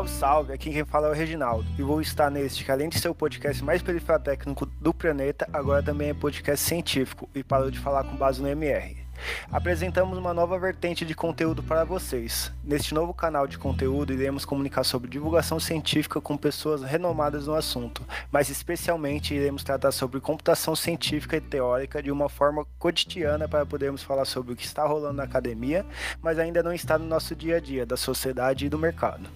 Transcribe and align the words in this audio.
Salve, 0.00 0.10
salve! 0.10 0.52
Aqui 0.52 0.70
quem 0.70 0.84
fala 0.84 1.08
é 1.08 1.10
o 1.10 1.14
Reginaldo. 1.14 1.66
E 1.78 1.82
vou 1.82 2.00
estar 2.00 2.30
neste, 2.30 2.64
que 2.64 2.70
além 2.70 2.88
de 2.88 2.98
ser 2.98 3.08
o 3.08 3.14
podcast 3.14 3.62
mais 3.62 3.82
perifratécnico 3.82 4.64
do 4.64 4.94
planeta, 4.94 5.46
agora 5.52 5.82
também 5.82 6.08
é 6.08 6.14
podcast 6.14 6.64
científico. 6.64 7.28
E 7.34 7.42
parou 7.42 7.70
de 7.70 7.78
falar 7.78 8.04
com 8.04 8.16
base 8.16 8.40
no 8.40 8.48
MR 8.48 9.09
apresentamos 9.50 10.18
uma 10.18 10.34
nova 10.34 10.58
vertente 10.58 11.04
de 11.04 11.14
conteúdo 11.14 11.62
para 11.62 11.84
vocês. 11.84 12.52
Neste 12.64 12.94
novo 12.94 13.12
canal 13.12 13.46
de 13.46 13.58
conteúdo, 13.58 14.12
iremos 14.12 14.44
comunicar 14.44 14.84
sobre 14.84 15.10
divulgação 15.10 15.58
científica 15.58 16.20
com 16.20 16.36
pessoas 16.36 16.82
renomadas 16.82 17.46
no 17.46 17.54
assunto, 17.54 18.04
mas 18.30 18.48
especialmente 18.48 19.34
iremos 19.34 19.64
tratar 19.64 19.92
sobre 19.92 20.20
computação 20.20 20.76
científica 20.76 21.36
e 21.36 21.40
teórica 21.40 22.02
de 22.02 22.10
uma 22.10 22.28
forma 22.28 22.66
cotidiana 22.78 23.48
para 23.48 23.66
podermos 23.66 24.02
falar 24.02 24.24
sobre 24.24 24.52
o 24.52 24.56
que 24.56 24.64
está 24.64 24.86
rolando 24.86 25.14
na 25.14 25.24
academia, 25.24 25.84
mas 26.22 26.38
ainda 26.38 26.62
não 26.62 26.72
está 26.72 26.98
no 26.98 27.06
nosso 27.06 27.34
dia 27.34 27.56
a 27.56 27.60
dia, 27.60 27.86
da 27.86 27.96
sociedade 27.96 28.66
e 28.66 28.68
do 28.68 28.78
mercado. 28.78 29.28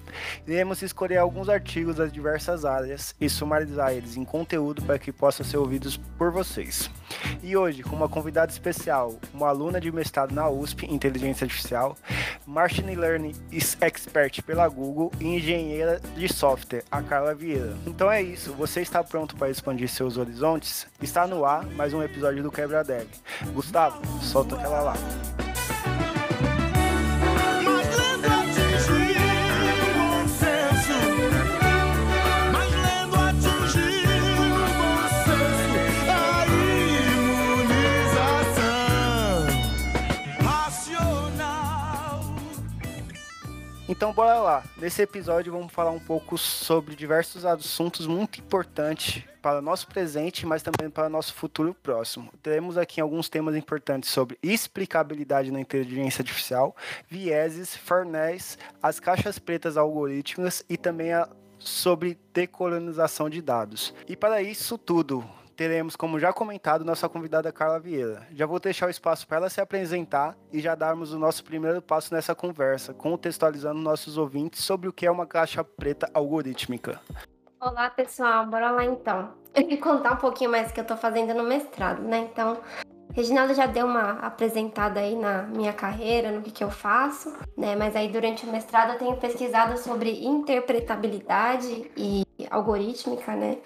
Iremos 0.46 0.82
escolher 0.82 1.18
alguns 1.18 1.48
artigos 1.48 1.96
das 1.96 2.12
diversas 2.12 2.64
áreas 2.64 3.14
e 3.20 3.28
sumarizar 3.28 3.92
eles 3.92 4.16
em 4.16 4.24
conteúdo 4.24 4.82
para 4.82 4.98
que 4.98 5.12
possam 5.12 5.44
ser 5.44 5.56
ouvidos 5.56 5.96
por 6.18 6.30
vocês. 6.30 6.90
E 7.42 7.56
hoje, 7.56 7.82
com 7.82 7.94
uma 7.94 8.08
convidada 8.08 8.50
especial, 8.50 9.18
uma 9.32 9.48
aluna 9.48 9.80
de 9.80 9.90
mestrado 9.92 10.32
na 10.32 10.48
USP 10.48 10.86
Inteligência 10.86 11.44
Artificial, 11.44 11.96
Machine 12.46 12.94
Learning 12.94 13.34
Expert 13.80 14.42
pela 14.42 14.68
Google 14.68 15.12
e 15.20 15.26
engenheira 15.26 16.00
de 16.16 16.32
software, 16.32 16.84
a 16.90 17.02
Carla 17.02 17.34
Vieira. 17.34 17.76
Então 17.86 18.10
é 18.10 18.22
isso, 18.22 18.52
você 18.52 18.80
está 18.80 19.02
pronto 19.02 19.36
para 19.36 19.50
expandir 19.50 19.88
seus 19.88 20.16
horizontes? 20.16 20.86
Está 21.00 21.26
no 21.26 21.44
ar 21.44 21.64
mais 21.66 21.92
um 21.92 22.02
episódio 22.02 22.42
do 22.42 22.50
Quebra 22.50 22.82
Dev. 22.82 23.08
Gustavo, 23.52 24.00
solta 24.20 24.56
aquela 24.56 24.80
lá. 24.80 24.94
Então 43.96 44.12
bora 44.12 44.40
lá. 44.40 44.64
Nesse 44.76 45.02
episódio 45.02 45.52
vamos 45.52 45.72
falar 45.72 45.92
um 45.92 46.00
pouco 46.00 46.36
sobre 46.36 46.96
diversos 46.96 47.44
assuntos 47.44 48.08
muito 48.08 48.40
importantes 48.40 49.22
para 49.40 49.60
o 49.60 49.62
nosso 49.62 49.86
presente, 49.86 50.44
mas 50.44 50.64
também 50.64 50.90
para 50.90 51.06
o 51.06 51.08
nosso 51.08 51.32
futuro 51.32 51.72
próximo. 51.80 52.28
Teremos 52.42 52.76
aqui 52.76 53.00
alguns 53.00 53.28
temas 53.28 53.54
importantes 53.54 54.10
sobre 54.10 54.36
explicabilidade 54.42 55.52
na 55.52 55.60
inteligência 55.60 56.22
artificial, 56.22 56.74
vieses, 57.08 57.76
fornés, 57.76 58.58
as 58.82 58.98
caixas 58.98 59.38
pretas 59.38 59.76
algorítmicas 59.76 60.64
e 60.68 60.76
também 60.76 61.12
a, 61.12 61.28
sobre 61.60 62.18
decolonização 62.32 63.30
de 63.30 63.40
dados. 63.40 63.94
E 64.08 64.16
para 64.16 64.42
isso 64.42 64.76
tudo, 64.76 65.24
teremos, 65.54 65.96
como 65.96 66.18
já 66.18 66.32
comentado, 66.32 66.84
nossa 66.84 67.08
convidada 67.08 67.52
Carla 67.52 67.78
Vieira. 67.78 68.26
Já 68.32 68.44
vou 68.46 68.60
deixar 68.60 68.86
o 68.86 68.90
espaço 68.90 69.26
para 69.26 69.38
ela 69.38 69.50
se 69.50 69.60
apresentar 69.60 70.36
e 70.52 70.60
já 70.60 70.74
darmos 70.74 71.12
o 71.12 71.18
nosso 71.18 71.44
primeiro 71.44 71.80
passo 71.80 72.12
nessa 72.12 72.34
conversa, 72.34 72.92
contextualizando 72.92 73.80
nossos 73.80 74.18
ouvintes 74.18 74.62
sobre 74.64 74.88
o 74.88 74.92
que 74.92 75.06
é 75.06 75.10
uma 75.10 75.26
caixa 75.26 75.64
preta 75.64 76.10
algorítmica. 76.12 77.00
Olá, 77.60 77.88
pessoal, 77.88 78.46
bora 78.46 78.70
lá 78.70 78.84
então. 78.84 79.32
Vou 79.54 79.78
contar 79.78 80.14
um 80.14 80.16
pouquinho 80.16 80.50
mais 80.50 80.70
o 80.70 80.74
que 80.74 80.80
eu 80.80 80.82
estou 80.82 80.96
fazendo 80.96 81.32
no 81.32 81.44
mestrado, 81.44 82.02
né? 82.02 82.28
Então, 82.30 82.60
Reginaldo 83.14 83.54
já 83.54 83.66
deu 83.66 83.86
uma 83.86 84.18
apresentada 84.18 84.98
aí 84.98 85.14
na 85.14 85.44
minha 85.44 85.72
carreira, 85.72 86.32
no 86.32 86.42
que, 86.42 86.50
que 86.50 86.64
eu 86.64 86.70
faço, 86.70 87.32
né? 87.56 87.76
Mas 87.76 87.94
aí 87.94 88.08
durante 88.08 88.44
o 88.44 88.50
mestrado 88.50 88.92
eu 88.92 88.98
tenho 88.98 89.16
pesquisado 89.16 89.78
sobre 89.78 90.24
interpretabilidade 90.24 91.90
e 91.96 92.24
algorítmica, 92.50 93.36
né? 93.36 93.58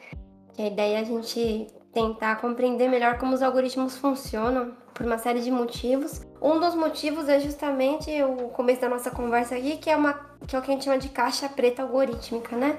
Que 0.52 0.62
a 0.62 0.66
ideia 0.66 0.98
é 0.98 1.00
a 1.00 1.04
gente 1.04 1.66
tentar 1.98 2.36
compreender 2.36 2.88
melhor 2.88 3.18
como 3.18 3.34
os 3.34 3.42
algoritmos 3.42 3.96
funcionam 3.96 4.72
por 4.94 5.04
uma 5.04 5.18
série 5.18 5.40
de 5.40 5.50
motivos. 5.50 6.20
Um 6.40 6.60
dos 6.60 6.74
motivos 6.76 7.28
é 7.28 7.40
justamente 7.40 8.10
o 8.22 8.48
começo 8.50 8.80
da 8.80 8.88
nossa 8.88 9.10
conversa 9.10 9.56
aqui, 9.56 9.76
que 9.76 9.90
é 9.90 9.96
uma 9.96 10.28
que 10.46 10.54
é 10.54 10.58
o 10.58 10.62
que 10.62 10.70
a 10.70 10.74
gente 10.74 10.84
chama 10.84 10.98
de 10.98 11.08
caixa 11.08 11.48
preta 11.48 11.82
algorítmica, 11.82 12.56
né? 12.56 12.78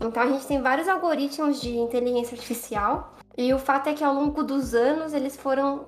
Então 0.00 0.22
a 0.22 0.26
gente 0.26 0.46
tem 0.46 0.62
vários 0.62 0.88
algoritmos 0.88 1.60
de 1.60 1.76
inteligência 1.76 2.34
artificial 2.34 3.14
e 3.36 3.52
o 3.52 3.58
fato 3.58 3.90
é 3.90 3.92
que 3.92 4.02
ao 4.02 4.14
longo 4.14 4.42
dos 4.42 4.74
anos 4.74 5.12
eles 5.12 5.36
foram 5.36 5.86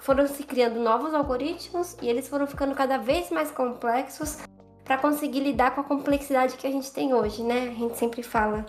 foram 0.00 0.26
se 0.26 0.44
criando 0.44 0.80
novos 0.80 1.12
algoritmos 1.12 1.96
e 2.00 2.08
eles 2.08 2.26
foram 2.26 2.46
ficando 2.46 2.74
cada 2.74 2.96
vez 2.96 3.30
mais 3.30 3.50
complexos 3.50 4.38
para 4.84 4.96
conseguir 4.96 5.40
lidar 5.40 5.74
com 5.74 5.82
a 5.82 5.84
complexidade 5.84 6.56
que 6.56 6.66
a 6.66 6.70
gente 6.70 6.90
tem 6.90 7.12
hoje, 7.12 7.42
né? 7.42 7.68
A 7.68 7.74
gente 7.74 7.98
sempre 7.98 8.22
fala 8.22 8.64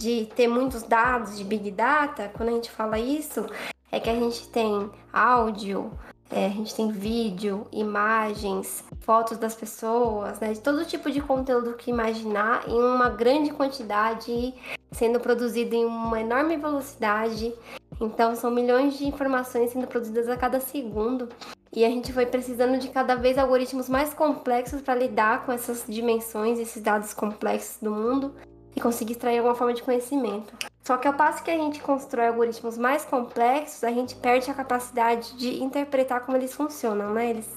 de 0.00 0.24
ter 0.34 0.48
muitos 0.48 0.82
dados 0.82 1.36
de 1.36 1.44
Big 1.44 1.70
Data, 1.70 2.30
quando 2.34 2.48
a 2.48 2.52
gente 2.52 2.70
fala 2.70 2.98
isso, 2.98 3.44
é 3.92 4.00
que 4.00 4.08
a 4.08 4.14
gente 4.14 4.48
tem 4.48 4.90
áudio, 5.12 5.92
é, 6.30 6.46
a 6.46 6.48
gente 6.48 6.74
tem 6.74 6.90
vídeo, 6.90 7.66
imagens, 7.70 8.82
fotos 9.00 9.36
das 9.36 9.54
pessoas, 9.54 10.40
né? 10.40 10.54
De 10.54 10.60
todo 10.60 10.86
tipo 10.86 11.10
de 11.10 11.20
conteúdo 11.20 11.74
que 11.74 11.90
imaginar 11.90 12.66
em 12.66 12.80
uma 12.80 13.10
grande 13.10 13.50
quantidade, 13.50 14.54
sendo 14.90 15.20
produzido 15.20 15.74
em 15.74 15.84
uma 15.84 16.18
enorme 16.18 16.56
velocidade. 16.56 17.52
Então 18.00 18.34
são 18.34 18.50
milhões 18.50 18.96
de 18.96 19.06
informações 19.06 19.70
sendo 19.70 19.86
produzidas 19.86 20.30
a 20.30 20.36
cada 20.36 20.60
segundo. 20.60 21.28
E 21.72 21.84
a 21.84 21.88
gente 21.88 22.10
foi 22.10 22.24
precisando 22.24 22.78
de 22.78 22.88
cada 22.88 23.16
vez 23.16 23.36
algoritmos 23.36 23.88
mais 23.88 24.14
complexos 24.14 24.80
para 24.80 24.94
lidar 24.94 25.44
com 25.44 25.52
essas 25.52 25.84
dimensões, 25.86 26.58
esses 26.58 26.82
dados 26.82 27.12
complexos 27.12 27.82
do 27.82 27.90
mundo 27.90 28.34
e 28.74 28.80
conseguir 28.80 29.12
extrair 29.12 29.38
alguma 29.38 29.54
forma 29.54 29.74
de 29.74 29.82
conhecimento. 29.82 30.54
Só 30.82 30.96
que 30.96 31.06
ao 31.06 31.14
passo 31.14 31.42
que 31.42 31.50
a 31.50 31.56
gente 31.56 31.80
constrói 31.80 32.28
algoritmos 32.28 32.78
mais 32.78 33.04
complexos, 33.04 33.84
a 33.84 33.90
gente 33.90 34.14
perde 34.16 34.50
a 34.50 34.54
capacidade 34.54 35.36
de 35.36 35.62
interpretar 35.62 36.20
como 36.20 36.36
eles 36.36 36.54
funcionam, 36.54 37.12
né? 37.12 37.30
Eles 37.30 37.48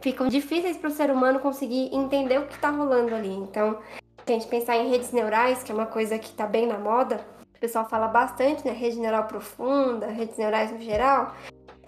ficam 0.00 0.28
difíceis 0.28 0.76
para 0.76 0.88
o 0.88 0.92
ser 0.92 1.10
humano 1.10 1.40
conseguir 1.40 1.94
entender 1.94 2.38
o 2.38 2.46
que 2.46 2.54
está 2.54 2.70
rolando 2.70 3.14
ali. 3.14 3.32
Então, 3.32 3.78
se 4.24 4.32
a 4.32 4.32
gente 4.32 4.46
pensar 4.46 4.76
em 4.76 4.90
redes 4.90 5.10
neurais, 5.12 5.62
que 5.62 5.72
é 5.72 5.74
uma 5.74 5.86
coisa 5.86 6.18
que 6.18 6.28
está 6.28 6.46
bem 6.46 6.66
na 6.66 6.78
moda, 6.78 7.24
o 7.56 7.58
pessoal 7.58 7.88
fala 7.88 8.06
bastante, 8.06 8.64
né? 8.64 8.72
Rede 8.72 9.00
neural 9.00 9.24
profunda, 9.24 10.06
redes 10.06 10.36
neurais 10.36 10.70
no 10.70 10.80
geral. 10.80 11.34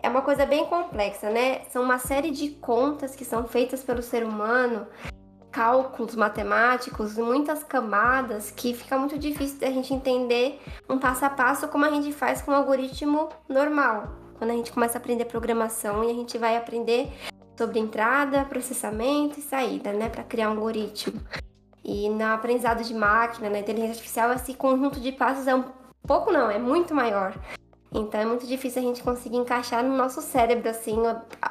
É 0.03 0.09
uma 0.09 0.23
coisa 0.23 0.47
bem 0.47 0.65
complexa, 0.65 1.31
né? 1.31 1.61
São 1.69 1.83
uma 1.83 1.99
série 1.99 2.31
de 2.31 2.49
contas 2.51 3.15
que 3.15 3.25
são 3.25 3.47
feitas 3.47 3.85
pelo 3.85 4.03
ser 4.03 4.25
humano 4.25 4.87
cálculos 5.51 6.15
matemáticos, 6.15 7.17
muitas 7.17 7.65
camadas 7.65 8.51
que 8.51 8.73
fica 8.75 8.97
muito 8.99 9.19
difícil 9.19 9.59
da 9.59 9.71
gente 9.71 9.93
entender 9.93 10.61
um 10.89 10.99
passo 10.99 11.25
a 11.25 11.31
passo 11.31 11.69
como 11.69 11.85
a 11.85 11.91
gente 11.91 12.13
faz 12.13 12.41
com 12.41 12.53
um 12.53 12.55
algoritmo 12.55 13.29
normal. 13.49 14.09
Quando 14.39 14.51
a 14.51 14.55
gente 14.55 14.73
começa 14.73 14.97
a 14.97 15.01
aprender 15.01 15.25
programação 15.27 16.05
e 16.05 16.11
a 16.11 16.15
gente 16.15 16.39
vai 16.39 16.57
aprender 16.57 17.13
sobre 17.59 17.79
entrada, 17.79 18.45
processamento 18.45 19.39
e 19.39 19.43
saída, 19.43 19.93
né, 19.93 20.09
para 20.09 20.25
criar 20.25 20.49
um 20.49 20.53
algoritmo. 20.53 21.21
E 21.85 22.09
no 22.09 22.25
aprendizado 22.25 22.83
de 22.83 22.95
máquina, 22.95 23.51
na 23.51 23.59
inteligência 23.59 23.93
artificial, 23.93 24.33
esse 24.33 24.55
conjunto 24.55 25.01
de 25.01 25.13
passos 25.13 25.47
é 25.47 25.55
um 25.55 25.65
pouco 26.07 26.33
não, 26.33 26.51
é 26.51 26.59
muito 26.59 26.95
maior. 26.95 27.35
Então 27.93 28.21
é 28.21 28.25
muito 28.25 28.47
difícil 28.47 28.83
a 28.83 28.85
gente 28.85 29.03
conseguir 29.03 29.37
encaixar 29.37 29.83
no 29.83 29.97
nosso 29.97 30.21
cérebro, 30.21 30.69
assim, 30.69 30.97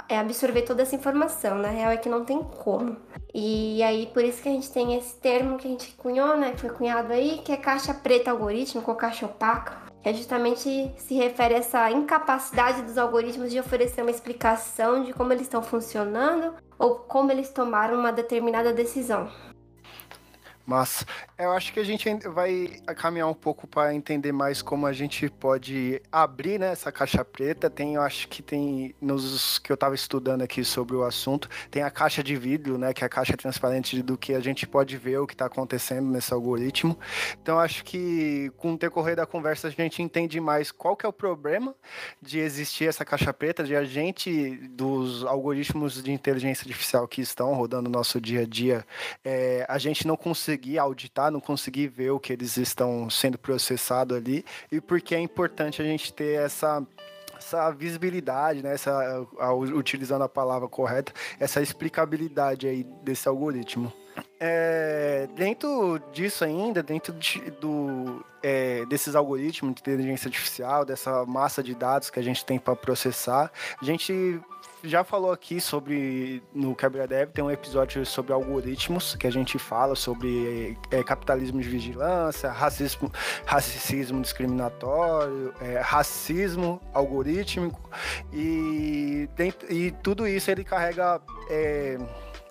é 0.08 0.18
absorver 0.18 0.62
toda 0.62 0.82
essa 0.82 0.96
informação. 0.96 1.58
Na 1.58 1.68
real 1.70 1.92
é 1.92 1.98
que 1.98 2.08
não 2.08 2.24
tem 2.24 2.42
como. 2.42 2.98
E 3.34 3.84
aí, 3.84 4.08
por 4.08 4.24
isso 4.24 4.42
que 4.42 4.50
a 4.50 4.52
gente 4.52 4.72
tem 4.72 4.96
esse 4.96 5.16
termo 5.18 5.58
que 5.58 5.68
a 5.68 5.72
gente 5.72 5.92
cunhou, 5.98 6.38
né? 6.38 6.52
Que 6.52 6.62
foi 6.62 6.70
cunhado 6.70 7.14
aí, 7.14 7.42
que 7.44 7.52
é 7.52 7.58
caixa 7.58 7.94
preta 7.94 8.32
algorítmica 8.32 8.90
ou 8.90 8.98
caixa 8.98 9.26
opaca. 9.26 9.90
Que 10.02 10.10
é 10.10 10.14
justamente 10.14 10.92
se 10.98 11.14
refere 11.14 11.56
a 11.56 11.58
essa 11.58 11.92
incapacidade 11.92 12.84
dos 12.84 12.98
algoritmos 12.98 13.52
de 13.52 13.60
oferecer 13.60 14.02
uma 14.02 14.12
explicação 14.12 15.04
de 15.04 15.12
como 15.14 15.34
eles 15.34 15.44
estão 15.44 15.62
funcionando 15.62 16.54
ou 16.78 16.96
como 16.96 17.32
eles 17.32 17.50
tomaram 17.50 18.00
uma 18.00 18.12
determinada 18.12 18.72
decisão. 18.72 19.30
Mas 20.70 21.04
eu 21.36 21.52
acho 21.52 21.74
que 21.74 21.80
a 21.80 21.84
gente 21.84 22.08
vai 22.28 22.80
caminhar 22.96 23.28
um 23.28 23.34
pouco 23.34 23.66
para 23.66 23.92
entender 23.92 24.32
mais 24.32 24.62
como 24.62 24.86
a 24.86 24.94
gente 24.94 25.28
pode 25.28 26.00
abrir 26.12 26.60
né, 26.60 26.72
essa 26.72 26.92
caixa 26.92 27.26
preta. 27.26 27.72
Tem, 27.72 27.96
eu 27.96 28.04
acho 28.04 28.28
que 28.28 28.44
tem 28.44 28.94
nos 29.02 29.58
que 29.58 29.72
eu 29.72 29.74
estava 29.74 29.96
estudando 29.96 30.44
aqui 30.44 30.64
sobre 30.64 30.96
o 30.96 31.04
assunto, 31.04 31.50
tem 31.72 31.82
a 31.82 31.90
caixa 31.90 32.24
de 32.24 32.36
vidro, 32.36 32.78
né, 32.78 32.94
que 32.94 33.04
é 33.04 33.08
a 33.08 33.10
caixa 33.10 33.36
transparente 33.36 34.00
do 34.04 34.16
que 34.16 34.36
a 34.36 34.40
gente 34.40 34.68
pode 34.68 34.96
ver 34.96 35.18
o 35.18 35.26
que 35.26 35.34
está 35.34 35.48
acontecendo 35.48 36.08
nesse 36.08 36.32
algoritmo. 36.32 36.96
Então 37.42 37.58
acho 37.58 37.84
que 37.84 38.52
com 38.56 38.74
o 38.74 38.78
decorrer 38.78 39.16
da 39.16 39.26
conversa 39.26 39.70
a 39.70 39.72
gente 39.72 40.04
entende 40.04 40.40
mais 40.40 40.72
qual 40.72 40.96
que 40.96 41.04
é 41.04 41.10
o 41.10 41.14
problema 41.14 41.74
de 42.22 42.38
existir 42.38 42.88
essa 42.88 43.04
caixa 43.04 43.34
preta, 43.34 43.64
de 43.64 43.76
a 43.76 43.84
gente 43.84 44.56
dos 44.70 45.26
algoritmos 45.26 46.04
de 46.04 46.12
inteligência 46.12 46.64
artificial 46.64 47.08
que 47.08 47.22
estão 47.22 47.56
rodando 47.56 47.90
no 47.90 47.98
nosso 47.98 48.22
dia 48.22 48.42
a 48.42 48.46
dia, 48.46 48.86
é, 49.26 49.66
a 49.68 49.80
gente 49.80 50.06
não 50.06 50.16
consegue 50.16 50.59
conseguir 50.60 50.78
auditar, 50.78 51.32
não 51.32 51.40
conseguir 51.40 51.88
ver 51.88 52.12
o 52.12 52.20
que 52.20 52.34
eles 52.34 52.58
estão 52.58 53.10
sendo 53.10 53.38
processados 53.38 54.16
ali, 54.16 54.44
e 54.72 54.82
porque 54.82 55.16
é 55.16 55.20
importante 55.20 55.82
a 55.82 55.86
gente 55.86 56.14
ter 56.14 56.40
essa 56.40 56.86
essa 57.38 57.72
visibilidade, 57.72 58.62
né, 58.62 58.74
essa, 58.74 59.26
utilizando 59.74 60.26
a 60.26 60.30
palavra 60.30 60.68
correta, 60.68 61.14
essa 61.40 61.62
explicabilidade 61.62 62.68
aí 62.68 62.84
desse 63.02 63.30
algoritmo. 63.30 63.94
É, 64.38 65.26
dentro 65.38 66.00
disso 66.12 66.44
ainda, 66.44 66.84
dentro 66.84 67.14
de, 67.14 67.40
do, 67.52 68.26
é, 68.44 68.86
desses 68.88 69.16
algoritmos 69.16 69.74
de 69.74 69.80
inteligência 69.80 70.28
artificial, 70.28 70.84
dessa 70.84 71.26
massa 71.26 71.64
de 71.64 71.74
dados 71.74 72.10
que 72.10 72.20
a 72.20 72.24
gente 72.24 72.46
tem 72.46 72.60
para 72.60 72.76
processar, 72.76 73.50
a 73.82 73.86
gente 73.86 74.42
já 74.84 75.04
falou 75.04 75.32
aqui 75.32 75.60
sobre, 75.60 76.42
no 76.54 76.76
Quebra 76.76 77.08
Dev, 77.08 77.30
tem 77.32 77.44
um 77.44 77.52
episódio 77.52 78.06
sobre 78.06 78.34
algoritmos, 78.34 79.16
que 79.16 79.28
a 79.28 79.32
gente 79.32 79.58
fala 79.60 79.96
sobre 79.96 80.78
é, 80.92 81.04
capitalismo 81.04 81.62
de 81.62 81.68
vigilância, 81.68 82.50
racismo, 82.52 83.12
racismo 83.46 84.22
discriminatório, 84.22 85.54
é, 85.62 85.80
racismo 85.80 86.82
algorítmico, 86.94 87.90
e, 88.34 89.28
tem, 89.36 89.54
e 89.70 89.92
tudo 89.92 90.28
isso 90.28 90.50
ele 90.50 90.64
carrega 90.64 91.22
é, 91.50 91.98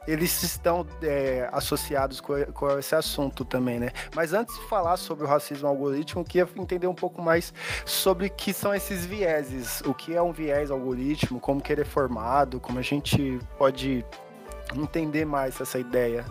eles 0.06 0.42
estão 0.42 0.86
é, 1.02 1.48
associados 1.52 2.20
com, 2.20 2.34
com, 2.52 2.78
esse 2.78 2.94
assunto 2.94 3.44
também, 3.44 3.78
né? 3.78 3.90
Mas 4.14 4.32
antes 4.32 4.54
de 4.54 4.64
falar 4.66 4.96
sobre 4.96 5.24
o 5.24 5.28
racismo 5.28 5.68
algorítmico, 5.68 6.20
eu 6.20 6.24
queria 6.24 6.48
entender 6.56 6.86
um 6.86 6.94
pouco 6.94 7.20
mais 7.20 7.52
sobre 7.84 8.26
o 8.26 8.30
que 8.30 8.52
são 8.52 8.74
esses 8.74 9.04
vieses, 9.04 9.82
o 9.82 9.92
que 9.92 10.14
é 10.14 10.22
um 10.22 10.32
viés 10.32 10.70
algoritmo, 10.70 11.40
como 11.40 11.60
que 11.60 11.72
ele 11.72 11.82
é 11.82 11.84
formado, 11.84 12.58
como 12.60 12.78
a 12.78 12.82
gente 12.82 13.38
pode 13.58 14.04
entender 14.74 15.24
mais 15.24 15.60
essa 15.60 15.78
ideia. 15.78 16.24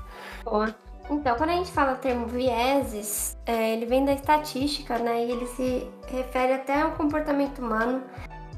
Boa. 0.44 0.74
Então, 1.10 1.38
quando 1.38 1.52
a 1.52 1.54
gente 1.54 1.72
fala 1.72 1.94
o 1.94 1.98
termo 1.98 2.28
vieses, 2.28 3.38
é, 3.46 3.74
ele 3.74 3.86
vem 3.86 4.04
da 4.04 4.12
estatística, 4.14 5.00
né? 5.00 5.26
E 5.26 5.32
ele 5.32 5.48
se 5.48 5.90
refere 6.08 6.54
até 6.54 6.82
ao 6.82 6.92
comportamento 6.92 7.60
humano 7.60 8.04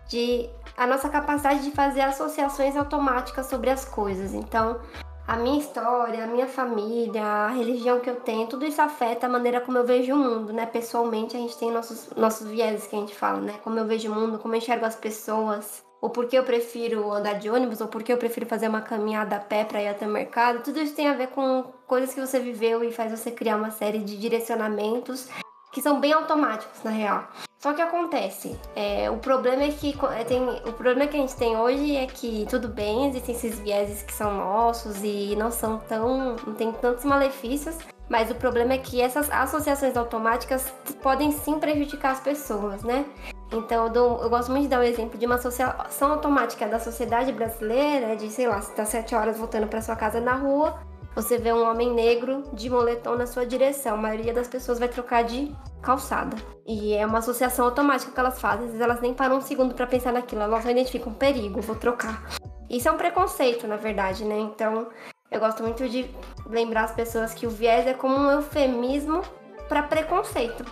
de 0.07 0.49
a 0.79 0.87
nossa 0.87 1.09
capacidade 1.09 1.61
de 1.61 1.71
fazer 1.71 1.99
associações 1.99 2.77
automáticas 2.77 3.47
sobre 3.47 3.69
as 3.69 3.83
coisas. 3.83 4.33
Então, 4.33 4.79
a 5.27 5.35
minha 5.35 5.59
história, 5.59 6.23
a 6.23 6.27
minha 6.27 6.47
família, 6.47 7.21
a 7.21 7.49
religião 7.49 7.99
que 7.99 8.09
eu 8.09 8.15
tenho, 8.15 8.47
tudo 8.47 8.65
isso 8.65 8.81
afeta 8.81 9.27
a 9.27 9.29
maneira 9.29 9.59
como 9.59 9.77
eu 9.77 9.85
vejo 9.85 10.13
o 10.13 10.17
mundo, 10.17 10.53
né? 10.53 10.65
Pessoalmente, 10.65 11.35
a 11.35 11.39
gente 11.39 11.57
tem 11.57 11.69
nossos, 11.69 12.09
nossos 12.15 12.47
vieses 12.47 12.87
que 12.87 12.95
a 12.95 12.99
gente 12.99 13.13
fala, 13.13 13.41
né? 13.41 13.55
Como 13.61 13.77
eu 13.77 13.85
vejo 13.85 14.09
o 14.09 14.15
mundo, 14.15 14.39
como 14.39 14.53
eu 14.53 14.59
enxergo 14.59 14.85
as 14.85 14.95
pessoas, 14.95 15.83
ou 16.01 16.09
por 16.09 16.27
que 16.27 16.37
eu 16.37 16.43
prefiro 16.45 17.11
andar 17.11 17.33
de 17.33 17.49
ônibus, 17.49 17.81
ou 17.81 17.89
por 17.89 18.01
que 18.01 18.13
eu 18.13 18.17
prefiro 18.17 18.45
fazer 18.45 18.69
uma 18.69 18.81
caminhada 18.81 19.35
a 19.35 19.39
pé 19.39 19.65
para 19.65 19.81
ir 19.81 19.89
até 19.89 20.07
o 20.07 20.09
mercado. 20.09 20.63
Tudo 20.63 20.79
isso 20.79 20.95
tem 20.95 21.09
a 21.09 21.13
ver 21.13 21.27
com 21.27 21.61
coisas 21.85 22.13
que 22.13 22.21
você 22.21 22.39
viveu 22.39 22.85
e 22.85 22.91
faz 22.93 23.11
você 23.11 23.29
criar 23.31 23.57
uma 23.57 23.69
série 23.69 23.99
de 23.99 24.17
direcionamentos 24.17 25.27
que 25.71 25.81
são 25.81 25.99
bem 25.99 26.13
automáticos, 26.13 26.83
na 26.83 26.91
real. 26.91 27.27
Só 27.59 27.73
que 27.73 27.81
acontece, 27.81 28.57
é, 28.73 29.11
o 29.11 29.17
problema 29.17 29.63
é 29.63 29.69
que 29.69 29.93
é, 30.17 30.23
tem, 30.23 30.41
o 30.41 30.71
problema 30.71 31.07
que 31.07 31.17
a 31.17 31.19
gente 31.19 31.35
tem 31.35 31.57
hoje 31.57 31.97
é 31.97 32.07
que 32.07 32.47
tudo 32.49 32.69
bem, 32.69 33.09
existem 33.09 33.35
esses 33.35 33.59
vieses 33.59 34.01
que 34.01 34.13
são 34.13 34.33
nossos 34.33 35.03
e 35.03 35.35
não 35.35 35.51
são 35.51 35.77
tão, 35.77 36.37
não 36.37 36.53
tem 36.53 36.71
tantos 36.71 37.03
malefícios, 37.03 37.77
mas 38.07 38.31
o 38.31 38.35
problema 38.35 38.73
é 38.73 38.77
que 38.77 39.01
essas 39.01 39.29
associações 39.29 39.97
automáticas 39.97 40.73
podem 41.03 41.31
sim 41.31 41.59
prejudicar 41.59 42.13
as 42.13 42.21
pessoas, 42.21 42.81
né? 42.81 43.05
Então 43.51 43.85
eu, 43.85 43.89
dou, 43.89 44.21
eu 44.21 44.29
gosto 44.29 44.51
muito 44.51 44.63
de 44.63 44.69
dar 44.69 44.79
o 44.79 44.81
um 44.81 44.85
exemplo 44.85 45.19
de 45.19 45.25
uma 45.25 45.35
associação 45.35 46.11
automática 46.11 46.67
da 46.67 46.79
sociedade 46.79 47.31
brasileira, 47.31 48.15
de 48.15 48.29
sei 48.29 48.47
lá, 48.47 48.61
você 48.61 48.71
tá 48.73 48.85
sete 48.85 49.13
horas 49.13 49.37
voltando 49.37 49.67
para 49.67 49.81
sua 49.81 49.95
casa 49.95 50.21
na 50.21 50.35
rua, 50.35 50.79
você 51.15 51.37
vê 51.37 51.51
um 51.51 51.69
homem 51.69 51.93
negro 51.93 52.43
de 52.53 52.69
moletom 52.69 53.15
na 53.15 53.25
sua 53.25 53.45
direção. 53.45 53.95
A 53.95 53.97
maioria 53.97 54.33
das 54.33 54.47
pessoas 54.47 54.79
vai 54.79 54.87
trocar 54.87 55.23
de 55.23 55.53
calçada. 55.81 56.37
E 56.65 56.93
é 56.93 57.05
uma 57.05 57.19
associação 57.19 57.65
automática 57.65 58.11
que 58.11 58.19
elas 58.19 58.39
fazem. 58.39 58.65
Às 58.65 58.71
vezes 58.71 58.81
elas 58.81 59.01
nem 59.01 59.13
param 59.13 59.37
um 59.37 59.41
segundo 59.41 59.73
para 59.73 59.87
pensar 59.87 60.13
naquilo. 60.13 60.41
Elas 60.41 60.63
só 60.63 60.69
identificam 60.69 61.13
perigo, 61.13 61.61
vou 61.61 61.75
trocar. 61.75 62.23
Isso 62.69 62.87
é 62.87 62.91
um 62.91 62.97
preconceito, 62.97 63.67
na 63.67 63.77
verdade, 63.77 64.23
né? 64.23 64.37
Então, 64.37 64.89
eu 65.31 65.39
gosto 65.39 65.63
muito 65.63 65.89
de 65.89 66.09
lembrar 66.45 66.83
as 66.83 66.91
pessoas 66.91 67.33
que 67.33 67.47
o 67.47 67.49
viés 67.49 67.87
é 67.87 67.93
como 67.93 68.15
um 68.15 68.31
eufemismo 68.31 69.21
para 69.67 69.83
preconceito. 69.83 70.63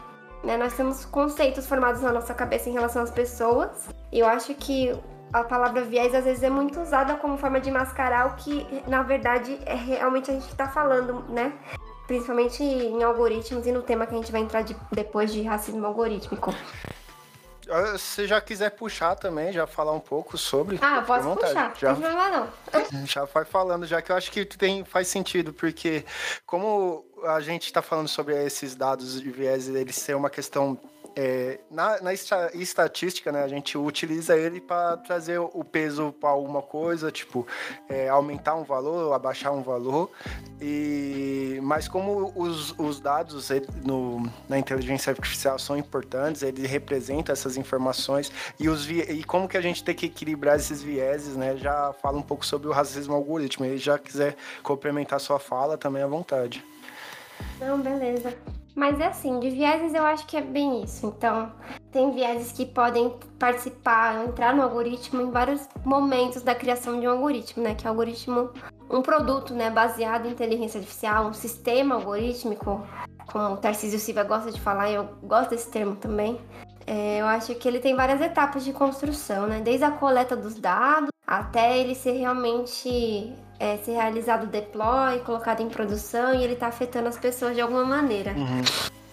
Né? 0.44 0.56
Nós 0.58 0.74
temos 0.74 1.06
conceitos 1.06 1.66
formados 1.66 2.02
na 2.02 2.12
nossa 2.12 2.34
cabeça 2.34 2.70
em 2.70 2.74
relação 2.74 3.02
às 3.02 3.12
pessoas. 3.12 3.90
E 4.12 4.20
eu 4.20 4.28
acho 4.28 4.54
que 4.56 4.94
a 5.32 5.44
palavra 5.44 5.82
viés 5.84 6.14
às 6.14 6.24
vezes 6.24 6.44
é 6.44 6.50
muito 6.50 6.80
usada 6.80 7.16
como 7.16 7.38
forma 7.38 7.60
de 7.60 7.70
mascarar 7.72 8.28
o 8.28 8.36
que 8.36 8.66
na 8.88 9.04
verdade 9.04 9.60
é 9.66 9.76
realmente 9.76 10.32
a 10.32 10.34
gente 10.34 10.48
está 10.48 10.68
falando, 10.68 11.26
né? 11.30 11.54
Principalmente 12.06 12.64
em 12.64 13.04
algoritmos 13.04 13.68
e 13.68 13.72
no 13.72 13.82
tema 13.82 14.06
que 14.06 14.14
a 14.14 14.18
gente 14.18 14.32
vai 14.32 14.42
entrar 14.42 14.62
de, 14.62 14.76
depois 14.92 15.32
de 15.32 15.42
racismo 15.42 15.86
algorítmico. 15.86 16.54
Ah, 17.70 17.98
se 17.98 18.26
já 18.26 18.40
quiser 18.40 18.72
puxar 18.72 19.16
também, 19.16 19.52
já 19.52 19.68
falar 19.68 19.92
um 19.92 20.00
pouco 20.00 20.38
sobre. 20.38 20.80
Ah, 20.82 21.04
posso 21.06 21.36
puxar. 21.36 21.74
Já, 21.78 21.94
não 21.94 22.02
falar, 22.02 22.32
não. 22.92 23.06
Já 23.06 23.26
vai 23.26 23.44
falando, 23.44 23.86
já 23.86 24.02
que 24.02 24.12
eu 24.12 24.16
acho 24.16 24.32
que 24.32 24.46
tem, 24.46 24.86
faz 24.86 25.08
sentido, 25.08 25.52
porque 25.52 26.06
como 26.46 27.06
a 27.26 27.42
gente 27.42 27.66
está 27.66 27.82
falando 27.82 28.08
sobre 28.08 28.42
esses 28.46 28.76
dados 28.76 29.22
de 29.22 29.30
viés, 29.30 29.68
eles 29.68 29.96
ser 29.96 30.16
uma 30.16 30.30
questão 30.30 30.80
é, 31.20 31.60
na, 31.72 32.00
na 32.00 32.14
estatística, 32.14 33.32
né, 33.32 33.44
a 33.44 33.48
gente 33.48 33.76
utiliza 33.76 34.38
ele 34.38 34.62
para 34.62 34.98
trazer 34.98 35.40
o 35.40 35.64
peso 35.64 36.12
para 36.12 36.30
alguma 36.30 36.62
coisa, 36.62 37.12
tipo, 37.12 37.48
é, 37.90 38.08
aumentar 38.08 38.54
um 38.54 38.64
valor, 38.64 39.12
abaixar 39.14 39.52
um 39.52 39.64
valor. 39.64 40.12
E, 40.62 41.60
mas 41.64 41.88
como 41.88 42.32
os, 42.36 42.78
os 42.78 43.00
dados 43.00 43.50
ele, 43.50 43.66
no, 43.84 44.32
na 44.48 44.60
inteligência 44.60 45.10
artificial 45.10 45.58
são 45.58 45.76
importantes, 45.76 46.44
ele 46.44 46.68
representa 46.68 47.32
essas 47.32 47.58
informações 47.58 48.32
e, 48.60 48.70
os, 48.70 48.88
e 48.88 49.24
como 49.24 49.48
que 49.48 49.58
a 49.58 49.62
gente 49.62 49.84
tem 49.84 49.96
que 49.96 50.06
equilibrar 50.06 50.58
esses 50.58 50.84
vieses, 50.84 51.36
né? 51.36 51.58
Já 51.58 51.94
fala 51.94 52.20
um 52.20 52.22
pouco 52.22 52.46
sobre 52.46 52.68
o 52.68 52.72
racismo 52.72 53.16
algoritmo. 53.16 53.66
E 53.66 53.76
já 53.80 53.98
quiser 53.98 54.36
complementar 54.62 55.20
sua 55.20 55.40
fala, 55.40 55.80
também 55.80 56.04
à 56.04 56.08
vontade. 56.08 56.64
Não, 57.60 57.80
beleza. 57.80 58.38
Mas 58.78 59.00
é 59.00 59.08
assim, 59.08 59.40
de 59.40 59.50
vieses 59.50 59.96
eu 59.96 60.06
acho 60.06 60.28
que 60.28 60.38
é 60.38 60.42
bem 60.42 60.84
isso. 60.84 61.08
Então, 61.08 61.52
tem 61.92 62.12
vieses 62.12 62.52
que 62.52 62.64
podem 62.64 63.12
participar, 63.40 64.24
entrar 64.24 64.56
no 64.56 64.62
algoritmo 64.62 65.20
em 65.20 65.32
vários 65.32 65.68
momentos 65.84 66.44
da 66.44 66.54
criação 66.54 67.00
de 67.00 67.08
um 67.08 67.10
algoritmo, 67.10 67.64
né? 67.64 67.74
Que 67.74 67.88
é 67.88 67.90
o 67.90 67.94
algoritmo, 67.94 68.52
um 68.88 69.02
produto, 69.02 69.52
né, 69.52 69.72
baseado 69.72 70.28
em 70.28 70.32
inteligência 70.32 70.78
artificial, 70.78 71.26
um 71.26 71.34
sistema 71.34 71.96
algorítmico, 71.96 72.86
como 73.26 73.56
o 73.56 73.58
Tarcísio 73.58 73.98
Silva 73.98 74.24
gosta 74.24 74.52
de 74.52 74.62
falar, 74.62 74.92
e 74.92 74.94
eu 74.94 75.10
gosto 75.24 75.50
desse 75.50 75.72
termo 75.72 75.96
também. 75.96 76.40
É, 76.86 77.20
eu 77.20 77.26
acho 77.26 77.56
que 77.56 77.68
ele 77.68 77.80
tem 77.80 77.96
várias 77.96 78.22
etapas 78.22 78.64
de 78.64 78.74
construção, 78.74 79.48
né? 79.48 79.60
Desde 79.60 79.86
a 79.86 79.92
coleta 79.92 80.38
dos 80.38 80.54
dados 80.54 81.10
até 81.26 81.80
ele 81.80 81.96
ser 81.96 82.12
realmente 82.12 83.34
é, 83.60 83.78
ser 83.78 83.94
realizado 83.94 84.44
o 84.44 84.48
deploy, 84.48 85.20
colocado 85.20 85.62
em 85.62 85.70
produção 85.70 86.34
e 86.34 86.44
ele 86.44 86.54
está 86.54 86.68
afetando 86.68 87.08
as 87.08 87.18
pessoas 87.18 87.56
de 87.56 87.62
alguma 87.62 87.84
maneira. 87.84 88.32
Uhum. 88.32 88.62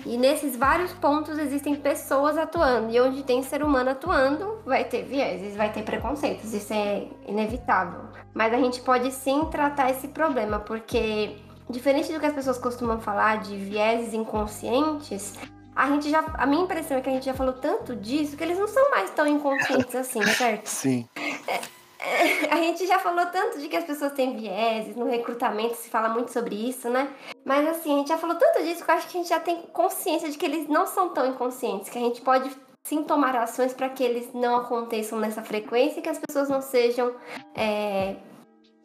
E 0.07 0.19
nesses 0.19 0.55
vários 0.55 0.93
pontos 0.93 1.39
existem 1.39 1.75
pessoas 1.77 2.37
atuando. 2.37 2.91
E 2.91 3.01
onde 3.01 3.23
tem 3.23 3.43
ser 3.43 3.63
humano 3.63 3.91
atuando, 3.91 4.59
vai 4.65 4.85
ter 4.85 5.03
vieses, 5.03 5.57
vai 5.57 5.73
ter 5.73 5.83
preconceitos. 5.83 6.53
Isso 6.53 6.73
é 6.75 7.07
inevitável. 7.27 8.03
Mas 8.35 8.53
a 8.53 8.59
gente 8.59 8.81
pode 8.83 9.11
sim 9.13 9.47
tratar 9.47 9.91
esse 9.91 10.09
problema, 10.09 10.59
porque 10.59 11.37
diferente 11.71 12.13
do 12.13 12.21
que 12.21 12.27
as 12.27 12.35
pessoas 12.35 12.59
costumam 12.59 13.01
falar 13.01 13.39
de 13.39 13.57
vieses 13.57 14.13
inconscientes, 14.13 15.35
a 15.75 15.89
gente 15.89 16.11
já. 16.11 16.25
A 16.35 16.47
minha 16.47 16.63
impressão 16.63 16.99
é 16.99 17.01
que 17.01 17.09
a 17.09 17.13
gente 17.13 17.25
já 17.25 17.35
falou 17.35 17.55
tanto 17.55 17.97
disso 17.97 18.37
que 18.37 18.45
eles 18.45 18.59
não 18.59 18.69
são 18.69 18.91
mais 18.91 19.11
tão 19.11 19.27
inconscientes 19.27 19.95
assim, 19.95 20.23
certo? 20.23 20.67
Sim. 20.67 21.09
É, 21.49 21.61
a 22.51 22.57
gente 22.57 22.87
já 22.87 22.99
falou 22.99 23.27
tanto 23.27 23.59
de 23.59 23.69
que 23.69 23.77
as 23.77 23.85
pessoas 23.85 24.13
têm 24.13 24.37
vieses, 24.37 24.97
no 24.97 25.07
recrutamento 25.07 25.75
se 25.75 25.89
fala 25.89 26.09
muito 26.09 26.33
sobre 26.33 26.55
isso, 26.55 26.89
né? 26.89 27.13
Mas 27.45 27.67
assim, 27.69 27.95
a 27.95 27.99
gente 27.99 28.09
já 28.09 28.19
falou 28.19 28.37
tanto 28.37 28.63
disso 28.63 28.85
que 28.85 28.91
eu 28.91 28.95
acho 28.95 29.09
que 29.09 29.17
a 29.17 29.21
gente 29.21 29.29
já 29.29 29.41
tem 29.41 29.63
consciência 29.73 30.31
de 30.31 30.39
que 30.39 30.45
eles 30.45 30.69
não 30.69 30.87
são 30.87 31.11
tão 31.11 31.27
inconscientes, 31.27 31.89
que 31.89 31.99
a 31.99 32.03
gente 32.03 32.21
pode 32.21 32.51
sim 32.87 33.03
tomar 33.03 33.35
ações 33.37 33.73
para 33.73 33.89
que 33.89 34.05
eles 34.05 34.33
não 34.35 34.57
aconteçam 34.57 35.19
nessa 35.19 35.43
frequência 35.43 36.01
e 36.01 36.03
que 36.03 36.09
as 36.09 36.19
pessoas 36.19 36.49
não 36.49 36.61
sejam. 36.61 37.15
É, 37.55 38.17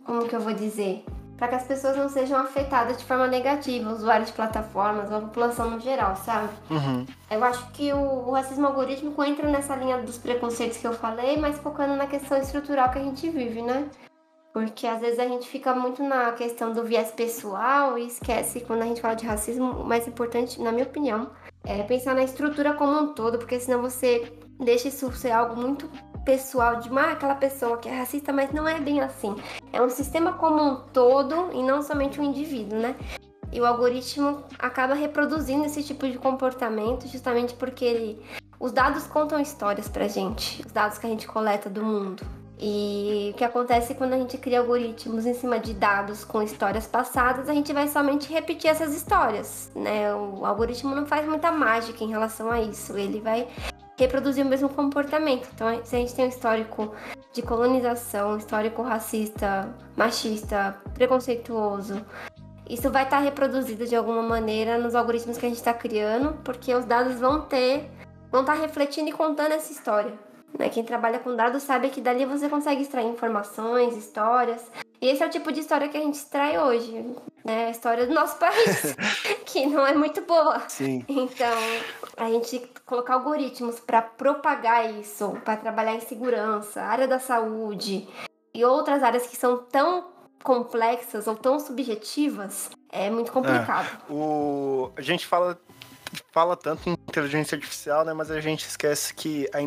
como 0.06 0.28
que 0.28 0.36
eu 0.36 0.40
vou 0.40 0.54
dizer? 0.54 1.04
Para 1.40 1.48
que 1.48 1.56
as 1.56 1.64
pessoas 1.64 1.96
não 1.96 2.10
sejam 2.10 2.38
afetadas 2.38 2.98
de 2.98 3.06
forma 3.06 3.26
negativa, 3.26 3.90
usuários 3.90 4.28
de 4.28 4.36
plataformas, 4.36 5.10
a 5.10 5.22
população 5.22 5.70
no 5.72 5.80
geral, 5.80 6.14
sabe? 6.18 6.50
Uhum. 6.70 7.06
Eu 7.32 7.44
acho 7.46 7.72
que 7.72 7.94
o, 7.94 8.28
o, 8.28 8.32
racismo 8.32 8.68
algorítmico 8.68 9.24
entra 9.24 9.50
nessa 9.50 9.74
linha 9.74 10.00
dos 10.00 10.18
preconceitos 10.18 10.78
que 10.78 10.86
eu 10.86 10.92
falei, 10.92 11.38
mas 11.38 11.58
focando 11.58 11.96
na 11.96 12.08
questão 12.08 12.38
estrutural 12.38 12.92
que 12.92 13.00
a 13.00 13.04
gente 13.04 13.30
vive, 13.30 13.62
né? 13.62 13.88
Porque 14.52 14.86
às 14.86 15.00
vezes 15.00 15.18
a 15.18 15.28
gente 15.28 15.48
fica 15.48 15.74
muito 15.74 16.04
na 16.04 16.34
questão 16.34 16.74
do 16.74 16.84
viés 16.84 17.12
pessoal 17.12 17.98
e 17.98 18.08
esquece, 18.08 18.60
quando 18.60 18.82
a 18.82 18.86
gente 18.86 19.00
fala 19.00 19.16
de 19.16 19.26
racismo, 19.26 19.72
o 19.72 19.86
mais 19.86 20.06
importante, 20.08 20.62
na 20.62 20.74
minha 20.74 20.86
opinião, 20.86 21.30
é 21.66 21.84
pensar 21.84 22.16
na 22.16 22.24
estrutura 22.24 22.74
como 22.74 23.00
um 23.00 23.14
todo, 23.14 23.38
porque 23.38 23.60
senão 23.62 23.82
você 23.82 24.30
deixa 24.60 24.90
isso 24.90 25.10
ser 25.14 25.32
algo 25.32 25.56
muito 25.56 25.90
pessoal 26.26 26.78
de 26.78 26.90
uma 26.90 27.12
aquela 27.12 27.36
pessoa 27.36 27.78
que 27.78 27.90
é 27.90 27.98
racista, 27.98 28.32
mas 28.32 28.52
não 28.52 28.68
é 28.68 28.80
bem 28.80 29.02
assim. 29.02 29.36
É 29.72 29.82
um 29.82 29.90
sistema 29.90 30.34
como 30.34 30.62
um 30.62 30.76
todo 30.94 31.50
e 31.54 31.64
não 31.64 31.82
somente 31.82 32.20
um 32.20 32.24
indivíduo, 32.24 32.80
né? 32.80 32.96
E 33.52 33.60
o 33.60 33.66
algoritmo 33.66 34.44
acaba 34.60 34.94
reproduzindo 34.94 35.66
esse 35.66 35.84
tipo 35.84 36.08
de 36.08 36.18
comportamento 36.18 37.08
justamente 37.08 37.54
porque 37.56 37.84
ele, 37.84 38.22
os 38.60 38.72
dados 38.72 39.08
contam 39.08 39.40
histórias 39.40 39.88
pra 39.88 40.08
gente, 40.08 40.64
os 40.66 40.72
dados 40.72 40.98
que 40.98 41.08
a 41.08 41.10
gente 41.10 41.28
coleta 41.28 41.70
do 41.70 41.84
mundo. 41.84 42.24
E 42.62 43.32
o 43.34 43.38
que 43.38 43.44
acontece 43.44 43.96
quando 43.96 44.14
a 44.14 44.18
gente 44.18 44.38
cria 44.38 44.60
algoritmos 44.60 45.26
em 45.26 45.34
cima 45.34 45.58
de 45.58 45.74
dados 45.74 46.26
com 46.26 46.42
histórias 46.42 46.86
passadas, 46.86 47.48
a 47.48 47.54
gente 47.54 47.72
vai 47.72 47.88
somente 47.88 48.32
repetir 48.32 48.70
essas 48.70 48.94
histórias, 48.94 49.72
né? 49.74 50.14
O 50.14 50.46
algoritmo 50.46 50.94
não 50.94 51.06
faz 51.06 51.26
muita 51.26 51.54
mágica 51.54 52.04
em 52.04 52.10
relação 52.10 52.52
a 52.52 52.60
isso, 52.60 52.98
ele 52.98 53.22
vai 53.22 53.48
reproduzir 54.00 54.46
o 54.46 54.50
mesmo 54.50 54.70
comportamento. 54.70 55.48
Então, 55.54 55.68
se 55.84 55.96
a 55.96 56.00
gente 56.00 56.16
tem 56.16 56.26
um 56.26 56.30
histórico 56.30 56.94
de 57.34 57.42
colonização, 57.42 58.38
histórico 58.38 58.82
racista, 58.82 59.74
machista, 59.96 60.82
preconceituoso, 60.94 62.04
isso 62.70 62.90
vai 62.92 63.04
estar 63.04 63.20
reproduzido 63.20 63.86
de 63.86 63.96
alguma 63.96 64.22
maneira 64.22 64.78
nos 64.78 64.94
algoritmos 64.94 65.38
que 65.38 65.46
a 65.46 65.50
gente 65.50 65.58
está 65.58 65.74
criando, 65.74 66.34
porque 66.44 66.74
os 66.74 66.86
dados 66.86 67.20
vão 67.20 67.42
ter, 67.42 67.90
vão 68.32 68.42
estar 68.42 68.54
refletindo 68.54 69.10
e 69.10 69.12
contando 69.12 69.54
essa 69.54 69.72
história. 69.72 70.14
Né? 70.58 70.70
Quem 70.70 70.84
trabalha 70.84 71.20
com 71.20 71.36
dados 71.36 71.64
sabe 71.64 71.90
que 71.90 72.02
dali 72.02 72.26
você 72.26 72.50
consegue 72.50 72.82
extrair 72.82 73.08
informações, 73.08 73.96
histórias. 73.96 74.66
E 75.02 75.08
esse 75.08 75.24
é 75.24 75.28
o 75.28 75.30
tipo 75.30 75.52
de 75.52 75.62
história 75.62 75.88
que 75.88 75.98
a 75.98 76.02
gente 76.02 76.16
extrai 76.16 76.60
hoje, 76.60 77.16
né? 77.46 77.68
A 77.68 77.70
história 77.70 78.06
do 78.06 78.14
nosso 78.14 78.38
país, 78.40 78.96
que 79.46 79.66
não 79.66 79.86
é 79.86 79.94
muito 79.94 80.22
boa. 80.22 80.60
Sim. 80.68 81.06
Então, 81.08 81.58
a 82.18 82.30
gente 82.30 82.70
colocar 82.86 83.14
algoritmos 83.14 83.80
para 83.80 84.02
propagar 84.02 84.94
isso, 84.94 85.38
para 85.46 85.56
trabalhar 85.56 85.96
em 85.96 86.02
segurança, 86.02 86.82
área 86.82 87.08
da 87.08 87.20
saúde 87.20 88.08
e 88.54 88.66
outras 88.66 89.04
áreas 89.04 89.28
que 89.28 89.38
são 89.38 89.58
tão 89.58 90.20
complexas 90.44 91.28
ou 91.28 91.36
tão 91.36 91.60
subjetivas, 91.60 92.70
é 92.92 93.10
muito 93.10 93.32
complicado. 93.32 93.88
É, 94.10 94.14
o... 94.14 94.92
A 94.96 95.02
gente 95.02 95.28
fala 95.28 95.60
fala 96.32 96.56
tanto 96.56 96.90
em 96.90 96.94
inteligência 96.94 97.56
artificial, 97.56 98.06
né? 98.06 98.14
Mas 98.14 98.32
a 98.32 98.40
gente 98.40 98.66
esquece 98.68 99.14
que 99.14 99.50
a, 99.54 99.60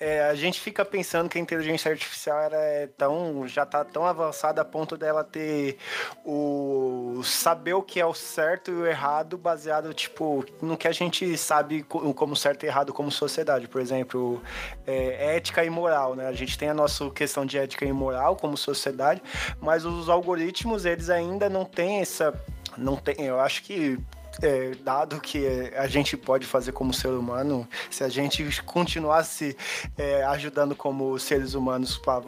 é, 0.00 0.22
a 0.28 0.34
gente 0.34 0.60
fica 0.60 0.84
pensando 0.84 1.28
que 1.28 1.38
a 1.38 1.40
inteligência 1.40 1.90
artificial 1.90 2.38
era 2.40 2.56
é 2.56 2.86
tão, 2.86 3.46
já 3.46 3.64
está 3.64 3.84
tão 3.84 4.04
avançada 4.06 4.60
a 4.60 4.64
ponto 4.64 4.96
dela 4.96 5.24
ter 5.24 5.78
o 6.24 7.20
saber 7.24 7.74
o 7.74 7.82
que 7.82 8.00
é 8.00 8.06
o 8.06 8.14
certo 8.14 8.70
e 8.70 8.74
o 8.74 8.86
errado 8.86 9.36
baseado, 9.36 9.92
tipo, 9.92 10.44
no 10.60 10.76
que 10.76 10.88
a 10.88 10.92
gente 10.92 11.36
sabe 11.36 11.82
como 11.82 12.36
certo 12.36 12.64
e 12.64 12.66
errado 12.66 12.92
como 12.92 13.10
sociedade. 13.10 13.68
Por 13.68 13.80
exemplo, 13.80 14.42
é, 14.86 15.36
ética 15.36 15.64
e 15.64 15.70
moral, 15.70 16.14
né? 16.14 16.26
A 16.26 16.32
gente 16.32 16.58
tem 16.58 16.68
a 16.68 16.74
nossa 16.74 17.08
questão 17.10 17.44
de 17.44 17.58
ética 17.58 17.84
e 17.84 17.92
moral 17.92 18.36
como 18.36 18.56
sociedade, 18.56 19.22
mas 19.60 19.84
os 19.84 20.08
algoritmos, 20.08 20.84
eles 20.84 21.10
ainda 21.10 21.48
não 21.48 21.64
têm 21.64 22.00
essa 22.00 22.34
não 22.76 22.96
tem, 22.96 23.14
eu 23.18 23.40
acho 23.40 23.62
que 23.62 23.98
é, 24.42 24.72
dado 24.82 25.20
que 25.20 25.46
a 25.76 25.86
gente 25.86 26.16
pode 26.16 26.46
fazer 26.46 26.72
como 26.72 26.92
ser 26.92 27.08
humano, 27.08 27.68
se 27.90 28.02
a 28.02 28.08
gente 28.08 28.62
continuasse 28.62 29.56
é, 29.96 30.24
ajudando 30.24 30.74
como 30.74 31.18
seres 31.18 31.54
humanos 31.54 31.98
para 31.98 32.22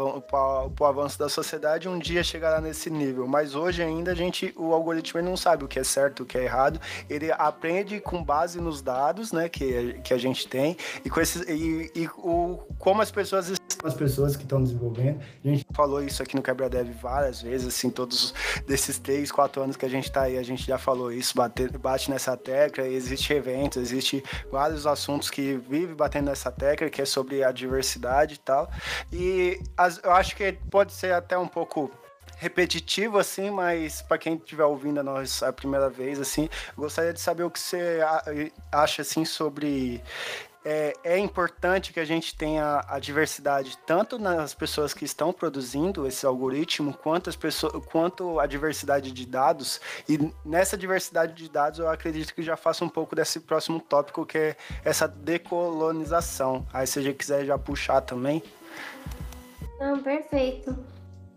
o 0.79 0.85
avanço 0.85 1.19
da 1.19 1.29
sociedade, 1.29 1.89
um 1.89 1.99
dia 1.99 2.23
chegará 2.23 2.61
nesse 2.61 2.91
nível. 2.91 3.27
Mas 3.27 3.55
hoje 3.55 3.83
ainda 3.83 4.13
a 4.13 4.15
gente, 4.15 4.53
o 4.57 4.73
algoritmo 4.73 5.21
não 5.23 5.37
sabe 5.37 5.65
o 5.65 5.69
que 5.69 5.79
é 5.79 5.85
certo, 5.85 6.23
o 6.23 6.27
que 6.27 6.39
é 6.39 6.45
errado. 6.45 6.81
Ele 7.09 7.31
aprende 7.33 8.01
com 8.01 8.23
base 8.23 8.61
nos 8.61 8.83
dados, 8.83 9.33
né, 9.33 9.49
que, 9.49 9.95
que 10.05 10.15
a 10.15 10.19
gente 10.19 10.47
tem 10.47 10.77
e 11.05 11.11
com 11.11 11.21
esses, 11.21 11.43
e, 11.49 11.91
e 11.95 12.09
o, 12.19 12.61
como 12.79 13.03
as 13.03 13.11
pessoas 13.11 13.56
as 13.85 13.95
pessoas 13.95 14.37
que 14.37 14.43
estão 14.43 14.63
desenvolvendo. 14.63 15.21
A 15.45 15.49
gente 15.49 15.67
falou 15.73 16.03
isso 16.03 16.23
aqui 16.23 16.37
no 16.37 16.43
Quebra 16.43 16.69
Dev 16.69 16.89
várias 17.01 17.43
vezes, 17.43 17.69
assim, 17.69 17.91
todos 17.91 18.35
desses 18.67 18.99
três, 18.99 19.31
quatro 19.31 19.63
anos 19.63 19.77
que 19.77 19.85
a 19.85 19.89
gente 19.89 20.05
está 20.05 20.23
aí, 20.23 20.39
a 20.39 20.43
gente 20.43 20.67
já 20.67 20.79
falou 20.79 21.13
isso, 21.13 21.37
bate, 21.37 21.69
bate 21.79 22.11
nessa 22.11 22.37
tecla, 22.37 22.87
existe 22.87 23.33
eventos, 23.33 23.81
existe 23.83 24.23
vários 24.51 24.87
assuntos 24.87 25.31
que 25.31 25.57
vive 25.69 25.95
batendo 25.95 26.27
nessa 26.27 26.51
tecla, 26.51 26.89
que 26.89 27.03
é 27.03 27.05
sobre 27.05 27.43
a 27.43 27.53
diversidade 27.53 28.35
e 28.35 28.39
tal. 28.39 28.71
E 29.13 29.61
as, 29.77 30.01
eu 30.03 30.13
acho 30.13 30.37
que 30.37 30.53
pode 30.71 30.93
ser 30.93 31.13
até 31.13 31.37
um 31.37 31.49
pouco 31.49 31.91
repetitivo, 32.37 33.19
assim, 33.19 33.51
mas 33.51 34.03
para 34.03 34.19
quem 34.19 34.35
estiver 34.35 34.65
ouvindo 34.65 35.01
a 35.01 35.03
nós 35.03 35.43
a 35.43 35.53
primeira 35.53 35.89
vez, 35.89 36.21
assim, 36.21 36.49
gostaria 36.77 37.13
de 37.13 37.21
saber 37.21 37.43
o 37.43 37.51
que 37.51 37.59
você 37.59 38.01
acha, 38.71 39.03
assim, 39.03 39.25
sobre 39.25 40.03
é, 40.69 40.93
é, 41.05 41.19
importante 41.19 41.93
que 41.93 42.01
a 42.01 42.05
gente 42.05 42.35
tenha 42.35 42.85
a 42.89 42.99
diversidade 42.99 43.79
tanto 43.87 44.19
nas 44.19 44.53
pessoas 44.53 44.93
que 44.93 45.05
estão 45.05 45.33
produzindo 45.33 46.05
esse 46.09 46.27
algoritmo, 46.27 46.93
quanto, 46.93 47.31
as 47.31 47.37
pessoas, 47.37 47.85
quanto 47.87 48.41
a 48.41 48.47
diversidade 48.47 49.13
de 49.13 49.25
dados. 49.25 49.81
E 50.09 50.19
nessa 50.45 50.77
diversidade 50.77 51.35
de 51.35 51.49
dados, 51.49 51.79
eu 51.79 51.89
acredito 51.89 52.35
que 52.35 52.43
já 52.43 52.57
faça 52.57 52.85
um 52.85 52.89
pouco 52.89 53.15
desse 53.15 53.39
próximo 53.39 53.81
tópico, 53.81 54.27
que 54.27 54.39
é 54.39 54.57
essa 54.85 55.07
decolonização. 55.07 56.67
Aí, 56.73 56.85
se 56.85 57.01
gente 57.01 57.17
quiser 57.17 57.45
já 57.45 57.57
puxar 57.57 58.01
também. 58.01 58.43
Não, 59.79 60.03
perfeito. 60.03 60.77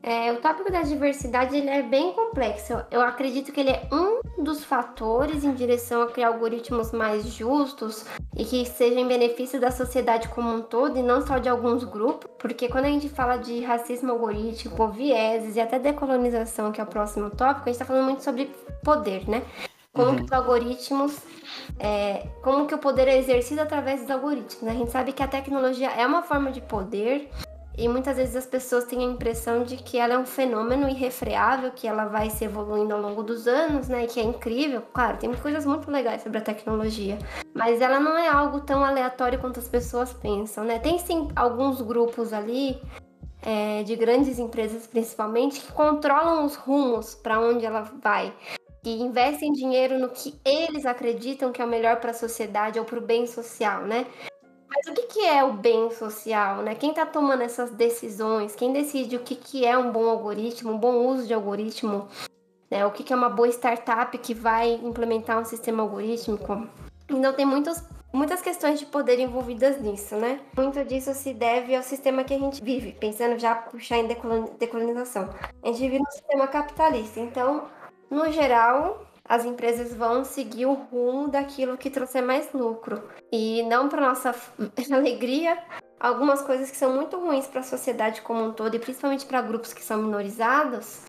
É, 0.01 0.31
o 0.31 0.37
tópico 0.37 0.71
da 0.71 0.81
diversidade 0.81 1.57
ele 1.57 1.69
é 1.69 1.81
bem 1.81 2.13
complexo. 2.13 2.73
Eu 2.89 3.01
acredito 3.01 3.51
que 3.51 3.59
ele 3.59 3.71
é 3.71 3.87
um 3.91 4.21
dos 4.41 4.63
fatores 4.63 5.43
em 5.43 5.53
direção 5.53 6.01
a 6.01 6.07
criar 6.07 6.29
algoritmos 6.29 6.91
mais 6.93 7.25
justos 7.25 8.05
e 8.35 8.45
que 8.45 8.65
sejam 8.65 8.99
em 8.99 9.07
benefício 9.07 9.59
da 9.59 9.71
sociedade 9.71 10.29
como 10.29 10.49
um 10.49 10.61
todo 10.61 10.97
e 10.97 11.03
não 11.03 11.25
só 11.25 11.37
de 11.37 11.49
alguns 11.49 11.83
grupos. 11.83 12.31
Porque 12.39 12.69
quando 12.69 12.85
a 12.85 12.89
gente 12.89 13.09
fala 13.09 13.35
de 13.35 13.59
racismo 13.61 14.11
algorítmico, 14.11 14.87
vieses 14.87 15.57
e 15.57 15.59
até 15.59 15.77
decolonização, 15.77 16.71
que 16.71 16.79
é 16.79 16.83
o 16.83 16.87
próximo 16.87 17.29
tópico, 17.29 17.63
a 17.63 17.65
gente 17.65 17.81
está 17.81 17.85
falando 17.85 18.05
muito 18.05 18.23
sobre 18.23 18.45
poder, 18.83 19.27
né? 19.27 19.43
Como 19.91 20.11
uhum. 20.11 20.15
que 20.17 20.23
os 20.23 20.31
algoritmos, 20.31 21.17
é, 21.77 22.27
como 22.41 22.67
que 22.67 22.75
o 22.75 22.77
poder 22.77 23.07
é 23.07 23.17
exercido 23.17 23.59
através 23.61 24.01
dos 24.01 24.11
algoritmos. 24.11 24.61
Né? 24.61 24.71
A 24.71 24.75
gente 24.75 24.91
sabe 24.91 25.11
que 25.11 25.21
a 25.21 25.27
tecnologia 25.27 25.89
é 25.89 26.05
uma 26.05 26.21
forma 26.21 26.51
de 26.51 26.61
poder 26.61 27.29
e 27.79 27.87
muitas 27.87 28.17
vezes 28.17 28.35
as 28.35 28.45
pessoas 28.45 28.83
têm 28.83 28.99
a 28.99 29.09
impressão 29.09 29.63
de 29.63 29.77
que 29.77 29.97
ela 29.97 30.13
é 30.13 30.17
um 30.17 30.25
fenômeno 30.25 30.89
irrefreável, 30.89 31.71
que 31.71 31.87
ela 31.87 32.05
vai 32.05 32.29
se 32.29 32.43
evoluindo 32.43 32.93
ao 32.93 32.99
longo 32.99 33.23
dos 33.23 33.47
anos, 33.47 33.87
né? 33.87 34.03
E 34.03 34.07
que 34.07 34.19
é 34.19 34.23
incrível. 34.23 34.81
Claro, 34.93 35.17
tem 35.17 35.33
coisas 35.33 35.65
muito 35.65 35.89
legais 35.89 36.21
sobre 36.21 36.39
a 36.39 36.41
tecnologia. 36.41 37.17
Mas 37.53 37.79
ela 37.79 37.97
não 37.97 38.17
é 38.17 38.27
algo 38.27 38.59
tão 38.59 38.83
aleatório 38.83 39.39
quanto 39.39 39.61
as 39.61 39.69
pessoas 39.69 40.11
pensam, 40.11 40.65
né? 40.65 40.77
Tem 40.77 40.99
sim 40.99 41.29
alguns 41.33 41.81
grupos 41.81 42.33
ali, 42.33 42.81
é, 43.41 43.81
de 43.83 43.95
grandes 43.95 44.39
empresas 44.39 44.85
principalmente, 44.85 45.61
que 45.61 45.71
controlam 45.71 46.45
os 46.45 46.55
rumos 46.55 47.15
para 47.15 47.39
onde 47.39 47.65
ela 47.65 47.81
vai. 48.03 48.33
Que 48.83 48.91
investem 48.91 49.53
dinheiro 49.53 49.97
no 49.97 50.09
que 50.09 50.37
eles 50.43 50.85
acreditam 50.85 51.53
que 51.53 51.61
é 51.61 51.65
o 51.65 51.67
melhor 51.67 52.01
para 52.01 52.11
a 52.11 52.13
sociedade 52.13 52.77
ou 52.77 52.83
para 52.83 52.99
o 52.99 53.01
bem 53.01 53.25
social, 53.25 53.83
né? 53.83 54.05
Mas 54.69 54.85
o 54.87 54.93
que, 54.93 55.01
que 55.03 55.25
é 55.25 55.43
o 55.43 55.53
bem 55.53 55.89
social, 55.91 56.61
né? 56.61 56.75
Quem 56.75 56.91
está 56.91 57.05
tomando 57.05 57.41
essas 57.41 57.71
decisões? 57.71 58.55
Quem 58.55 58.71
decide 58.71 59.15
o 59.15 59.19
que, 59.19 59.35
que 59.35 59.65
é 59.65 59.75
um 59.75 59.91
bom 59.91 60.07
algoritmo, 60.07 60.71
um 60.71 60.77
bom 60.77 61.07
uso 61.07 61.25
de 61.25 61.33
algoritmo? 61.33 62.07
Né? 62.69 62.85
O 62.85 62.91
que, 62.91 63.03
que 63.03 63.11
é 63.11 63.15
uma 63.15 63.29
boa 63.29 63.47
startup 63.49 64.15
que 64.19 64.33
vai 64.33 64.73
implementar 64.73 65.39
um 65.39 65.45
sistema 65.45 65.81
algorítmico? 65.81 66.67
Então 67.09 67.33
tem 67.33 67.45
muitos, 67.45 67.83
muitas 68.13 68.43
questões 68.43 68.79
de 68.79 68.85
poder 68.85 69.19
envolvidas 69.19 69.81
nisso, 69.81 70.15
né? 70.15 70.39
Muito 70.55 70.83
disso 70.85 71.15
se 71.15 71.33
deve 71.33 71.75
ao 71.75 71.81
sistema 71.81 72.23
que 72.23 72.35
a 72.35 72.39
gente 72.39 72.63
vive, 72.63 72.91
pensando 72.91 73.39
já 73.39 73.55
puxar 73.55 73.97
em 73.97 74.07
decolonização. 74.59 75.29
A 75.63 75.67
gente 75.67 75.79
vive 75.79 75.97
num 75.97 76.11
sistema 76.11 76.47
capitalista, 76.47 77.19
então, 77.19 77.67
no 78.11 78.31
geral, 78.31 79.08
as 79.29 79.45
empresas 79.45 79.93
vão 79.93 80.25
seguir 80.25 80.65
o 80.65 80.73
rumo 80.73 81.27
daquilo 81.27 81.77
que 81.77 81.91
trouxer 81.91 82.25
mais 82.25 82.51
lucro. 82.51 83.03
E 83.31 83.61
não 83.63 83.87
para 83.87 84.01
nossa 84.01 84.33
alegria, 84.91 85.55
algumas 85.99 86.41
coisas 86.41 86.71
que 86.71 86.77
são 86.77 86.95
muito 86.95 87.15
ruins 87.19 87.45
para 87.45 87.59
a 87.59 87.63
sociedade 87.63 88.21
como 88.23 88.43
um 88.43 88.51
todo, 88.51 88.75
e 88.75 88.79
principalmente 88.79 89.27
para 89.27 89.43
grupos 89.43 89.71
que 89.71 89.83
são 89.83 90.01
minorizados, 90.01 91.03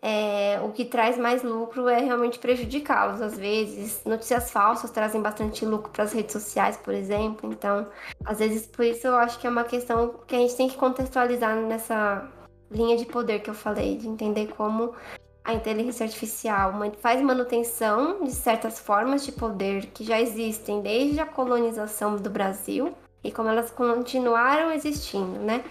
é, 0.00 0.58
o 0.62 0.72
que 0.72 0.86
traz 0.86 1.18
mais 1.18 1.42
lucro 1.42 1.86
é 1.86 2.00
realmente 2.00 2.38
prejudicá-los. 2.38 3.20
Às 3.20 3.36
vezes, 3.36 4.02
notícias 4.06 4.50
falsas 4.50 4.90
trazem 4.90 5.20
bastante 5.20 5.66
lucro 5.66 5.90
para 5.90 6.04
as 6.04 6.14
redes 6.14 6.32
sociais, 6.32 6.78
por 6.78 6.94
exemplo. 6.94 7.52
Então, 7.52 7.86
às 8.24 8.38
vezes, 8.38 8.66
por 8.66 8.86
isso 8.86 9.06
eu 9.06 9.16
acho 9.16 9.38
que 9.38 9.46
é 9.46 9.50
uma 9.50 9.64
questão 9.64 10.20
que 10.26 10.34
a 10.34 10.38
gente 10.38 10.56
tem 10.56 10.68
que 10.68 10.76
contextualizar 10.76 11.56
nessa 11.56 12.26
linha 12.70 12.96
de 12.96 13.04
poder 13.04 13.40
que 13.40 13.50
eu 13.50 13.54
falei, 13.54 13.96
de 13.96 14.08
entender 14.08 14.48
como 14.48 14.94
a 15.46 15.54
inteligência 15.54 16.04
artificial 16.04 16.72
faz 17.00 17.22
manutenção 17.22 18.24
de 18.24 18.32
certas 18.32 18.80
formas 18.80 19.24
de 19.24 19.30
poder 19.30 19.86
que 19.86 20.02
já 20.02 20.20
existem 20.20 20.80
desde 20.80 21.20
a 21.20 21.24
colonização 21.24 22.16
do 22.16 22.28
Brasil 22.28 22.92
e 23.22 23.30
como 23.30 23.48
elas 23.48 23.70
continuaram 23.70 24.72
existindo, 24.72 25.38
né? 25.38 25.64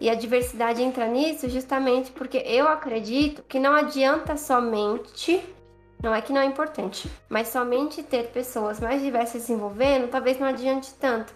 E 0.00 0.08
a 0.08 0.14
diversidade 0.14 0.80
entra 0.80 1.08
nisso 1.08 1.48
justamente 1.48 2.12
porque 2.12 2.38
eu 2.46 2.68
acredito 2.68 3.42
que 3.48 3.58
não 3.58 3.74
adianta 3.74 4.36
somente, 4.36 5.42
não 6.00 6.14
é 6.14 6.22
que 6.22 6.32
não 6.32 6.40
é 6.40 6.44
importante, 6.44 7.10
mas 7.28 7.48
somente 7.48 8.04
ter 8.04 8.28
pessoas 8.28 8.78
mais 8.78 9.02
diversas 9.02 9.42
se 9.42 9.52
envolvendo, 9.52 10.08
talvez 10.08 10.38
não 10.38 10.46
adiante 10.46 10.94
tanto. 10.94 11.34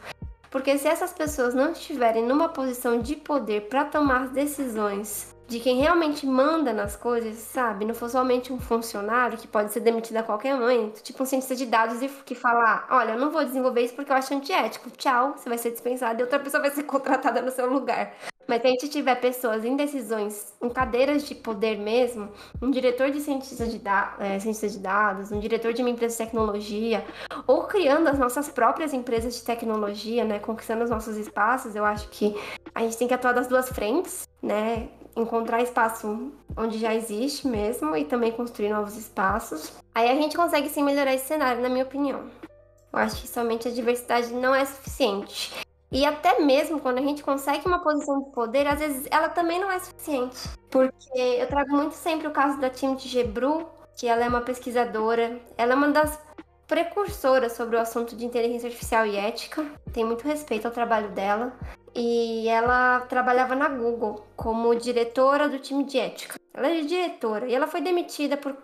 Porque 0.52 0.78
se 0.78 0.86
essas 0.86 1.12
pessoas 1.12 1.52
não 1.52 1.72
estiverem 1.72 2.24
numa 2.24 2.48
posição 2.48 3.00
de 3.00 3.16
poder 3.16 3.62
para 3.62 3.86
tomar 3.86 4.28
decisões 4.28 5.31
de 5.48 5.60
quem 5.60 5.80
realmente 5.80 6.26
manda 6.26 6.72
nas 6.72 6.96
coisas, 6.96 7.36
sabe? 7.36 7.84
Não 7.84 7.94
for 7.94 8.08
somente 8.08 8.52
um 8.52 8.58
funcionário 8.58 9.38
que 9.38 9.46
pode 9.46 9.72
ser 9.72 9.80
demitido 9.80 10.16
a 10.16 10.22
qualquer 10.22 10.54
momento, 10.54 11.02
tipo 11.02 11.22
um 11.22 11.26
cientista 11.26 11.54
de 11.54 11.66
dados 11.66 11.98
que 12.24 12.34
fala: 12.34 12.86
olha, 12.90 13.12
eu 13.12 13.18
não 13.18 13.30
vou 13.30 13.44
desenvolver 13.44 13.82
isso 13.82 13.94
porque 13.94 14.10
eu 14.10 14.16
acho 14.16 14.34
antiético, 14.34 14.90
tchau, 14.90 15.34
você 15.36 15.48
vai 15.48 15.58
ser 15.58 15.70
dispensado 15.70 16.20
e 16.20 16.22
outra 16.22 16.38
pessoa 16.38 16.60
vai 16.60 16.70
ser 16.70 16.84
contratada 16.84 17.42
no 17.42 17.50
seu 17.50 17.70
lugar. 17.70 18.14
Mas 18.46 18.60
se 18.60 18.66
a 18.66 18.70
gente 18.70 18.88
tiver 18.88 19.14
pessoas 19.16 19.64
em 19.64 19.76
decisões, 19.76 20.52
em 20.60 20.68
cadeiras 20.68 21.24
de 21.24 21.34
poder 21.34 21.78
mesmo, 21.78 22.28
um 22.60 22.70
diretor 22.70 23.10
de 23.10 23.20
cientista 23.20 23.66
de, 23.66 23.78
da 23.78 24.16
é, 24.18 24.38
cientista 24.38 24.68
de 24.68 24.78
dados, 24.78 25.30
um 25.30 25.38
diretor 25.38 25.72
de 25.72 25.80
uma 25.80 25.90
empresa 25.90 26.16
de 26.16 26.24
tecnologia, 26.24 27.04
ou 27.46 27.64
criando 27.64 28.08
as 28.08 28.18
nossas 28.18 28.48
próprias 28.48 28.92
empresas 28.92 29.36
de 29.36 29.42
tecnologia, 29.42 30.24
né, 30.24 30.38
conquistando 30.38 30.82
os 30.82 30.90
nossos 30.90 31.16
espaços, 31.16 31.76
eu 31.76 31.84
acho 31.84 32.08
que 32.08 32.34
a 32.74 32.80
gente 32.80 32.96
tem 32.96 33.06
que 33.06 33.14
atuar 33.14 33.32
das 33.32 33.46
duas 33.46 33.68
frentes, 33.68 34.28
né, 34.42 34.88
encontrar 35.16 35.62
espaço 35.62 36.32
onde 36.56 36.78
já 36.78 36.94
existe 36.94 37.46
mesmo 37.46 37.96
e 37.96 38.04
também 38.04 38.32
construir 38.32 38.70
novos 38.70 38.96
espaços. 38.96 39.72
Aí 39.94 40.10
a 40.10 40.14
gente 40.14 40.36
consegue 40.36 40.68
sim 40.68 40.82
melhorar 40.82 41.14
esse 41.14 41.26
cenário, 41.26 41.62
na 41.62 41.68
minha 41.68 41.84
opinião. 41.84 42.30
Eu 42.92 42.98
acho 42.98 43.20
que 43.22 43.28
somente 43.28 43.68
a 43.68 43.70
diversidade 43.70 44.32
não 44.32 44.54
é 44.54 44.64
suficiente. 44.64 45.52
E 45.90 46.06
até 46.06 46.40
mesmo 46.40 46.80
quando 46.80 46.98
a 46.98 47.02
gente 47.02 47.22
consegue 47.22 47.66
uma 47.66 47.80
posição 47.80 48.22
de 48.22 48.30
poder, 48.30 48.66
às 48.66 48.78
vezes 48.78 49.06
ela 49.10 49.28
também 49.28 49.60
não 49.60 49.70
é 49.70 49.78
suficiente. 49.78 50.38
Porque 50.70 51.18
eu 51.18 51.46
trago 51.46 51.74
muito 51.74 51.94
sempre 51.94 52.26
o 52.26 52.30
caso 52.30 52.58
da 52.58 52.70
Timothy 52.70 53.08
Gebru, 53.08 53.66
que 53.96 54.06
ela 54.06 54.24
é 54.24 54.28
uma 54.28 54.40
pesquisadora, 54.40 55.38
ela 55.56 55.72
é 55.72 55.76
uma 55.76 55.88
das 55.88 56.18
precursoras 56.66 57.52
sobre 57.52 57.76
o 57.76 57.78
assunto 57.78 58.16
de 58.16 58.24
inteligência 58.24 58.68
artificial 58.68 59.04
e 59.04 59.16
ética. 59.16 59.66
Tem 59.92 60.04
muito 60.04 60.26
respeito 60.26 60.66
ao 60.66 60.72
trabalho 60.72 61.10
dela. 61.10 61.52
E 61.94 62.48
ela 62.48 63.00
trabalhava 63.00 63.54
na 63.54 63.68
Google 63.68 64.26
como 64.34 64.74
diretora 64.74 65.48
do 65.48 65.58
time 65.58 65.84
de 65.84 65.98
ética. 65.98 66.38
Ela 66.54 66.68
é 66.68 66.80
diretora 66.80 67.46
e 67.48 67.54
ela 67.54 67.66
foi 67.66 67.80
demitida 67.80 68.36
por 68.36 68.56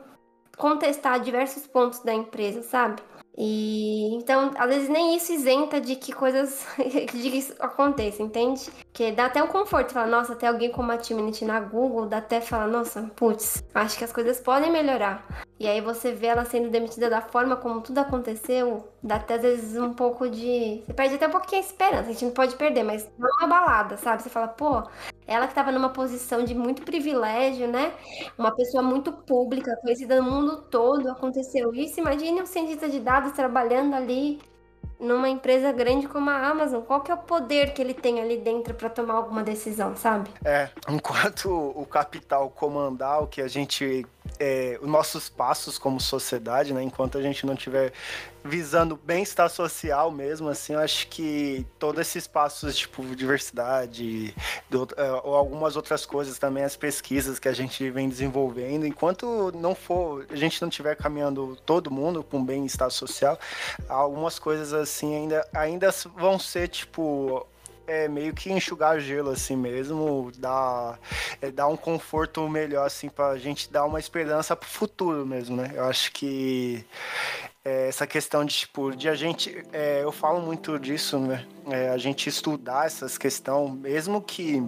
contestar 0.56 1.20
diversos 1.20 1.66
pontos 1.66 2.00
da 2.00 2.12
empresa, 2.12 2.62
sabe? 2.62 3.02
E 3.36 4.14
então, 4.14 4.50
às 4.56 4.68
vezes 4.68 4.88
nem 4.88 5.14
isso 5.16 5.32
isenta 5.32 5.80
de 5.80 5.94
que 5.94 6.12
coisas 6.12 6.66
de 6.76 7.30
que 7.30 7.38
isso 7.38 7.54
aconteça, 7.60 8.22
entende? 8.22 8.68
Que 8.92 9.12
dá 9.12 9.26
até 9.26 9.42
um 9.42 9.46
conforto, 9.46 9.92
falar, 9.92 10.06
nossa, 10.08 10.32
até 10.32 10.48
alguém 10.48 10.72
como 10.72 10.90
a 10.90 10.96
Timnit 10.96 11.44
na 11.44 11.60
Google, 11.60 12.06
dá 12.06 12.18
até 12.18 12.40
falar, 12.40 12.66
nossa, 12.66 13.02
putz, 13.14 13.62
acho 13.74 13.96
que 13.96 14.04
as 14.04 14.12
coisas 14.12 14.40
podem 14.40 14.72
melhorar. 14.72 15.24
E 15.58 15.68
aí 15.68 15.80
você 15.80 16.12
vê 16.12 16.28
ela 16.28 16.44
sendo 16.44 16.70
demitida 16.70 17.08
da 17.08 17.20
forma 17.20 17.56
como 17.56 17.80
tudo 17.80 17.98
aconteceu, 17.98 18.88
dá 19.02 19.16
até 19.16 19.34
às 19.34 19.42
vezes 19.42 19.80
um 19.80 19.92
pouco 19.92 20.28
de. 20.28 20.82
Você 20.84 20.94
perde 20.94 21.14
até 21.14 21.28
um 21.28 21.30
pouquinho 21.30 21.62
a 21.62 21.64
esperança, 21.64 22.10
a 22.10 22.12
gente 22.12 22.24
não 22.24 22.32
pode 22.32 22.56
perder, 22.56 22.82
mas 22.82 23.08
não 23.18 23.28
é 23.28 23.44
uma 23.44 23.48
balada, 23.48 23.96
sabe? 23.96 24.22
Você 24.22 24.30
fala, 24.30 24.48
pô, 24.48 24.82
ela 25.26 25.46
que 25.46 25.52
estava 25.52 25.70
numa 25.70 25.90
posição 25.90 26.42
de 26.44 26.54
muito 26.54 26.82
privilégio, 26.82 27.68
né? 27.68 27.92
Uma 28.36 28.54
pessoa 28.54 28.82
muito 28.82 29.12
pública, 29.12 29.76
conhecida 29.82 30.20
no 30.20 30.30
mundo 30.30 30.62
todo, 30.62 31.10
aconteceu 31.10 31.74
isso. 31.74 32.00
Imagine 32.00 32.42
um 32.42 32.46
cientista 32.46 32.88
de 32.88 32.98
dados 32.98 33.32
trabalhando 33.32 33.94
ali 33.94 34.40
numa 34.98 35.28
empresa 35.28 35.72
grande 35.72 36.08
como 36.08 36.28
a 36.30 36.46
Amazon, 36.48 36.82
qual 36.82 37.00
que 37.00 37.10
é 37.10 37.14
o 37.14 37.18
poder 37.18 37.72
que 37.72 37.80
ele 37.80 37.94
tem 37.94 38.20
ali 38.20 38.36
dentro 38.36 38.74
para 38.74 38.88
tomar 38.88 39.14
alguma 39.14 39.42
decisão, 39.42 39.96
sabe? 39.96 40.30
É, 40.44 40.68
enquanto 40.88 41.48
o 41.48 41.86
capital 41.86 42.50
comandar 42.50 43.22
o 43.22 43.26
que 43.26 43.40
a 43.40 43.48
gente 43.48 44.06
é, 44.38 44.78
os 44.80 44.88
nossos 44.88 45.28
passos 45.28 45.78
como 45.78 46.00
sociedade, 46.00 46.72
né? 46.72 46.82
Enquanto 46.82 47.18
a 47.18 47.22
gente 47.22 47.44
não 47.44 47.54
tiver 47.54 47.92
visando 48.44 48.96
bem-estar 48.96 49.50
social 49.50 50.10
mesmo, 50.10 50.48
assim, 50.48 50.72
eu 50.72 50.78
acho 50.78 51.08
que 51.08 51.66
todos 51.78 52.00
esses 52.00 52.26
passos, 52.26 52.76
tipo, 52.76 53.04
diversidade, 53.14 54.34
do, 54.70 54.88
é, 54.96 55.10
ou 55.24 55.34
algumas 55.34 55.76
outras 55.76 56.06
coisas 56.06 56.38
também, 56.38 56.64
as 56.64 56.76
pesquisas 56.76 57.38
que 57.38 57.48
a 57.48 57.52
gente 57.52 57.90
vem 57.90 58.08
desenvolvendo, 58.08 58.86
enquanto 58.86 59.52
não 59.56 59.74
for, 59.74 60.26
a 60.30 60.36
gente 60.36 60.60
não 60.62 60.68
estiver 60.68 60.96
caminhando 60.96 61.56
todo 61.66 61.90
mundo 61.90 62.22
com 62.22 62.42
bem-estar 62.44 62.90
social, 62.90 63.38
algumas 63.88 64.38
coisas 64.38 64.72
assim 64.72 65.14
ainda, 65.14 65.46
ainda 65.52 65.90
vão 66.16 66.38
ser, 66.38 66.68
tipo, 66.68 67.46
é 67.88 68.06
meio 68.06 68.34
que 68.34 68.52
enxugar 68.52 69.00
gelo 69.00 69.30
assim 69.30 69.56
mesmo, 69.56 70.30
dar, 70.36 71.00
é, 71.40 71.50
dar 71.50 71.66
um 71.68 71.76
conforto 71.76 72.46
melhor 72.48 72.86
assim 72.86 73.08
pra 73.08 73.36
gente 73.38 73.72
dar 73.72 73.86
uma 73.86 73.98
esperança 73.98 74.54
pro 74.54 74.68
futuro 74.68 75.26
mesmo, 75.26 75.56
né? 75.56 75.72
Eu 75.74 75.84
acho 75.84 76.12
que 76.12 76.84
é, 77.64 77.88
essa 77.88 78.06
questão 78.06 78.44
de 78.44 78.54
tipo 78.54 78.94
de 78.94 79.08
a 79.08 79.14
gente, 79.14 79.64
é, 79.72 80.02
eu 80.02 80.12
falo 80.12 80.40
muito 80.40 80.78
disso, 80.78 81.18
né? 81.18 81.46
É, 81.70 81.88
a 81.88 81.96
gente 81.96 82.28
estudar 82.28 82.86
essas 82.86 83.16
questões, 83.16 83.72
mesmo 83.72 84.20
que 84.20 84.62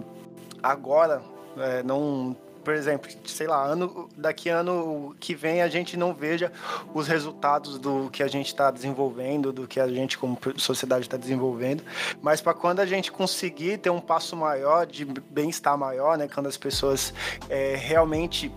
agora 0.63 1.21
é, 1.57 1.83
não 1.83 2.35
por 2.63 2.73
exemplo, 2.73 3.09
sei 3.25 3.47
lá, 3.47 3.63
ano, 3.63 4.09
daqui 4.15 4.49
ano 4.49 5.15
que 5.19 5.33
vem 5.33 5.61
a 5.61 5.67
gente 5.67 5.97
não 5.97 6.13
veja 6.13 6.51
os 6.93 7.07
resultados 7.07 7.77
do 7.77 8.09
que 8.11 8.23
a 8.23 8.27
gente 8.27 8.47
está 8.47 8.71
desenvolvendo, 8.71 9.51
do 9.51 9.67
que 9.67 9.79
a 9.79 9.87
gente 9.87 10.17
como 10.17 10.37
sociedade 10.57 11.05
está 11.05 11.17
desenvolvendo, 11.17 11.83
mas 12.21 12.41
para 12.41 12.53
quando 12.53 12.79
a 12.79 12.85
gente 12.85 13.11
conseguir 13.11 13.77
ter 13.77 13.89
um 13.89 14.01
passo 14.01 14.35
maior 14.35 14.85
de 14.85 15.05
bem-estar 15.05 15.77
maior, 15.77 16.17
né, 16.17 16.27
quando 16.27 16.47
as 16.47 16.57
pessoas 16.57 17.13
é, 17.49 17.75
realmente 17.75 18.51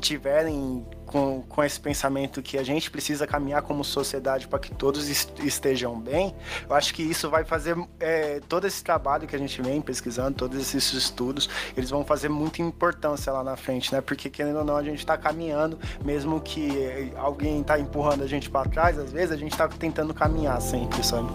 tiverem 0.00 0.84
com, 1.06 1.42
com 1.42 1.62
esse 1.62 1.78
pensamento 1.80 2.42
que 2.42 2.58
a 2.58 2.62
gente 2.62 2.90
precisa 2.90 3.26
caminhar 3.26 3.62
como 3.62 3.84
sociedade 3.84 4.48
para 4.48 4.58
que 4.58 4.74
todos 4.74 5.08
estejam 5.08 5.98
bem, 5.98 6.34
eu 6.68 6.74
acho 6.74 6.94
que 6.94 7.02
isso 7.02 7.30
vai 7.30 7.44
fazer 7.44 7.76
é, 8.00 8.40
todo 8.48 8.66
esse 8.66 8.82
trabalho 8.82 9.26
que 9.26 9.36
a 9.36 9.38
gente 9.38 9.60
vem 9.62 9.80
pesquisando, 9.80 10.36
todos 10.36 10.58
esses 10.58 10.92
estudos, 10.92 11.48
eles 11.76 11.90
vão 11.90 12.04
fazer 12.04 12.28
muita 12.28 12.62
importância 12.62 13.32
lá 13.32 13.42
na 13.42 13.56
frente, 13.56 13.92
né? 13.92 14.00
Porque 14.00 14.28
querendo 14.28 14.58
ou 14.58 14.64
não, 14.64 14.76
a 14.76 14.82
gente 14.82 14.98
está 14.98 15.16
caminhando, 15.16 15.78
mesmo 16.04 16.40
que 16.40 17.12
alguém 17.16 17.60
está 17.60 17.78
empurrando 17.78 18.22
a 18.22 18.26
gente 18.26 18.50
para 18.50 18.68
trás, 18.68 18.98
às 18.98 19.12
vezes 19.12 19.32
a 19.32 19.36
gente 19.36 19.52
está 19.52 19.68
tentando 19.68 20.12
caminhar 20.14 20.60
sempre, 20.60 21.04
sabe? 21.04 21.28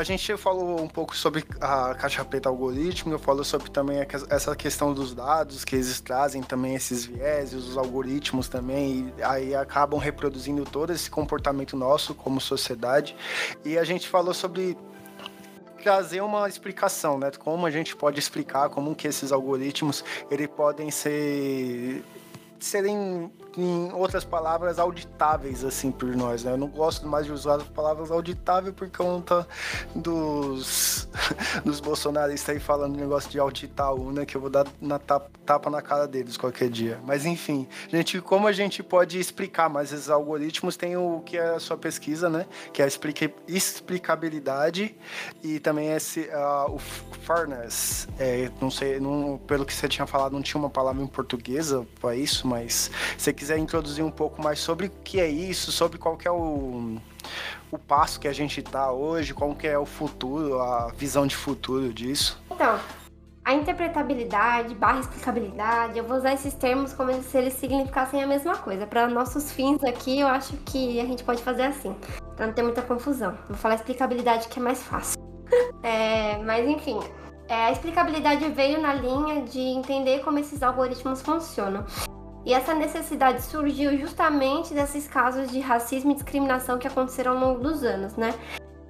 A 0.00 0.04
gente 0.04 0.34
falou 0.36 0.80
um 0.80 0.88
pouco 0.88 1.14
sobre 1.14 1.44
a 1.60 1.94
caixa 1.94 2.24
preta 2.24 2.48
algorítmica, 2.48 3.18
falou 3.18 3.44
sobre 3.44 3.70
também 3.70 3.98
essa 4.30 4.56
questão 4.56 4.94
dos 4.94 5.14
dados, 5.14 5.64
que 5.64 5.76
eles 5.76 6.00
trazem 6.00 6.42
também 6.42 6.74
esses 6.74 7.04
vieses, 7.04 7.66
os 7.66 7.76
algoritmos 7.76 8.48
também, 8.48 9.12
e 9.18 9.22
aí 9.22 9.54
acabam 9.54 10.00
reproduzindo 10.00 10.64
todo 10.64 10.90
esse 10.92 11.10
comportamento 11.10 11.76
nosso 11.76 12.14
como 12.14 12.40
sociedade. 12.40 13.14
E 13.64 13.76
a 13.76 13.84
gente 13.84 14.08
falou 14.08 14.32
sobre 14.32 14.76
trazer 15.82 16.22
uma 16.22 16.48
explicação, 16.48 17.18
né? 17.18 17.30
Como 17.38 17.66
a 17.66 17.70
gente 17.70 17.94
pode 17.94 18.18
explicar 18.18 18.70
como 18.70 18.94
que 18.94 19.06
esses 19.06 19.32
algoritmos 19.32 20.02
eles 20.30 20.48
podem 20.48 20.90
ser 20.90 22.02
serem 22.58 23.30
em 23.56 23.92
outras 23.92 24.24
palavras, 24.24 24.78
auditáveis, 24.78 25.64
assim, 25.64 25.90
por 25.90 26.14
nós, 26.14 26.44
né? 26.44 26.52
Eu 26.52 26.56
não 26.56 26.68
gosto 26.68 27.06
mais 27.06 27.26
de 27.26 27.32
usar 27.32 27.56
as 27.56 27.62
palavras 27.64 28.10
auditável 28.10 28.72
por 28.72 28.88
conta 28.90 29.46
dos, 29.94 31.08
dos 31.64 31.80
bolsonaristas 31.80 32.54
aí 32.54 32.60
falando 32.60 32.96
negócio 32.96 33.30
de 33.30 33.38
Altitaú, 33.38 34.12
né? 34.12 34.24
Que 34.24 34.36
eu 34.36 34.40
vou 34.40 34.50
dar 34.50 34.66
na 34.80 34.98
tapa, 34.98 35.30
tapa 35.44 35.70
na 35.70 35.82
cara 35.82 36.06
deles 36.06 36.36
qualquer 36.36 36.68
dia. 36.68 37.00
Mas, 37.04 37.26
enfim, 37.26 37.66
gente, 37.88 38.20
como 38.20 38.46
a 38.46 38.52
gente 38.52 38.82
pode 38.82 39.18
explicar 39.18 39.68
mais 39.68 39.92
esses 39.92 40.08
algoritmos? 40.08 40.76
Tem 40.76 40.96
o 40.96 41.20
que 41.20 41.36
é 41.36 41.54
a 41.54 41.60
sua 41.60 41.76
pesquisa, 41.76 42.28
né? 42.28 42.46
Que 42.72 42.82
é 42.82 42.84
a 42.84 42.88
explica, 42.88 43.30
explicabilidade 43.48 44.94
e 45.42 45.58
também 45.58 45.90
esse, 45.92 46.20
uh, 46.20 46.72
o 46.72 46.78
fairness. 47.22 48.08
É, 48.18 48.50
não 48.60 48.70
sei, 48.70 49.00
não, 49.00 49.38
pelo 49.46 49.64
que 49.64 49.74
você 49.74 49.88
tinha 49.88 50.06
falado, 50.06 50.32
não 50.32 50.42
tinha 50.42 50.58
uma 50.60 50.70
palavra 50.70 51.02
em 51.02 51.06
portuguesa 51.06 51.86
para 52.00 52.14
isso, 52.14 52.46
mas 52.46 52.90
você 53.16 53.32
quiser 53.40 53.56
introduzir 53.56 54.04
um 54.04 54.10
pouco 54.10 54.42
mais 54.42 54.60
sobre 54.60 54.88
o 54.88 54.90
que 55.02 55.18
é 55.18 55.26
isso, 55.26 55.72
sobre 55.72 55.96
qual 55.96 56.14
que 56.14 56.28
é 56.28 56.30
o, 56.30 56.98
o 57.70 57.78
passo 57.78 58.20
que 58.20 58.28
a 58.28 58.34
gente 58.34 58.60
está 58.60 58.92
hoje, 58.92 59.32
qual 59.32 59.54
que 59.54 59.66
é 59.66 59.78
o 59.78 59.86
futuro, 59.86 60.60
a 60.60 60.88
visão 60.94 61.26
de 61.26 61.34
futuro 61.34 61.90
disso. 61.90 62.38
Então, 62.50 62.78
a 63.42 63.54
interpretabilidade 63.54 64.74
barra 64.74 65.00
explicabilidade, 65.00 65.96
eu 65.96 66.04
vou 66.04 66.18
usar 66.18 66.34
esses 66.34 66.52
termos 66.52 66.92
como 66.92 67.10
se 67.22 67.38
eles 67.38 67.54
significassem 67.54 68.22
a 68.22 68.26
mesma 68.26 68.58
coisa. 68.58 68.86
Para 68.86 69.08
nossos 69.08 69.50
fins 69.50 69.82
aqui, 69.84 70.20
eu 70.20 70.28
acho 70.28 70.54
que 70.58 71.00
a 71.00 71.06
gente 71.06 71.24
pode 71.24 71.42
fazer 71.42 71.62
assim, 71.62 71.96
para 72.36 72.46
não 72.46 72.52
ter 72.52 72.62
muita 72.62 72.82
confusão. 72.82 73.38
Vou 73.48 73.56
falar 73.56 73.76
explicabilidade 73.76 74.48
que 74.48 74.60
é 74.60 74.62
mais 74.62 74.82
fácil. 74.82 75.18
é, 75.82 76.36
mas 76.44 76.68
enfim, 76.68 77.00
é, 77.48 77.54
a 77.54 77.72
explicabilidade 77.72 78.46
veio 78.50 78.82
na 78.82 78.92
linha 78.92 79.42
de 79.42 79.60
entender 79.60 80.20
como 80.20 80.38
esses 80.38 80.62
algoritmos 80.62 81.22
funcionam. 81.22 81.86
E 82.44 82.54
essa 82.54 82.74
necessidade 82.74 83.42
surgiu 83.42 83.96
justamente 83.98 84.72
desses 84.72 85.06
casos 85.06 85.50
de 85.50 85.60
racismo 85.60 86.12
e 86.12 86.14
discriminação 86.14 86.78
que 86.78 86.86
aconteceram 86.86 87.32
ao 87.32 87.38
longo 87.38 87.60
dos 87.60 87.84
anos, 87.84 88.16
né? 88.16 88.34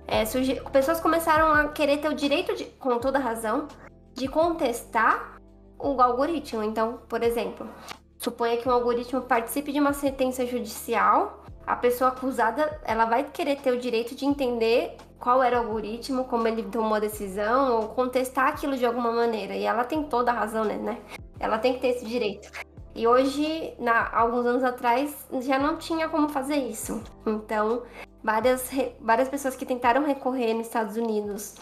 É. 0.06 0.24
Pessoas 0.72 1.00
começaram 1.00 1.52
a 1.52 1.68
querer 1.68 1.98
ter 1.98 2.08
o 2.08 2.14
direito, 2.14 2.54
de, 2.54 2.64
com 2.64 2.98
toda 2.98 3.18
razão, 3.18 3.68
de 4.14 4.28
contestar 4.28 5.40
o 5.78 6.00
algoritmo. 6.00 6.62
Então, 6.62 7.00
por 7.08 7.22
exemplo, 7.22 7.68
suponha 8.18 8.56
que 8.56 8.68
um 8.68 8.72
algoritmo 8.72 9.22
participe 9.22 9.72
de 9.72 9.80
uma 9.80 9.92
sentença 9.92 10.44
judicial, 10.46 11.44
a 11.66 11.76
pessoa 11.76 12.10
acusada 12.10 12.80
ela 12.84 13.04
vai 13.04 13.24
querer 13.24 13.56
ter 13.56 13.72
o 13.72 13.78
direito 13.78 14.14
de 14.14 14.24
entender 14.24 14.96
qual 15.18 15.42
era 15.42 15.60
o 15.60 15.64
algoritmo, 15.64 16.24
como 16.24 16.48
ele 16.48 16.64
tomou 16.64 16.94
a 16.94 17.00
decisão, 17.00 17.76
ou 17.76 17.88
contestar 17.88 18.48
aquilo 18.48 18.76
de 18.76 18.84
alguma 18.84 19.12
maneira. 19.12 19.54
E 19.54 19.64
ela 19.64 19.84
tem 19.84 20.02
toda 20.04 20.32
a 20.32 20.34
razão, 20.34 20.64
né? 20.64 20.98
Ela 21.38 21.58
tem 21.58 21.74
que 21.74 21.80
ter 21.80 21.88
esse 21.88 22.04
direito. 22.04 22.50
E 22.94 23.06
hoje, 23.06 23.74
na, 23.78 24.10
alguns 24.12 24.44
anos 24.46 24.64
atrás, 24.64 25.26
já 25.40 25.58
não 25.58 25.76
tinha 25.76 26.08
como 26.08 26.28
fazer 26.28 26.56
isso. 26.56 27.02
Então, 27.26 27.82
várias, 28.22 28.70
várias 29.00 29.28
pessoas 29.28 29.56
que 29.56 29.64
tentaram 29.64 30.04
recorrer 30.04 30.54
nos 30.54 30.66
Estados 30.66 30.96
Unidos 30.96 31.54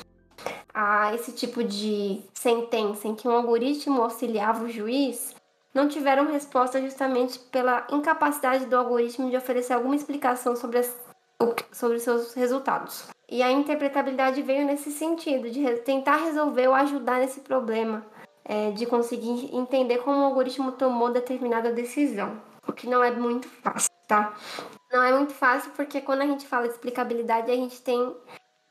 a 0.73 1.15
esse 1.15 1.33
tipo 1.33 1.65
de 1.65 2.23
sentença 2.33 3.09
em 3.09 3.15
que 3.15 3.27
um 3.27 3.33
algoritmo 3.33 4.01
auxiliava 4.01 4.65
o 4.65 4.69
juiz, 4.69 5.35
não 5.75 5.89
tiveram 5.89 6.31
resposta 6.31 6.81
justamente 6.81 7.39
pela 7.39 7.87
incapacidade 7.91 8.67
do 8.67 8.77
algoritmo 8.77 9.31
de 9.31 9.37
oferecer 9.37 9.73
alguma 9.73 9.97
explicação 9.97 10.57
sobre, 10.57 10.79
as, 10.79 10.97
sobre 11.73 11.99
seus 11.99 12.33
resultados. 12.35 13.09
E 13.29 13.43
a 13.43 13.51
interpretabilidade 13.51 14.41
veio 14.41 14.67
nesse 14.67 14.91
sentido, 14.91 15.51
de 15.51 15.65
tentar 15.79 16.17
resolver 16.17 16.69
ou 16.69 16.75
ajudar 16.75 17.19
nesse 17.19 17.41
problema, 17.41 18.07
é, 18.49 18.71
de 18.71 18.87
conseguir 18.87 19.55
entender 19.55 19.99
como 19.99 20.23
o 20.23 20.25
algoritmo 20.25 20.73
tomou 20.73 21.13
determinada 21.13 21.71
decisão, 21.71 22.41
o 22.67 22.73
que 22.73 22.87
não 22.89 23.05
é 23.05 23.11
muito 23.11 23.47
fácil, 23.47 23.91
tá? 24.09 24.35
Não 24.91 25.03
é 25.03 25.13
muito 25.13 25.35
fácil 25.35 25.71
porque 25.77 26.01
quando 26.01 26.23
a 26.23 26.27
gente 26.27 26.47
fala 26.47 26.67
de 26.67 26.73
explicabilidade, 26.73 27.51
a 27.51 27.55
gente 27.55 27.81
tem. 27.83 28.17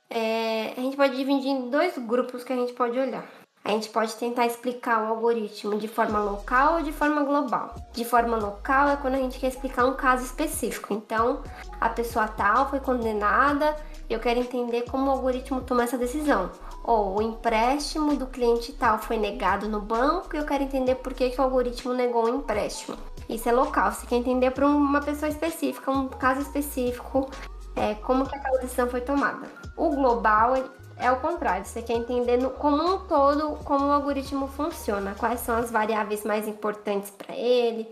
É, 0.09 0.73
a 0.75 0.81
gente 0.81 0.97
pode 0.97 1.15
dividir 1.15 1.49
em 1.49 1.69
dois 1.69 1.97
grupos 1.97 2.43
que 2.43 2.51
a 2.51 2.55
gente 2.55 2.73
pode 2.73 2.97
olhar. 2.97 3.25
A 3.63 3.71
gente 3.71 3.89
pode 3.89 4.15
tentar 4.15 4.45
explicar 4.45 5.03
o 5.03 5.07
algoritmo 5.07 5.77
de 5.77 5.89
forma 5.89 6.19
local 6.19 6.75
ou 6.75 6.83
de 6.83 6.93
forma 6.93 7.21
global. 7.23 7.75
De 7.91 8.05
forma 8.05 8.37
local 8.37 8.87
é 8.87 8.95
quando 8.95 9.15
a 9.15 9.19
gente 9.19 9.37
quer 9.37 9.47
explicar 9.47 9.85
um 9.85 9.93
caso 9.93 10.23
específico. 10.23 10.93
Então, 10.93 11.43
a 11.79 11.89
pessoa 11.89 12.29
tal 12.29 12.69
foi 12.69 12.79
condenada 12.79 13.75
eu 14.09 14.19
quero 14.19 14.39
entender 14.39 14.83
como 14.83 15.07
o 15.07 15.11
algoritmo 15.11 15.61
tomou 15.61 15.83
essa 15.83 15.97
decisão. 15.97 16.49
Ou 16.83 17.17
o 17.17 17.21
empréstimo 17.21 18.15
do 18.15 18.27
cliente 18.27 18.71
tal 18.73 18.99
foi 18.99 19.17
negado 19.17 19.67
no 19.67 19.81
banco 19.81 20.35
e 20.35 20.39
eu 20.39 20.45
quero 20.45 20.63
entender 20.63 20.95
por 20.95 21.13
que, 21.13 21.29
que 21.29 21.39
o 21.39 21.43
algoritmo 21.43 21.93
negou 21.93 22.25
o 22.25 22.29
empréstimo. 22.29 22.97
Isso 23.27 23.49
é 23.49 23.51
local, 23.51 23.91
você 23.91 24.07
quer 24.07 24.15
entender 24.15 24.51
para 24.51 24.65
uma 24.65 25.01
pessoa 25.01 25.29
específica, 25.29 25.91
um 25.91 26.07
caso 26.07 26.41
específico, 26.41 27.29
é, 27.75 27.93
como 27.95 28.25
que 28.25 28.35
aquela 28.35 28.59
decisão 28.59 28.87
foi 28.87 29.01
tomada. 29.01 29.47
O 29.75 29.89
global 29.89 30.53
é 30.95 31.11
o 31.11 31.17
contrário, 31.17 31.65
você 31.65 31.81
quer 31.81 31.93
entender 31.93 32.37
no, 32.37 32.51
como 32.51 32.81
um 32.81 32.99
todo 32.99 33.57
como 33.65 33.87
o 33.87 33.91
algoritmo 33.91 34.47
funciona, 34.47 35.13
quais 35.19 35.41
são 35.41 35.57
as 35.57 35.69
variáveis 35.69 36.23
mais 36.23 36.47
importantes 36.47 37.11
para 37.11 37.35
ele. 37.35 37.87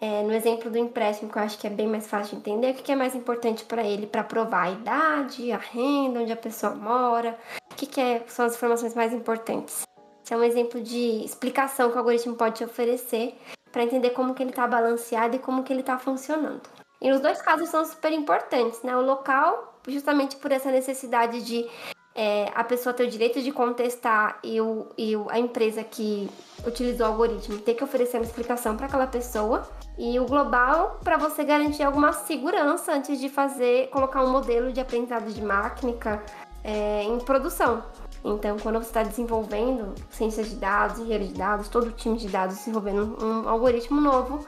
É, 0.00 0.22
no 0.22 0.32
exemplo 0.32 0.70
do 0.70 0.78
empréstimo, 0.78 1.30
que 1.30 1.38
eu 1.38 1.42
acho 1.42 1.58
que 1.58 1.66
é 1.66 1.70
bem 1.70 1.88
mais 1.88 2.06
fácil 2.06 2.38
de 2.38 2.50
entender, 2.50 2.70
o 2.70 2.74
que 2.74 2.92
é 2.92 2.94
mais 2.94 3.16
importante 3.16 3.64
para 3.64 3.82
ele 3.82 4.06
para 4.06 4.22
provar 4.22 4.66
a 4.66 4.70
idade, 4.70 5.50
a 5.50 5.58
renda, 5.58 6.20
onde 6.20 6.32
a 6.32 6.36
pessoa 6.36 6.72
mora, 6.72 7.36
o 7.72 7.74
que, 7.74 7.84
que 7.84 8.00
é, 8.00 8.22
são 8.28 8.46
as 8.46 8.54
informações 8.54 8.94
mais 8.94 9.12
importantes. 9.12 9.82
Esse 10.22 10.34
é 10.34 10.36
um 10.36 10.44
exemplo 10.44 10.80
de 10.80 11.24
explicação 11.24 11.90
que 11.90 11.96
o 11.96 11.98
algoritmo 11.98 12.36
pode 12.36 12.56
te 12.56 12.64
oferecer 12.64 13.36
para 13.72 13.82
entender 13.82 14.10
como 14.10 14.34
que 14.34 14.42
ele 14.42 14.50
está 14.50 14.66
balanceado 14.68 15.36
e 15.36 15.38
como 15.38 15.64
que 15.64 15.72
ele 15.72 15.80
está 15.80 15.98
funcionando. 15.98 16.62
E 17.00 17.10
os 17.10 17.20
dois 17.20 17.40
casos 17.40 17.68
são 17.68 17.84
super 17.84 18.12
importantes, 18.12 18.82
né? 18.82 18.96
O 18.96 19.02
local, 19.02 19.80
justamente 19.86 20.36
por 20.36 20.52
essa 20.52 20.70
necessidade 20.70 21.42
de 21.42 21.68
é, 22.20 22.50
a 22.52 22.64
pessoa 22.64 22.92
ter 22.92 23.04
o 23.04 23.08
direito 23.08 23.40
de 23.40 23.52
contestar 23.52 24.40
e, 24.42 24.60
o, 24.60 24.88
e 24.98 25.12
a 25.30 25.38
empresa 25.38 25.84
que 25.84 26.28
utilizou 26.66 27.06
o 27.06 27.10
algoritmo 27.10 27.60
ter 27.60 27.74
que 27.74 27.84
oferecer 27.84 28.16
uma 28.16 28.24
explicação 28.24 28.76
para 28.76 28.86
aquela 28.86 29.06
pessoa. 29.06 29.62
E 29.96 30.18
o 30.18 30.26
global, 30.26 30.98
para 31.04 31.16
você 31.16 31.44
garantir 31.44 31.84
alguma 31.84 32.12
segurança 32.12 32.92
antes 32.92 33.20
de 33.20 33.28
fazer, 33.28 33.88
colocar 33.90 34.24
um 34.24 34.32
modelo 34.32 34.72
de 34.72 34.80
aprendizado 34.80 35.32
de 35.32 35.40
máquina 35.40 36.20
é, 36.64 37.04
em 37.04 37.20
produção. 37.20 37.84
Então, 38.24 38.56
quando 38.58 38.80
você 38.80 38.88
está 38.88 39.04
desenvolvendo 39.04 39.94
ciência 40.10 40.42
de 40.42 40.56
dados, 40.56 40.98
engenharia 40.98 41.28
de 41.28 41.34
dados, 41.34 41.68
todo 41.68 41.86
o 41.86 41.92
time 41.92 42.18
de 42.18 42.26
dados 42.26 42.56
desenvolvendo 42.56 43.16
um 43.24 43.48
algoritmo 43.48 44.00
novo, 44.00 44.44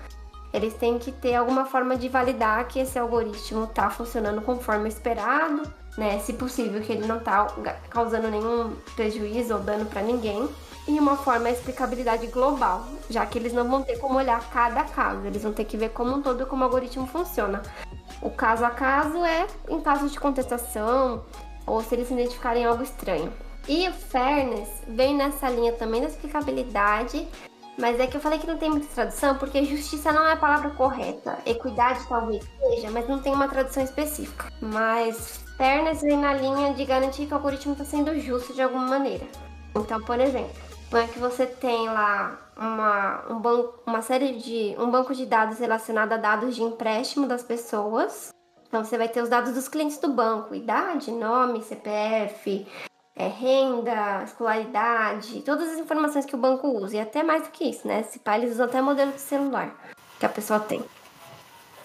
eles 0.53 0.75
têm 0.75 0.99
que 0.99 1.13
ter 1.13 1.37
alguma 1.37 1.65
forma 1.65 1.97
de 1.97 2.09
validar 2.09 2.67
que 2.67 2.81
esse 2.81 2.99
algoritmo 2.99 3.63
está 3.63 3.89
funcionando 3.91 4.43
conforme 4.43 4.89
esperado, 4.89 5.73
né? 6.01 6.19
Se 6.21 6.33
possível, 6.33 6.81
que 6.81 6.91
ele 6.91 7.07
não 7.07 7.19
está 7.19 7.47
causando 7.91 8.31
nenhum 8.31 8.75
prejuízo 8.97 9.53
ou 9.53 9.61
dano 9.61 9.85
para 9.85 10.01
ninguém. 10.01 10.49
E 10.89 10.99
uma 10.99 11.15
forma 11.15 11.49
é 11.49 11.51
a 11.51 11.55
explicabilidade 11.55 12.27
global, 12.29 12.87
já 13.11 13.27
que 13.27 13.39
eles 13.39 13.53
não 13.53 13.69
vão 13.69 13.83
ter 13.83 13.99
como 13.99 14.17
olhar 14.17 14.41
cada 14.51 14.83
caso, 14.83 15.27
eles 15.27 15.43
vão 15.43 15.53
ter 15.53 15.67
que 15.67 15.77
ver 15.77 15.91
como 15.91 16.17
um 16.17 16.23
todo 16.23 16.47
como 16.47 16.63
o 16.63 16.65
algoritmo 16.65 17.07
funciona. 17.07 17.63
O 18.23 18.31
caso 18.31 18.65
a 18.65 18.71
caso 18.71 19.23
é 19.23 19.47
em 19.69 19.81
caso 19.83 20.09
de 20.09 20.19
contestação 20.19 21.23
ou 21.67 21.83
se 21.83 21.95
eles 21.95 22.11
identificarem 22.11 22.65
algo 22.65 22.83
estranho. 22.83 23.31
E 23.69 23.87
o 23.89 23.93
fairness 23.93 24.69
vem 24.89 25.15
nessa 25.15 25.51
linha 25.51 25.73
também 25.73 26.01
da 26.01 26.09
explicabilidade, 26.09 27.29
mas 27.79 28.01
é 28.01 28.07
que 28.07 28.17
eu 28.17 28.21
falei 28.21 28.39
que 28.39 28.47
não 28.47 28.57
tem 28.57 28.71
muita 28.71 28.87
tradução, 28.87 29.37
porque 29.37 29.63
justiça 29.65 30.13
não 30.13 30.27
é 30.27 30.33
a 30.33 30.37
palavra 30.37 30.71
correta. 30.71 31.39
Equidade 31.45 32.01
talvez 32.09 32.43
seja, 32.59 32.91
mas 32.91 33.07
não 33.07 33.21
tem 33.21 33.35
uma 33.35 33.49
tradução 33.49 33.85
específica. 33.85 34.51
Mas 34.61 35.50
fairness 35.61 36.01
vem 36.01 36.17
na 36.17 36.33
linha 36.33 36.73
de 36.73 36.87
garantir 36.87 37.27
que 37.27 37.35
o 37.35 37.37
algoritmo 37.37 37.73
está 37.73 37.85
sendo 37.85 38.19
justo 38.19 38.55
de 38.55 38.63
alguma 38.63 38.87
maneira. 38.87 39.27
Então, 39.77 40.01
por 40.01 40.19
exemplo, 40.19 40.57
é 40.95 41.07
que 41.07 41.19
você 41.19 41.45
tem 41.45 41.87
lá 41.87 42.39
uma, 42.57 43.27
um 43.29 43.39
banco, 43.39 43.79
uma 43.87 44.01
série 44.01 44.39
de. 44.39 44.75
um 44.79 44.91
banco 44.91 45.15
de 45.15 45.27
dados 45.27 45.59
relacionado 45.59 46.15
a 46.15 46.17
dados 46.17 46.57
de 46.57 46.63
empréstimo 46.63 47.27
das 47.27 47.43
pessoas. 47.43 48.31
Então 48.67 48.83
você 48.83 48.97
vai 48.97 49.09
ter 49.09 49.21
os 49.21 49.29
dados 49.29 49.53
dos 49.53 49.69
clientes 49.69 49.99
do 49.99 50.09
banco, 50.09 50.55
idade, 50.55 51.11
nome, 51.11 51.63
CPF, 51.63 52.67
é, 53.15 53.27
renda, 53.27 54.23
escolaridade, 54.25 55.43
todas 55.43 55.73
as 55.73 55.79
informações 55.79 56.25
que 56.25 56.37
o 56.37 56.39
banco 56.39 56.69
usa, 56.69 56.97
e 56.97 57.01
até 57.01 57.23
mais 57.23 57.43
do 57.43 57.51
que 57.51 57.65
isso, 57.65 57.87
né? 57.87 58.03
Se 58.05 58.19
pá, 58.21 58.39
eles 58.39 58.53
usam 58.53 58.67
até 58.67 58.81
modelo 58.81 59.13
de 59.13 59.21
celular 59.21 59.77
que 60.19 60.25
a 60.25 60.29
pessoa 60.29 60.61
tem. 60.61 60.83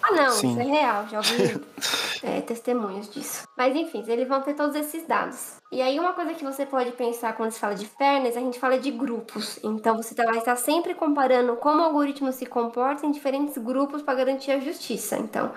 Ah, 0.08 0.14
não, 0.14 0.30
Sim. 0.30 0.50
isso 0.50 0.60
é 0.60 0.62
real, 0.62 1.08
já 1.08 1.18
ouvi 1.18 1.60
é, 2.22 2.40
testemunhos 2.40 3.12
disso. 3.12 3.44
Mas 3.58 3.74
enfim, 3.74 4.04
eles 4.06 4.28
vão 4.28 4.40
ter 4.40 4.54
todos 4.54 4.76
esses 4.76 5.04
dados. 5.04 5.56
E 5.72 5.82
aí, 5.82 5.98
uma 5.98 6.12
coisa 6.12 6.32
que 6.32 6.44
você 6.44 6.64
pode 6.64 6.92
pensar 6.92 7.36
quando 7.36 7.50
se 7.50 7.58
fala 7.58 7.74
de 7.74 7.86
fairness, 7.86 8.36
a 8.36 8.40
gente 8.40 8.60
fala 8.60 8.78
de 8.78 8.92
grupos. 8.92 9.58
Então, 9.64 9.96
você 9.96 10.14
vai 10.14 10.38
estar 10.38 10.54
sempre 10.54 10.94
comparando 10.94 11.56
como 11.56 11.80
o 11.80 11.84
algoritmo 11.84 12.30
se 12.30 12.46
comporta 12.46 13.04
em 13.04 13.10
diferentes 13.10 13.58
grupos 13.58 14.00
para 14.00 14.14
garantir 14.14 14.52
a 14.52 14.60
justiça. 14.60 15.16
Então, 15.18 15.52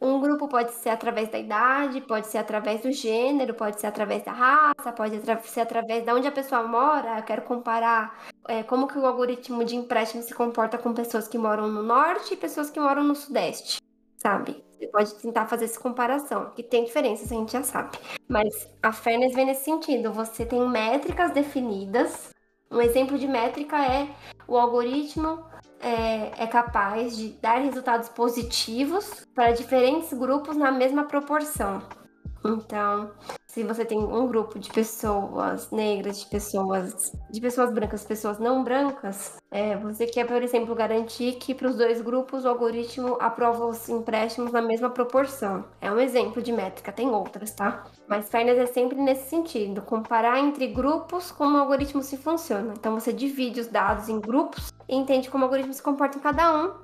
um 0.00 0.20
grupo 0.20 0.46
pode 0.46 0.72
ser 0.72 0.90
através 0.90 1.30
da 1.30 1.38
idade, 1.38 2.02
pode 2.02 2.26
ser 2.26 2.38
através 2.38 2.82
do 2.82 2.92
gênero, 2.92 3.54
pode 3.54 3.80
ser 3.80 3.86
através 3.86 4.22
da 4.22 4.32
raça, 4.32 4.92
pode 4.92 5.20
ser 5.44 5.60
através 5.60 6.04
de 6.04 6.12
onde 6.12 6.28
a 6.28 6.32
pessoa 6.32 6.62
mora. 6.62 7.18
Eu 7.18 7.22
quero 7.22 7.42
comparar 7.42 8.18
é, 8.46 8.62
como 8.62 8.86
que 8.86 8.98
o 8.98 9.06
algoritmo 9.06 9.64
de 9.64 9.74
empréstimo 9.74 10.22
se 10.22 10.34
comporta 10.34 10.76
com 10.76 10.92
pessoas 10.92 11.26
que 11.26 11.38
moram 11.38 11.68
no 11.68 11.82
norte 11.82 12.34
e 12.34 12.36
pessoas 12.36 12.70
que 12.70 12.78
moram 12.78 13.02
no 13.02 13.14
sudeste, 13.14 13.78
sabe? 14.26 14.64
Você 14.72 14.88
pode 14.88 15.14
tentar 15.14 15.46
fazer 15.46 15.66
essa 15.66 15.78
comparação, 15.78 16.50
que 16.50 16.62
tem 16.62 16.84
diferenças, 16.84 17.30
a 17.30 17.34
gente 17.36 17.52
já 17.52 17.62
sabe. 17.62 17.96
Mas 18.28 18.68
a 18.82 18.92
fairness 18.92 19.32
vem 19.34 19.46
nesse 19.46 19.64
sentido. 19.64 20.12
Você 20.12 20.44
tem 20.44 20.68
métricas 20.68 21.30
definidas. 21.30 22.30
Um 22.68 22.80
exemplo 22.80 23.16
de 23.16 23.28
métrica 23.28 23.76
é 23.76 24.08
o 24.48 24.56
algoritmo 24.56 25.44
é, 25.80 26.42
é 26.42 26.46
capaz 26.48 27.16
de 27.16 27.28
dar 27.40 27.58
resultados 27.58 28.08
positivos 28.08 29.24
para 29.32 29.52
diferentes 29.52 30.12
grupos 30.12 30.56
na 30.56 30.72
mesma 30.72 31.04
proporção. 31.04 31.80
Então, 32.54 33.10
se 33.46 33.62
você 33.62 33.84
tem 33.84 33.98
um 33.98 34.26
grupo 34.26 34.58
de 34.58 34.70
pessoas 34.70 35.70
negras, 35.70 36.20
de 36.20 36.26
pessoas 36.26 37.12
de 37.30 37.40
pessoas 37.40 37.72
brancas, 37.72 38.04
pessoas 38.04 38.38
não 38.38 38.62
brancas, 38.62 39.36
é, 39.50 39.76
você 39.76 40.06
quer, 40.06 40.26
por 40.26 40.42
exemplo, 40.42 40.74
garantir 40.74 41.36
que 41.36 41.54
para 41.54 41.68
os 41.68 41.76
dois 41.76 42.02
grupos 42.02 42.44
o 42.44 42.48
algoritmo 42.48 43.16
aprova 43.20 43.64
os 43.66 43.88
empréstimos 43.88 44.52
na 44.52 44.60
mesma 44.60 44.90
proporção. 44.90 45.64
É 45.80 45.90
um 45.90 45.98
exemplo 45.98 46.42
de 46.42 46.52
métrica, 46.52 46.92
tem 46.92 47.08
outras, 47.08 47.50
tá? 47.52 47.84
Mas 48.06 48.28
fairness 48.28 48.58
é 48.58 48.66
sempre 48.66 48.98
nesse 49.00 49.30
sentido, 49.30 49.80
comparar 49.80 50.38
entre 50.38 50.66
grupos 50.66 51.32
como 51.32 51.56
o 51.56 51.60
algoritmo 51.60 52.02
se 52.02 52.16
funciona. 52.16 52.74
Então 52.78 52.94
você 52.94 53.12
divide 53.12 53.60
os 53.60 53.68
dados 53.68 54.08
em 54.08 54.20
grupos 54.20 54.72
e 54.88 54.94
entende 54.94 55.30
como 55.30 55.44
o 55.44 55.46
algoritmo 55.46 55.72
se 55.72 55.82
comporta 55.82 56.18
em 56.18 56.20
cada 56.20 56.54
um, 56.54 56.74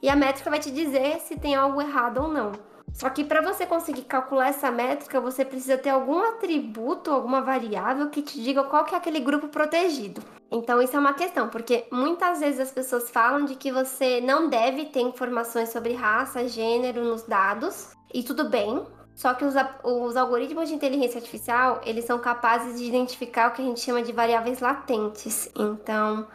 e 0.00 0.08
a 0.08 0.14
métrica 0.14 0.50
vai 0.50 0.60
te 0.60 0.70
dizer 0.70 1.18
se 1.20 1.36
tem 1.36 1.56
algo 1.56 1.80
errado 1.80 2.18
ou 2.22 2.28
não. 2.28 2.52
Só 2.92 3.08
que 3.10 3.24
para 3.24 3.40
você 3.40 3.66
conseguir 3.66 4.02
calcular 4.02 4.48
essa 4.48 4.70
métrica, 4.70 5.20
você 5.20 5.44
precisa 5.44 5.78
ter 5.78 5.90
algum 5.90 6.18
atributo, 6.18 7.10
alguma 7.10 7.40
variável 7.40 8.08
que 8.10 8.22
te 8.22 8.40
diga 8.42 8.64
qual 8.64 8.84
que 8.84 8.94
é 8.94 8.98
aquele 8.98 9.20
grupo 9.20 9.48
protegido. 9.48 10.20
Então 10.50 10.80
isso 10.80 10.96
é 10.96 10.98
uma 10.98 11.14
questão, 11.14 11.48
porque 11.48 11.86
muitas 11.92 12.40
vezes 12.40 12.60
as 12.60 12.70
pessoas 12.70 13.10
falam 13.10 13.44
de 13.44 13.54
que 13.54 13.70
você 13.70 14.20
não 14.20 14.48
deve 14.48 14.86
ter 14.86 15.00
informações 15.00 15.68
sobre 15.68 15.92
raça, 15.92 16.48
gênero 16.48 17.04
nos 17.04 17.22
dados, 17.22 17.90
e 18.12 18.22
tudo 18.22 18.48
bem. 18.48 18.84
Só 19.14 19.34
que 19.34 19.44
os, 19.44 19.54
os 19.82 20.16
algoritmos 20.16 20.68
de 20.68 20.74
inteligência 20.76 21.18
artificial, 21.18 21.80
eles 21.84 22.04
são 22.04 22.20
capazes 22.20 22.78
de 22.78 22.86
identificar 22.86 23.48
o 23.48 23.52
que 23.52 23.60
a 23.60 23.64
gente 23.64 23.80
chama 23.80 24.00
de 24.00 24.12
variáveis 24.12 24.60
latentes. 24.60 25.50
Então, 25.58 26.26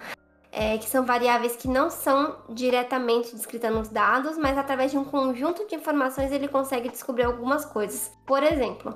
é, 0.55 0.77
que 0.77 0.87
são 0.87 1.03
variáveis 1.03 1.55
que 1.55 1.67
não 1.67 1.89
são 1.89 2.37
diretamente 2.47 3.35
descritas 3.35 3.73
nos 3.73 3.89
dados, 3.89 4.37
mas 4.37 4.55
através 4.55 4.91
de 4.91 4.97
um 4.99 5.03
conjunto 5.03 5.67
de 5.67 5.75
informações 5.75 6.31
ele 6.31 6.47
consegue 6.47 6.89
descobrir 6.89 7.23
algumas 7.23 7.65
coisas. 7.65 8.11
Por 8.23 8.43
exemplo, 8.43 8.95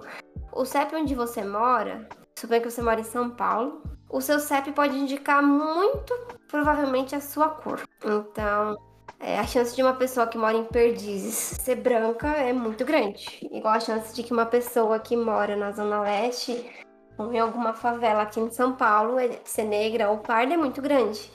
o 0.53 0.63
CEP 0.63 0.95
onde 0.95 1.15
você 1.15 1.43
mora, 1.43 2.07
suponha 2.37 2.61
que 2.61 2.69
você 2.69 2.79
mora 2.79 3.01
em 3.01 3.03
São 3.03 3.31
Paulo, 3.31 3.81
o 4.07 4.21
seu 4.21 4.39
CEP 4.39 4.71
pode 4.71 4.95
indicar 4.95 5.41
muito 5.41 6.13
provavelmente 6.47 7.15
a 7.15 7.19
sua 7.19 7.49
cor. 7.49 7.81
Então, 8.05 8.77
é, 9.19 9.39
a 9.39 9.47
chance 9.47 9.75
de 9.75 9.81
uma 9.81 9.95
pessoa 9.95 10.27
que 10.27 10.37
mora 10.37 10.55
em 10.55 10.63
Perdizes 10.63 11.33
ser 11.33 11.77
branca 11.77 12.27
é 12.27 12.53
muito 12.53 12.85
grande. 12.85 13.25
Igual 13.51 13.73
a 13.73 13.79
chance 13.79 14.13
de 14.13 14.21
que 14.21 14.31
uma 14.31 14.45
pessoa 14.45 14.99
que 14.99 15.17
mora 15.17 15.55
na 15.55 15.71
Zona 15.71 16.01
Leste 16.01 16.69
ou 17.17 17.33
em 17.33 17.39
alguma 17.39 17.73
favela 17.73 18.21
aqui 18.21 18.39
em 18.39 18.51
São 18.51 18.73
Paulo 18.73 19.15
ser 19.43 19.63
negra 19.63 20.11
ou 20.11 20.19
parda 20.19 20.53
é 20.53 20.57
muito 20.57 20.83
grande. 20.83 21.31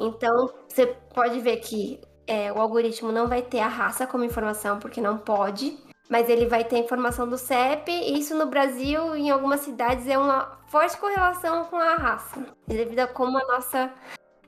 Então, 0.00 0.50
você 0.66 0.86
pode 1.14 1.38
ver 1.40 1.58
que 1.58 2.00
é, 2.26 2.50
o 2.52 2.58
algoritmo 2.58 3.12
não 3.12 3.28
vai 3.28 3.42
ter 3.42 3.60
a 3.60 3.68
raça 3.68 4.06
como 4.06 4.24
informação, 4.24 4.78
porque 4.78 5.00
não 5.00 5.18
pode, 5.18 5.76
mas 6.08 6.28
ele 6.28 6.46
vai 6.46 6.64
ter 6.64 6.76
a 6.76 6.80
informação 6.80 7.28
do 7.28 7.36
CEP, 7.36 7.90
e 7.90 8.18
isso 8.18 8.34
no 8.34 8.46
Brasil, 8.46 9.14
em 9.14 9.30
algumas 9.30 9.60
cidades, 9.60 10.08
é 10.08 10.16
uma 10.16 10.58
forte 10.68 10.96
correlação 10.96 11.64
com 11.64 11.76
a 11.76 11.96
raça, 11.96 12.46
devido 12.66 13.00
a 13.00 13.06
como 13.06 13.36
a 13.36 13.46
nossa 13.46 13.92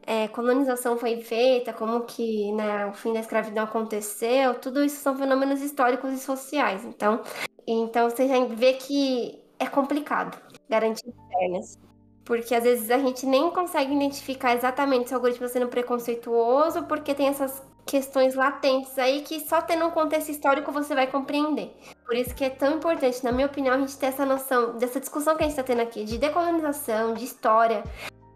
é, 0.06 0.28
colonização 0.28 0.96
foi 0.96 1.20
feita, 1.20 1.72
como 1.72 2.02
que 2.02 2.50
né, 2.52 2.86
o 2.86 2.92
fim 2.92 3.12
da 3.12 3.20
escravidão 3.20 3.64
aconteceu, 3.64 4.54
tudo 4.54 4.82
isso 4.82 5.00
são 5.00 5.16
fenômenos 5.16 5.60
históricos 5.60 6.12
e 6.12 6.18
sociais. 6.18 6.84
Então, 6.84 7.20
então 7.66 8.08
você 8.08 8.26
já 8.26 8.44
vê 8.46 8.74
que 8.74 9.42
é 9.58 9.66
complicado 9.66 10.36
garantir 10.68 11.08
internas. 11.08 11.78
Porque 12.24 12.54
às 12.54 12.62
vezes 12.62 12.90
a 12.90 12.98
gente 12.98 13.26
nem 13.26 13.50
consegue 13.50 13.94
identificar 13.94 14.54
exatamente 14.54 15.08
se 15.08 15.14
o 15.14 15.16
algoritmo 15.16 15.46
está 15.46 15.58
sendo 15.58 15.70
preconceituoso, 15.70 16.84
porque 16.84 17.14
tem 17.14 17.28
essas 17.28 17.62
questões 17.84 18.34
latentes 18.34 18.96
aí 18.96 19.22
que 19.22 19.40
só 19.40 19.60
tendo 19.60 19.84
um 19.86 19.90
contexto 19.90 20.30
histórico 20.30 20.70
você 20.70 20.94
vai 20.94 21.06
compreender. 21.06 21.76
Por 22.06 22.14
isso 22.14 22.34
que 22.34 22.44
é 22.44 22.50
tão 22.50 22.76
importante, 22.76 23.24
na 23.24 23.32
minha 23.32 23.46
opinião, 23.46 23.74
a 23.74 23.78
gente 23.78 23.96
ter 23.96 24.06
essa 24.06 24.24
noção 24.24 24.78
dessa 24.78 25.00
discussão 25.00 25.36
que 25.36 25.42
a 25.42 25.46
gente 25.46 25.58
está 25.58 25.62
tendo 25.62 25.82
aqui 25.82 26.04
de 26.04 26.16
decolonização, 26.16 27.14
de 27.14 27.24
história, 27.24 27.82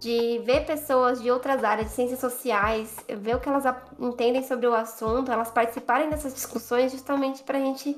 de 0.01 0.41
ver 0.45 0.67
pessoas 0.67 1.23
de 1.23 1.31
outras 1.31 1.65
áreas, 1.65 1.89
de 1.89 1.95
ciências 1.95 2.21
sociais, 2.21 2.97
ver 3.09 3.37
o 3.37 3.41
que 3.41 3.49
elas 3.49 3.65
entendem 3.99 4.43
sobre 4.43 4.67
o 4.67 4.75
assunto, 4.75 5.33
elas 5.33 5.51
participarem 5.51 6.11
dessas 6.11 6.35
discussões 6.35 6.93
justamente 6.93 7.43
para 7.43 7.59
a 7.59 7.61
gente 7.61 7.97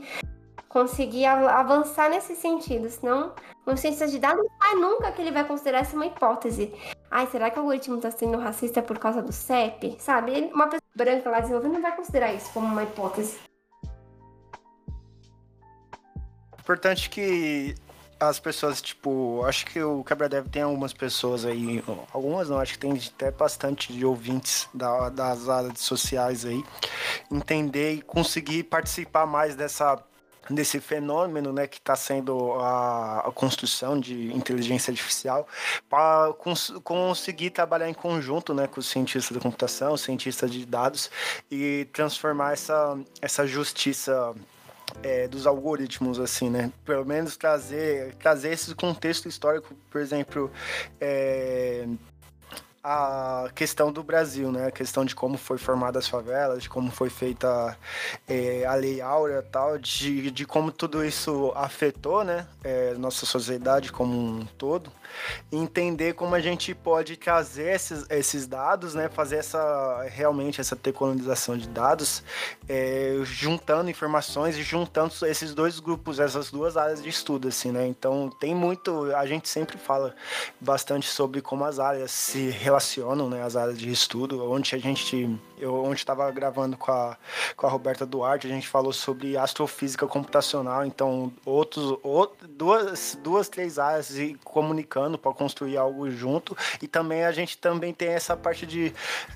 conseguir 0.69 1.25
avançar 1.27 2.11
nesse 2.11 2.37
sentido. 2.37 2.89
Senão, 2.91 3.33
um 3.67 3.77
cientista 3.77 4.07
de 4.07 4.19
dados 4.19 4.47
vai 4.59 4.75
nunca 4.75 5.13
que 5.13 5.23
ele 5.23 5.33
vai 5.33 5.45
considerar 5.45 5.81
essa 5.81 5.97
uma 5.97 6.07
hipótese. 6.07 6.73
Ai, 7.11 7.27
será 7.27 7.51
que 7.51 7.59
o 7.59 7.63
algoritmo 7.63 7.97
está 7.97 8.11
sendo 8.11 8.39
racista 8.39 8.83
por 8.83 8.99
causa 8.99 9.23
do 9.23 9.33
CEP? 9.33 9.97
Sabe? 9.99 10.51
Uma 10.53 10.67
pessoa 10.67 10.83
branca 10.95 11.31
lá 11.31 11.41
desenvolvendo 11.41 11.75
não 11.75 11.83
vai 11.83 11.97
considerar 11.97 12.33
isso 12.33 12.51
como 12.53 12.67
uma 12.67 12.83
hipótese. 12.83 13.39
Importante 16.59 17.09
que 17.09 17.75
as 18.21 18.41
pessoas, 18.41 18.83
tipo, 18.83 19.45
acho 19.45 19.65
que 19.67 19.81
o 19.81 20.03
Quebra-Dev 20.03 20.49
tem 20.49 20.63
algumas 20.63 20.93
pessoas 20.93 21.45
aí, 21.45 21.83
algumas 22.13 22.49
não, 22.51 22.59
acho 22.59 22.73
que 22.73 22.79
tem 22.81 22.93
até 22.93 23.31
bastante 23.31 23.93
de 23.93 24.05
ouvintes 24.05 24.69
da, 24.75 25.09
das 25.09 25.49
áreas 25.49 25.79
sociais 25.79 26.45
aí, 26.45 26.65
entender 27.31 27.93
e 27.95 28.03
conseguir 28.03 28.65
participar 28.65 29.25
mais 29.25 29.55
dessa 29.55 29.97
desse 30.51 30.81
fenômeno 30.81 31.53
né, 31.53 31.67
que 31.67 31.79
está 31.79 31.95
sendo 31.95 32.55
a, 32.55 33.21
a, 33.27 33.33
construção 33.33 33.99
de 33.99 34.35
inteligência 34.35 34.91
artificial 34.91 35.47
para 35.89 36.33
cons 36.35 36.73
conseguir 36.83 37.51
trabalhar 37.51 37.89
em 37.89 37.95
conjunto 37.95 38.55
né, 38.55 38.67
com 38.67 38.81
os 38.81 38.87
cientistas 38.87 39.37
da 39.37 39.43
computação, 39.43 39.97
cientistas 39.97 40.51
de 40.51 40.65
dados 40.65 41.11
e 41.51 41.87
transformar 41.93 42.53
essa, 42.53 42.99
essa 43.21 43.47
justiça 43.47 44.35
é, 45.03 45.29
dos 45.29 45.47
algoritmos, 45.47 46.19
assim, 46.19 46.49
né? 46.51 46.73
Pelo 46.85 47.05
menos 47.05 47.37
trazer, 47.37 48.15
trazer 48.15 48.53
esse 48.53 48.75
contexto 48.75 49.29
histórico, 49.29 49.75
por 49.91 50.01
exemplo, 50.01 50.51
é, 51.01 51.87
a 52.91 53.51
questão 53.55 53.93
do 53.93 54.03
Brasil, 54.03 54.51
né? 54.51 54.67
A 54.67 54.71
questão 54.71 55.05
de 55.05 55.15
como 55.15 55.37
foi 55.37 55.59
formada 55.59 55.99
as 55.99 56.09
favelas, 56.09 56.63
de 56.63 56.71
como 56.71 56.91
foi 56.91 57.11
feita 57.11 57.77
é, 58.27 58.65
a 58.65 58.75
Lei 58.75 59.03
Áurea 59.03 59.43
tal, 59.43 59.79
de, 59.79 60.31
de 60.31 60.47
como 60.47 60.73
tudo 60.73 61.05
isso 61.05 61.53
afetou, 61.55 62.25
né? 62.25 62.47
É, 62.65 62.95
nossa 62.95 63.27
sociedade 63.27 63.93
como 63.93 64.17
um 64.17 64.47
todo 64.57 64.91
entender 65.51 66.15
como 66.15 66.35
a 66.35 66.41
gente 66.41 66.75
pode 66.75 67.17
trazer 67.17 67.75
esses, 67.75 68.07
esses 68.11 68.47
dados, 68.47 68.95
né, 68.95 69.09
fazer 69.09 69.37
essa 69.37 70.07
realmente 70.09 70.61
essa 70.61 70.77
decolonização 70.77 71.57
de 71.57 71.69
dados, 71.69 72.23
é, 72.69 73.19
juntando 73.25 73.91
informações 73.91 74.57
e 74.57 74.63
juntando 74.63 75.13
esses 75.27 75.55
dois 75.55 75.81
grupos, 75.81 76.19
essas 76.21 76.51
duas 76.51 76.77
áreas 76.77 77.03
de 77.03 77.09
estudo, 77.09 77.49
assim, 77.49 77.71
né? 77.73 77.87
Então 77.87 78.31
tem 78.41 78.55
muito, 78.55 79.15
a 79.15 79.27
gente 79.27 79.49
sempre 79.49 79.79
fala 79.79 80.15
bastante 80.61 81.09
sobre 81.09 81.41
como 81.41 81.65
as 81.65 81.79
áreas 81.79 82.11
se 82.11 82.51
relacionam, 82.51 83.29
né, 83.29 83.43
as 83.43 83.57
áreas 83.57 83.79
de 83.79 83.91
estudo, 83.91 84.51
onde 84.51 84.75
a 84.75 84.79
gente 84.79 85.39
eu 85.61 85.75
onde 85.85 85.97
estava 85.97 86.31
gravando 86.31 86.77
com 86.77 86.91
a, 86.91 87.17
com 87.57 87.67
a 87.67 87.71
Roberta 87.71 88.07
Duarte, 88.07 88.47
a 88.47 88.51
gente 88.51 88.69
falou 88.69 88.93
sobre 88.93 89.37
astrofísica 89.37 90.07
computacional, 90.07 90.85
então 90.85 91.33
outros, 91.45 91.99
outro, 92.03 92.49
duas, 92.49 93.19
duas, 93.23 93.49
três 93.49 93.79
áreas 93.79 94.17
e 94.17 94.39
comunicando 94.45 95.19
para 95.19 95.33
construir 95.33 95.77
algo 95.77 96.11
junto. 96.11 96.57
E 96.83 96.89
também 96.89 97.25
a 97.25 97.33
gente 97.33 97.59
também 97.59 97.93
tem 97.93 98.09
essa 98.09 98.37
parte 98.37 98.67
de, 98.67 98.93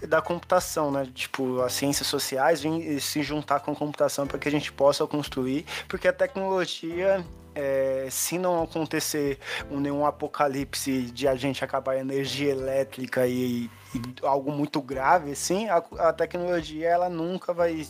da 0.09 0.21
computação, 0.21 0.91
né? 0.91 1.09
Tipo, 1.15 1.61
as 1.63 1.73
ciências 1.73 2.07
sociais 2.07 2.61
vêm 2.61 2.99
se 2.99 3.23
juntar 3.23 3.61
com 3.61 3.73
a 3.73 3.77
computação 3.77 4.27
para 4.27 4.39
que 4.39 4.49
a 4.49 4.53
gente 4.53 4.73
possa 4.73 5.07
construir, 5.07 5.65
porque 5.89 6.09
a 6.09 6.13
tecnologia 6.13 7.25
é, 7.55 8.09
se 8.11 8.39
não 8.39 8.63
acontecer 8.63 9.39
um, 9.71 9.81
nenhum 9.81 10.07
apocalipse 10.07 11.03
de 11.03 11.29
a 11.29 11.35
gente 11.35 11.65
acabar 11.65 11.93
a 11.93 11.99
energia 11.99 12.51
elétrica 12.51 13.27
e, 13.27 13.71
e 13.95 14.03
algo 14.23 14.51
muito 14.51 14.81
grave, 14.81 15.33
assim, 15.33 15.69
a, 15.69 15.77
a, 15.99 16.13
tecnologia 16.13 16.89
ela 16.89 17.09
nunca 17.09 17.53
vai, 17.53 17.87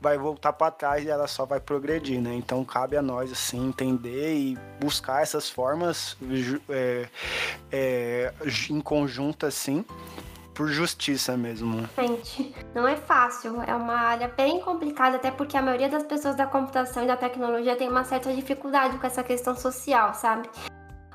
vai 0.00 0.18
voltar 0.18 0.52
para 0.52 0.70
trás 0.70 1.04
e 1.04 1.08
ela 1.08 1.26
só 1.26 1.44
vai 1.44 1.60
progredir, 1.60 2.20
né? 2.20 2.34
Então 2.34 2.64
cabe 2.64 2.96
a 2.96 3.02
nós 3.02 3.32
assim 3.32 3.68
entender 3.68 4.34
e 4.34 4.58
buscar 4.80 5.22
essas 5.22 5.48
formas 5.48 6.16
é, 6.68 7.08
é, 7.72 8.34
em 8.70 8.80
conjunto 8.80 9.46
assim 9.46 9.84
por 10.56 10.68
justiça 10.68 11.36
mesmo. 11.36 11.86
Gente, 11.96 12.54
não 12.74 12.88
é 12.88 12.96
fácil. 12.96 13.62
É 13.62 13.74
uma 13.74 13.94
área 13.94 14.28
bem 14.28 14.58
complicada, 14.60 15.16
até 15.16 15.30
porque 15.30 15.56
a 15.56 15.62
maioria 15.62 15.88
das 15.88 16.02
pessoas 16.02 16.34
da 16.34 16.46
computação 16.46 17.04
e 17.04 17.06
da 17.06 17.16
tecnologia 17.16 17.76
tem 17.76 17.88
uma 17.88 18.04
certa 18.04 18.32
dificuldade 18.32 18.98
com 18.98 19.06
essa 19.06 19.22
questão 19.22 19.54
social, 19.54 20.14
sabe? 20.14 20.48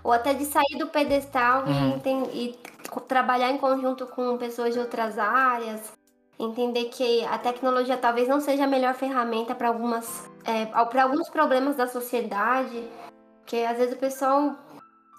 Ou 0.04 0.12
até 0.12 0.34
de 0.34 0.45
sair 0.45 0.77
do 0.77 0.88
pedestal 0.88 1.65
uhum. 1.65 2.01
e, 2.32 2.49
e 2.49 2.60
trabalhar 3.08 3.51
em 3.51 3.58
conjunto 3.58 4.06
com 4.06 4.38
pessoas 4.38 4.73
de 4.73 4.80
outras 4.80 5.17
áreas. 5.17 5.91
Entender 6.39 6.86
que 6.86 7.25
a 7.25 7.38
tecnologia 7.38 7.97
talvez 7.97 8.27
não 8.27 8.39
seja 8.39 8.65
a 8.65 8.67
melhor 8.67 8.93
ferramenta 8.93 9.56
para 9.56 9.67
algumas. 9.67 10.30
É, 10.43 10.65
para 10.65 11.04
alguns 11.04 11.30
problemas 11.30 11.75
da 11.75 11.88
sociedade. 11.88 12.84
Porque 13.39 13.58
às 13.58 13.77
vezes 13.77 13.95
o 13.95 13.97
pessoal 13.97 14.56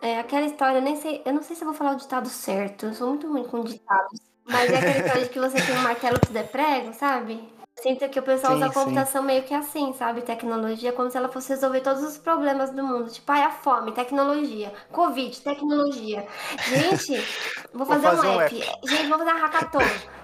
é 0.02 0.18
aquela 0.18 0.44
história, 0.44 0.80
nem 0.80 0.96
sei, 0.96 1.22
eu 1.24 1.32
não 1.32 1.42
sei 1.42 1.54
se 1.54 1.62
eu 1.62 1.66
vou 1.66 1.74
falar 1.74 1.92
o 1.92 1.96
ditado 1.96 2.28
certo, 2.28 2.86
eu 2.86 2.94
sou 2.94 3.08
muito 3.10 3.30
ruim 3.30 3.44
com 3.44 3.62
ditados. 3.62 4.20
Mas 4.44 4.68
é 4.70 4.76
aquela 4.76 4.98
história 4.98 5.22
de 5.22 5.30
que 5.30 5.38
você 5.38 5.62
tem 5.64 5.78
um 5.78 5.82
martelo 5.82 6.18
que 6.18 6.32
der 6.32 6.50
prego, 6.50 6.92
sabe? 6.92 7.48
Sinto 7.82 8.08
que 8.08 8.20
o 8.20 8.22
pessoal 8.22 8.52
sim, 8.52 8.58
usa 8.58 8.66
a 8.66 8.72
computação 8.72 9.22
sim. 9.22 9.26
meio 9.26 9.42
que 9.42 9.52
assim, 9.52 9.92
sabe? 9.94 10.22
Tecnologia, 10.22 10.92
como 10.92 11.10
se 11.10 11.16
ela 11.16 11.28
fosse 11.28 11.48
resolver 11.48 11.80
todos 11.80 12.00
os 12.04 12.16
problemas 12.16 12.70
do 12.70 12.84
mundo. 12.84 13.10
Tipo, 13.10 13.32
ai, 13.32 13.42
a 13.42 13.50
fome, 13.50 13.90
tecnologia. 13.90 14.72
Covid, 14.92 15.40
tecnologia. 15.40 16.24
Gente, 16.68 17.26
vou 17.74 17.84
fazer, 17.84 18.06
vou 18.06 18.16
fazer 18.16 18.28
um, 18.28 18.36
um 18.36 18.40
app. 18.40 18.62
app. 18.62 18.88
Gente, 18.88 19.08
vou 19.08 19.18
fazer 19.18 19.30
uma 19.32 19.40
hackathon. 19.40 19.80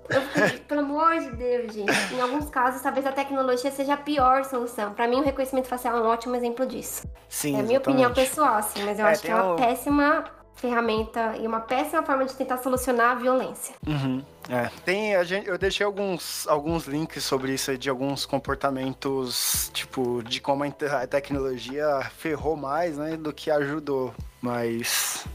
Eu, 0.08 0.22
pelo 0.68 0.80
amor 0.82 1.18
de 1.18 1.30
Deus, 1.32 1.72
gente. 1.72 2.14
Em 2.14 2.20
alguns 2.20 2.48
casos, 2.48 2.80
talvez 2.80 3.04
a 3.04 3.10
tecnologia 3.10 3.72
seja 3.72 3.94
a 3.94 3.96
pior 3.96 4.44
solução. 4.44 4.94
Para 4.94 5.08
mim, 5.08 5.16
o 5.16 5.22
reconhecimento 5.24 5.66
facial 5.66 5.96
é 5.96 6.00
um 6.00 6.06
ótimo 6.06 6.36
exemplo 6.36 6.64
disso. 6.64 7.08
Sim, 7.28 7.56
É 7.56 7.60
a 7.60 7.62
minha 7.64 7.78
opinião 7.80 8.14
pessoal, 8.14 8.54
assim, 8.54 8.84
mas 8.84 9.00
eu 9.00 9.06
é, 9.06 9.10
acho 9.10 9.22
que 9.22 9.30
é 9.32 9.34
uma 9.34 9.54
um... 9.54 9.56
péssima 9.56 10.24
ferramenta 10.54 11.36
e 11.40 11.46
uma 11.46 11.60
péssima 11.60 12.02
forma 12.02 12.24
de 12.24 12.34
tentar 12.34 12.58
solucionar 12.58 13.12
a 13.12 13.14
violência. 13.16 13.74
Uhum. 13.86 14.22
É. 14.48 14.70
Tem, 14.84 15.14
a 15.14 15.22
gente, 15.24 15.46
eu 15.46 15.58
deixei 15.58 15.84
alguns, 15.84 16.48
alguns 16.48 16.87
links 16.87 17.22
sobre 17.22 17.52
isso 17.52 17.76
de 17.76 17.90
alguns 17.90 18.24
comportamentos, 18.24 19.70
tipo, 19.74 20.22
de 20.22 20.40
como 20.40 20.64
a 20.64 21.06
tecnologia 21.06 22.00
ferrou 22.16 22.56
mais, 22.56 22.96
né, 22.96 23.16
do 23.16 23.32
que 23.32 23.50
ajudou. 23.50 24.14
Mas. 24.40 25.26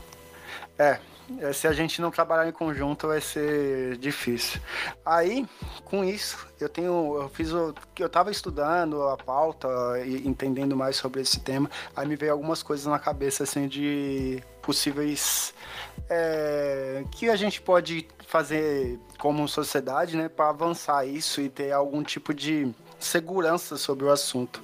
É, 0.79 0.99
é, 1.39 1.53
se 1.53 1.67
a 1.67 1.73
gente 1.73 2.01
não 2.01 2.11
trabalhar 2.11 2.47
em 2.47 2.51
conjunto 2.51 3.07
vai 3.07 3.21
ser 3.21 3.97
difícil. 3.97 4.59
Aí, 5.05 5.47
com 5.85 6.03
isso, 6.03 6.47
eu 6.59 6.67
tenho, 6.67 7.21
eu 7.21 7.29
fiz 7.29 7.51
o 7.51 7.73
que 7.93 8.03
eu 8.03 8.07
estava 8.07 8.31
estudando 8.31 9.01
a 9.07 9.17
pauta 9.17 9.67
e 10.05 10.27
entendendo 10.27 10.75
mais 10.75 10.95
sobre 10.95 11.21
esse 11.21 11.39
tema, 11.39 11.69
aí 11.95 12.07
me 12.07 12.15
veio 12.15 12.31
algumas 12.31 12.61
coisas 12.61 12.85
na 12.85 12.99
cabeça 12.99 13.43
assim 13.43 13.67
de 13.67 14.43
possíveis 14.61 15.53
é, 16.09 17.03
que 17.11 17.29
a 17.29 17.35
gente 17.35 17.61
pode 17.61 18.07
fazer 18.27 18.99
como 19.17 19.47
sociedade, 19.47 20.17
né, 20.17 20.29
para 20.29 20.49
avançar 20.49 21.05
isso 21.05 21.41
e 21.41 21.49
ter 21.49 21.71
algum 21.71 22.03
tipo 22.03 22.33
de 22.33 22.73
segurança 22.99 23.77
sobre 23.77 24.05
o 24.05 24.11
assunto. 24.11 24.61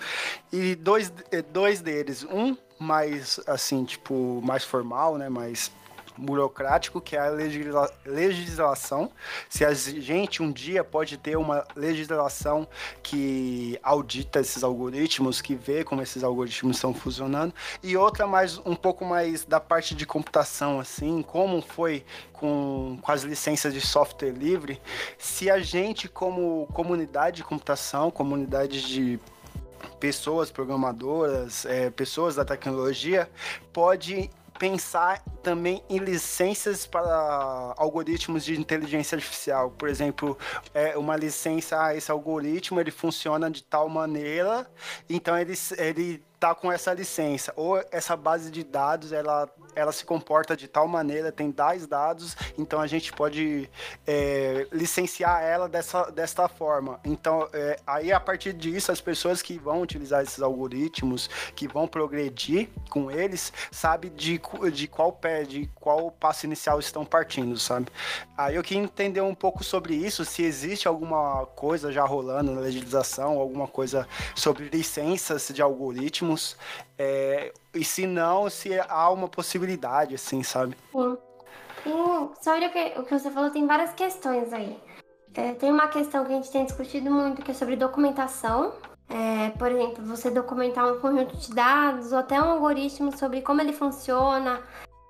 E 0.51 0.75
dois, 0.75 1.11
dois 1.51 1.81
deles, 1.81 2.23
um 2.23 2.57
mais 2.79 3.39
assim, 3.45 3.83
tipo, 3.83 4.41
mais 4.43 4.63
formal, 4.63 5.17
né, 5.17 5.29
mais 5.29 5.71
burocrático, 6.19 6.99
que 6.99 7.15
é 7.15 7.19
a 7.19 7.29
legisla 7.29 7.89
legislação. 8.05 9.11
Se 9.49 9.63
a 9.63 9.73
gente 9.73 10.43
um 10.43 10.51
dia 10.51 10.83
pode 10.83 11.17
ter 11.17 11.37
uma 11.37 11.65
legislação 11.75 12.67
que 13.01 13.79
audita 13.81 14.39
esses 14.39 14.63
algoritmos, 14.63 15.41
que 15.41 15.55
vê 15.55 15.83
como 15.83 16.01
esses 16.01 16.23
algoritmos 16.23 16.77
estão 16.77 16.93
funcionando, 16.93 17.53
e 17.81 17.95
outra 17.95 18.27
mais 18.27 18.57
um 18.65 18.75
pouco 18.75 19.05
mais 19.05 19.45
da 19.45 19.59
parte 19.59 19.95
de 19.95 20.05
computação, 20.05 20.79
assim, 20.79 21.21
como 21.21 21.61
foi 21.61 22.03
com, 22.33 22.97
com 23.01 23.11
as 23.11 23.23
licenças 23.23 23.73
de 23.73 23.81
software 23.81 24.31
livre, 24.31 24.81
se 25.17 25.49
a 25.49 25.59
gente, 25.59 26.07
como 26.07 26.67
comunidade 26.73 27.37
de 27.37 27.43
computação, 27.43 28.11
comunidade 28.11 28.85
de 28.87 29.19
pessoas 29.99 30.49
programadoras, 30.49 31.65
é, 31.65 31.89
pessoas 31.89 32.35
da 32.35 32.45
tecnologia, 32.45 33.29
pode 33.73 34.29
pensar 34.59 35.23
também 35.41 35.81
em 35.89 35.97
licenças 35.97 36.85
para 36.85 37.73
algoritmos 37.77 38.43
de 38.43 38.59
inteligência 38.59 39.15
artificial. 39.15 39.71
Por 39.71 39.87
exemplo, 39.87 40.37
é 40.73 40.97
uma 40.97 41.15
licença, 41.15 41.81
ah, 41.81 41.95
esse 41.95 42.11
algoritmo 42.11 42.79
ele 42.79 42.91
funciona 42.91 43.49
de 43.49 43.63
tal 43.63 43.87
maneira, 43.87 44.69
então 45.09 45.37
ele, 45.37 45.53
ele 45.77 46.21
tá 46.37 46.53
com 46.53 46.71
essa 46.71 46.93
licença. 46.93 47.53
Ou 47.55 47.81
essa 47.89 48.17
base 48.17 48.51
de 48.51 48.63
dados, 48.63 49.13
ela, 49.13 49.49
ela 49.75 49.91
se 49.91 50.05
comporta 50.05 50.55
de 50.55 50.67
tal 50.67 50.87
maneira, 50.87 51.31
tem 51.31 51.51
tais 51.51 51.87
dados, 51.87 52.35
então 52.57 52.79
a 52.79 52.87
gente 52.87 53.11
pode 53.13 53.69
é, 54.05 54.67
licenciar 54.71 55.43
ela 55.43 55.67
dessa, 55.67 56.09
desta 56.11 56.47
forma. 56.47 56.99
Então, 57.03 57.47
é, 57.53 57.79
aí 57.85 58.11
a 58.11 58.19
partir 58.19 58.53
disso, 58.53 58.91
as 58.91 59.01
pessoas 59.01 59.41
que 59.41 59.57
vão 59.57 59.81
utilizar 59.81 60.23
esses 60.23 60.41
algoritmos, 60.41 61.29
que 61.55 61.67
vão 61.67 61.87
progredir 61.87 62.69
com 62.89 63.09
eles, 63.11 63.51
sabe 63.71 64.09
de, 64.09 64.41
de 64.71 64.87
qual 64.87 65.11
pé, 65.11 65.43
de 65.43 65.69
qual 65.75 66.11
passo 66.11 66.45
inicial 66.45 66.79
estão 66.79 67.05
partindo, 67.05 67.57
sabe? 67.57 67.87
Aí 68.37 68.55
eu 68.55 68.63
queria 68.63 68.83
entender 68.83 69.21
um 69.21 69.35
pouco 69.35 69.63
sobre 69.63 69.95
isso, 69.95 70.23
se 70.25 70.43
existe 70.43 70.87
alguma 70.87 71.45
coisa 71.55 71.91
já 71.91 72.05
rolando 72.05 72.51
na 72.51 72.61
legislação, 72.61 73.39
alguma 73.39 73.67
coisa 73.67 74.07
sobre 74.35 74.69
licenças 74.69 75.49
de 75.53 75.61
algoritmos. 75.61 76.57
É, 77.01 77.53
e 77.73 77.85
se 77.85 78.05
não, 78.05 78.49
se 78.49 78.77
há 78.77 79.09
uma 79.09 79.29
possibilidade, 79.29 80.15
assim, 80.15 80.43
sabe? 80.43 80.75
Sim. 80.91 81.17
Tem, 81.81 82.29
sobre 82.41 82.65
o 82.65 82.71
que, 82.71 82.99
o 82.99 83.03
que 83.03 83.17
você 83.17 83.31
falou, 83.31 83.49
tem 83.49 83.65
várias 83.65 83.93
questões 83.93 84.51
aí. 84.51 84.77
É, 85.33 85.53
tem 85.53 85.71
uma 85.71 85.87
questão 85.87 86.25
que 86.25 86.33
a 86.33 86.35
gente 86.35 86.51
tem 86.51 86.65
discutido 86.65 87.09
muito, 87.09 87.41
que 87.41 87.51
é 87.51 87.53
sobre 87.53 87.77
documentação. 87.77 88.73
É, 89.07 89.51
por 89.51 89.71
exemplo, 89.71 90.05
você 90.05 90.29
documentar 90.29 90.91
um 90.91 90.99
conjunto 90.99 91.37
de 91.37 91.55
dados 91.55 92.11
ou 92.11 92.19
até 92.19 92.39
um 92.39 92.51
algoritmo 92.51 93.17
sobre 93.17 93.41
como 93.41 93.61
ele 93.61 93.71
funciona, 93.71 94.61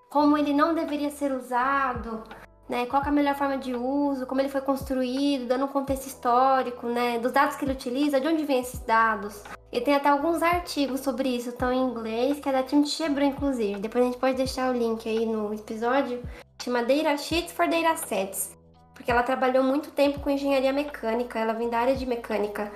como 0.10 0.38
ele 0.38 0.54
não 0.54 0.76
deveria 0.76 1.10
ser 1.10 1.32
usado, 1.32 2.24
né? 2.70 2.86
Qual 2.86 3.02
é 3.02 3.08
a 3.08 3.12
melhor 3.12 3.36
forma 3.36 3.58
de 3.58 3.74
uso, 3.74 4.28
como 4.28 4.40
ele 4.40 4.50
foi 4.50 4.62
construído, 4.62 5.48
dando 5.48 5.66
um 5.66 5.70
contexto 5.70 6.06
histórico, 6.06 6.86
né? 6.88 7.18
Dos 7.18 7.32
dados 7.32 7.56
que 7.56 7.66
ele 7.66 7.74
utiliza, 7.74 8.22
de 8.22 8.28
onde 8.28 8.46
vêm 8.46 8.60
esses 8.60 8.80
dados. 8.80 9.44
E 9.72 9.80
tem 9.80 9.94
até 9.94 10.10
alguns 10.10 10.42
artigos 10.42 11.02
sobre 11.02 11.30
isso, 11.30 11.50
estão 11.50 11.72
em 11.72 11.80
inglês, 11.80 12.40
que 12.40 12.50
é 12.50 12.52
da 12.52 12.64
Tim 12.64 12.84
Chebro, 12.86 13.24
inclusive. 13.24 13.80
Depois 13.80 14.04
a 14.04 14.08
gente 14.08 14.20
pode 14.20 14.38
deixar 14.38 14.72
o 14.72 14.78
link 14.78 15.08
aí 15.08 15.26
no 15.28 15.54
episódio. 15.54 16.24
Chama 16.62 16.84
Data 16.84 17.16
Sheets 17.18 17.54
for 17.54 17.68
Datasets. 17.68 18.58
Porque 18.96 19.12
ela 19.12 19.22
trabalhou 19.22 19.64
muito 19.64 19.92
tempo 19.92 20.20
com 20.20 20.30
engenharia 20.30 20.74
mecânica, 20.74 21.40
ela 21.40 21.54
vem 21.54 21.70
da 21.70 21.80
área 21.80 21.96
de 21.96 22.06
mecânica. 22.06 22.72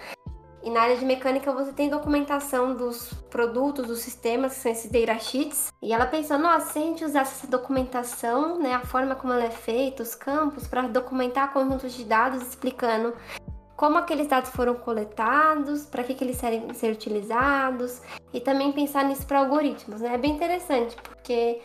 E 0.64 0.70
na 0.70 0.82
área 0.82 0.96
de 0.96 1.04
mecânica 1.04 1.52
você 1.52 1.74
tem 1.74 1.90
documentação 1.90 2.74
dos 2.76 3.12
produtos, 3.30 3.88
dos 3.88 4.00
sistemas, 4.00 4.54
que 4.54 4.60
são 4.60 4.72
esses 4.72 4.90
data 4.90 5.20
sheets. 5.20 5.74
E 5.82 5.92
ela 5.92 6.06
pensou, 6.06 6.38
nossa, 6.38 6.72
se 6.72 6.80
a 6.80 6.82
gente 6.82 7.04
usasse 7.04 7.40
essa 7.40 7.48
documentação, 7.48 8.60
né, 8.60 8.74
a 8.74 8.80
forma 8.86 9.16
como 9.16 9.34
ela 9.34 9.44
é 9.44 9.52
feita, 9.52 10.04
os 10.04 10.16
campos, 10.16 10.66
para 10.66 10.84
documentar 10.84 11.52
conjuntos 11.52 11.94
de 11.94 12.06
dados 12.06 12.42
explicando 12.42 13.14
como 13.76 13.98
aqueles 13.98 14.28
dados 14.28 14.52
foram 14.52 14.76
coletados, 14.76 15.86
para 15.86 16.04
que, 16.04 16.14
que 16.14 16.24
eles 16.24 16.38
serem 16.38 16.74
ser 16.74 16.92
utilizados, 16.92 18.02
e 18.34 18.40
também 18.40 18.72
pensar 18.72 19.04
nisso 19.06 19.26
para 19.26 19.40
algoritmos, 19.40 20.02
né? 20.02 20.14
É 20.14 20.18
bem 20.18 20.32
interessante, 20.32 20.96
porque 21.02 21.62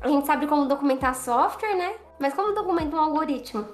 a 0.00 0.08
gente 0.08 0.26
sabe 0.26 0.46
como 0.46 0.66
documentar 0.66 1.14
software, 1.14 1.76
né? 1.76 1.94
Mas 2.18 2.34
como 2.34 2.54
documenta 2.54 2.96
um 2.96 3.00
algoritmo? 3.00 3.66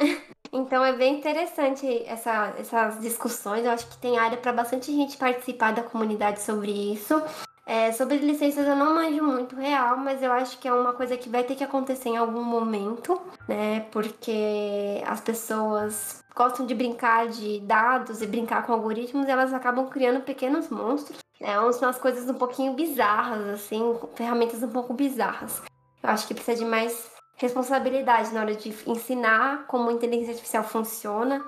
Então 0.52 0.84
é 0.84 0.92
bem 0.92 1.16
interessante 1.16 2.02
essa, 2.06 2.52
essas 2.58 3.00
discussões. 3.00 3.64
Eu 3.64 3.70
acho 3.70 3.88
que 3.88 3.96
tem 3.98 4.18
área 4.18 4.36
para 4.36 4.52
bastante 4.52 4.90
gente 4.90 5.16
participar 5.16 5.72
da 5.72 5.80
comunidade 5.80 6.42
sobre 6.42 6.72
isso. 6.92 7.22
É, 7.64 7.92
sobre 7.92 8.16
licenças 8.16 8.66
eu 8.66 8.74
não 8.74 8.94
manjo 8.94 9.22
muito 9.22 9.54
real, 9.54 9.96
mas 9.96 10.20
eu 10.20 10.32
acho 10.32 10.58
que 10.58 10.66
é 10.66 10.72
uma 10.72 10.92
coisa 10.92 11.16
que 11.16 11.28
vai 11.28 11.44
ter 11.44 11.54
que 11.54 11.62
acontecer 11.62 12.08
em 12.08 12.16
algum 12.16 12.42
momento, 12.42 13.20
né? 13.46 13.86
Porque 13.92 15.00
as 15.06 15.20
pessoas 15.20 16.20
gostam 16.40 16.64
de 16.64 16.74
brincar 16.74 17.28
de 17.28 17.60
dados 17.60 18.22
e 18.22 18.26
brincar 18.26 18.64
com 18.64 18.72
algoritmos, 18.72 19.28
elas 19.28 19.52
acabam 19.52 19.86
criando 19.90 20.22
pequenos 20.22 20.70
monstros. 20.70 21.18
Né? 21.38 21.60
Umas 21.60 21.98
coisas 21.98 22.30
um 22.30 22.38
pouquinho 22.38 22.72
bizarras, 22.72 23.46
assim, 23.48 23.94
ferramentas 24.14 24.62
um 24.62 24.70
pouco 24.70 24.94
bizarras. 24.94 25.60
Eu 26.02 26.08
acho 26.08 26.26
que 26.26 26.32
precisa 26.32 26.56
de 26.56 26.64
mais 26.64 27.10
responsabilidade 27.36 28.32
na 28.32 28.40
hora 28.40 28.54
de 28.54 28.74
ensinar 28.86 29.66
como 29.66 29.90
a 29.90 29.92
inteligência 29.92 30.32
artificial 30.32 30.64
funciona. 30.64 31.44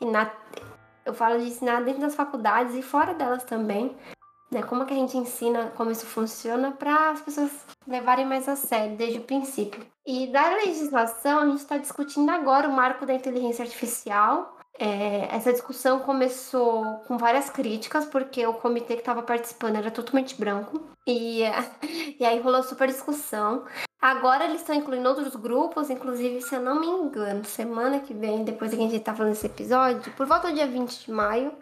E 0.00 0.06
na, 0.06 0.28
eu 1.06 1.14
falo 1.14 1.38
de 1.38 1.46
ensinar 1.46 1.80
dentro 1.84 2.00
das 2.00 2.16
faculdades 2.16 2.74
e 2.74 2.82
fora 2.82 3.14
delas 3.14 3.44
também. 3.44 3.96
Né? 4.52 4.62
Como 4.62 4.84
que 4.84 4.92
a 4.92 4.96
gente 4.96 5.16
ensina 5.16 5.72
como 5.76 5.90
isso 5.90 6.04
funciona 6.04 6.72
para 6.72 7.10
as 7.10 7.22
pessoas 7.22 7.50
levarem 7.88 8.26
mais 8.26 8.46
a 8.48 8.54
sério 8.54 8.96
desde 8.96 9.18
o 9.18 9.22
princípio. 9.22 9.84
E 10.06 10.26
da 10.26 10.50
legislação, 10.56 11.40
a 11.40 11.46
gente 11.46 11.60
está 11.60 11.78
discutindo 11.78 12.30
agora 12.30 12.68
o 12.68 12.72
marco 12.72 13.06
da 13.06 13.14
inteligência 13.14 13.64
artificial. 13.64 14.58
É, 14.78 15.28
essa 15.34 15.52
discussão 15.52 16.00
começou 16.00 16.84
com 17.06 17.16
várias 17.16 17.48
críticas, 17.48 18.04
porque 18.04 18.46
o 18.46 18.54
comitê 18.54 18.94
que 18.94 19.00
estava 19.00 19.22
participando 19.22 19.76
era 19.76 19.90
totalmente 19.90 20.34
branco. 20.38 20.82
E, 21.06 21.42
e 22.20 22.24
aí 22.24 22.38
rolou 22.40 22.62
super 22.62 22.88
discussão. 22.88 23.64
Agora 24.00 24.44
eles 24.44 24.60
estão 24.60 24.74
incluindo 24.74 25.08
outros 25.08 25.36
grupos, 25.36 25.88
inclusive, 25.88 26.42
se 26.42 26.54
eu 26.54 26.60
não 26.60 26.80
me 26.80 26.88
engano, 26.88 27.44
semana 27.44 28.00
que 28.00 28.12
vem, 28.12 28.44
depois 28.44 28.72
que 28.72 28.76
a 28.76 28.80
gente 28.80 28.98
tá 28.98 29.14
falando 29.14 29.32
esse 29.32 29.46
episódio, 29.46 30.12
por 30.12 30.26
volta 30.26 30.48
do 30.48 30.54
dia 30.54 30.66
20 30.66 31.06
de 31.06 31.12
maio, 31.12 31.52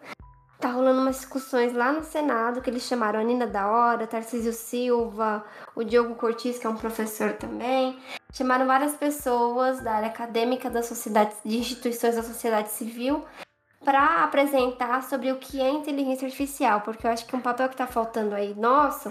tá 0.61 0.71
rolando 0.71 1.01
umas 1.01 1.17
discussões 1.17 1.73
lá 1.73 1.91
no 1.91 2.05
Senado 2.05 2.61
que 2.61 2.69
eles 2.69 2.83
chamaram 2.83 3.19
a 3.19 3.25
Nina 3.25 3.47
da 3.47 3.67
Hora, 3.67 4.07
Tarcísio 4.07 4.53
Silva, 4.53 5.45
o 5.75 5.83
Diogo 5.83 6.15
Cortis, 6.15 6.59
que 6.59 6.67
é 6.67 6.71
um 6.71 6.77
professor 6.77 7.33
também. 7.33 7.99
Chamaram 8.33 8.67
várias 8.67 8.95
pessoas 8.95 9.81
da 9.81 9.93
área 9.93 10.09
acadêmica 10.09 10.69
da 10.69 10.83
sociedade, 10.83 11.35
de 11.45 11.57
instituições 11.57 12.17
da 12.17 12.23
sociedade 12.23 12.71
civil 12.71 13.25
para 13.83 14.23
apresentar 14.23 15.03
sobre 15.03 15.33
o 15.33 15.39
que 15.39 15.61
é 15.61 15.71
inteligência 15.71 16.27
artificial, 16.27 16.83
porque 16.83 17.07
eu 17.07 17.11
acho 17.11 17.27
que 17.27 17.35
um 17.35 17.41
papel 17.41 17.69
que 17.69 17.75
está 17.75 17.87
faltando 17.87 18.35
aí 18.35 18.55
nosso 18.55 19.11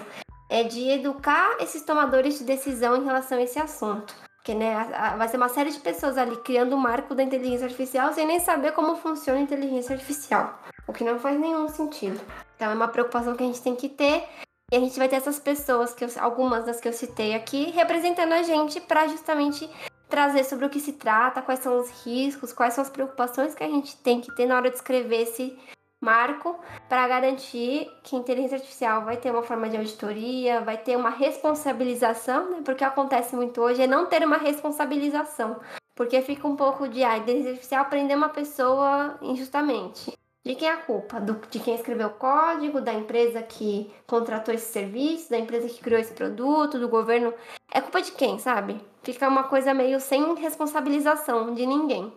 é 0.49 0.63
de 0.63 0.87
educar 0.89 1.57
esses 1.59 1.81
tomadores 1.83 2.37
de 2.37 2.43
decisão 2.43 2.95
em 2.95 3.05
relação 3.05 3.39
a 3.39 3.41
esse 3.41 3.59
assunto. 3.59 4.13
Porque 4.37 4.53
né, 4.53 4.87
vai 5.17 5.27
ser 5.27 5.37
uma 5.37 5.49
série 5.49 5.71
de 5.71 5.79
pessoas 5.79 6.17
ali 6.17 6.35
criando 6.37 6.73
o 6.73 6.77
marco 6.77 7.13
da 7.13 7.23
inteligência 7.23 7.65
artificial 7.65 8.13
sem 8.13 8.25
nem 8.25 8.39
saber 8.39 8.71
como 8.71 8.95
funciona 8.95 9.39
a 9.39 9.43
inteligência 9.43 9.93
artificial. 9.93 10.59
O 10.89 10.93
que 10.93 11.03
não 11.03 11.19
faz 11.19 11.39
nenhum 11.39 11.69
sentido. 11.69 12.19
Então 12.55 12.71
é 12.71 12.73
uma 12.73 12.87
preocupação 12.87 13.35
que 13.35 13.43
a 13.43 13.45
gente 13.45 13.61
tem 13.61 13.75
que 13.75 13.87
ter. 13.87 14.27
E 14.71 14.75
a 14.75 14.79
gente 14.79 14.97
vai 14.97 15.07
ter 15.07 15.17
essas 15.17 15.37
pessoas, 15.37 15.93
que 15.93 16.03
eu, 16.03 16.09
algumas 16.19 16.65
das 16.65 16.81
que 16.81 16.87
eu 16.87 16.93
citei 16.93 17.35
aqui, 17.35 17.69
representando 17.69 18.33
a 18.33 18.41
gente 18.41 18.81
para 18.81 19.07
justamente 19.07 19.69
trazer 20.09 20.43
sobre 20.43 20.65
o 20.65 20.69
que 20.69 20.79
se 20.79 20.93
trata, 20.93 21.43
quais 21.43 21.59
são 21.59 21.79
os 21.79 22.03
riscos, 22.03 22.51
quais 22.51 22.73
são 22.73 22.81
as 22.81 22.89
preocupações 22.89 23.53
que 23.53 23.63
a 23.63 23.67
gente 23.67 23.95
tem 23.97 24.19
que 24.19 24.33
ter 24.35 24.47
na 24.47 24.55
hora 24.55 24.71
de 24.71 24.77
escrever 24.77 25.21
esse 25.21 25.55
marco 26.01 26.57
para 26.87 27.07
garantir 27.07 27.87
que 28.01 28.15
a 28.15 28.19
inteligência 28.19 28.55
artificial 28.55 29.05
vai 29.05 29.17
ter 29.17 29.29
uma 29.29 29.43
forma 29.43 29.69
de 29.69 29.77
auditoria, 29.77 30.61
vai 30.61 30.77
ter 30.77 30.97
uma 30.97 31.11
responsabilização, 31.11 32.49
né? 32.49 32.61
Porque 32.65 32.83
acontece 32.83 33.35
muito 33.35 33.61
hoje 33.61 33.83
é 33.83 33.87
não 33.87 34.07
ter 34.07 34.25
uma 34.25 34.37
responsabilização. 34.37 35.59
Porque 35.95 36.19
fica 36.23 36.47
um 36.47 36.55
pouco 36.55 36.87
de 36.87 37.03
ah, 37.03 37.17
inteligência 37.17 37.51
artificial 37.51 37.85
prender 37.85 38.17
uma 38.17 38.29
pessoa 38.29 39.19
injustamente. 39.21 40.17
De 40.45 40.55
quem 40.55 40.67
é 40.67 40.73
a 40.73 40.77
culpa? 40.77 41.19
Do, 41.19 41.39
de 41.49 41.59
quem 41.59 41.75
escreveu 41.75 42.07
o 42.07 42.13
código, 42.13 42.81
da 42.81 42.93
empresa 42.93 43.41
que 43.41 43.91
contratou 44.07 44.53
esse 44.53 44.71
serviço, 44.71 45.29
da 45.29 45.37
empresa 45.37 45.67
que 45.67 45.81
criou 45.81 45.99
esse 45.99 46.13
produto, 46.13 46.79
do 46.79 46.87
governo. 46.87 47.33
É 47.71 47.81
culpa 47.81 48.01
de 48.01 48.11
quem, 48.13 48.39
sabe? 48.39 48.79
Fica 49.03 49.27
uma 49.27 49.43
coisa 49.43 49.73
meio 49.73 49.99
sem 49.99 50.35
responsabilização 50.35 51.53
de 51.53 51.65
ninguém. 51.65 52.11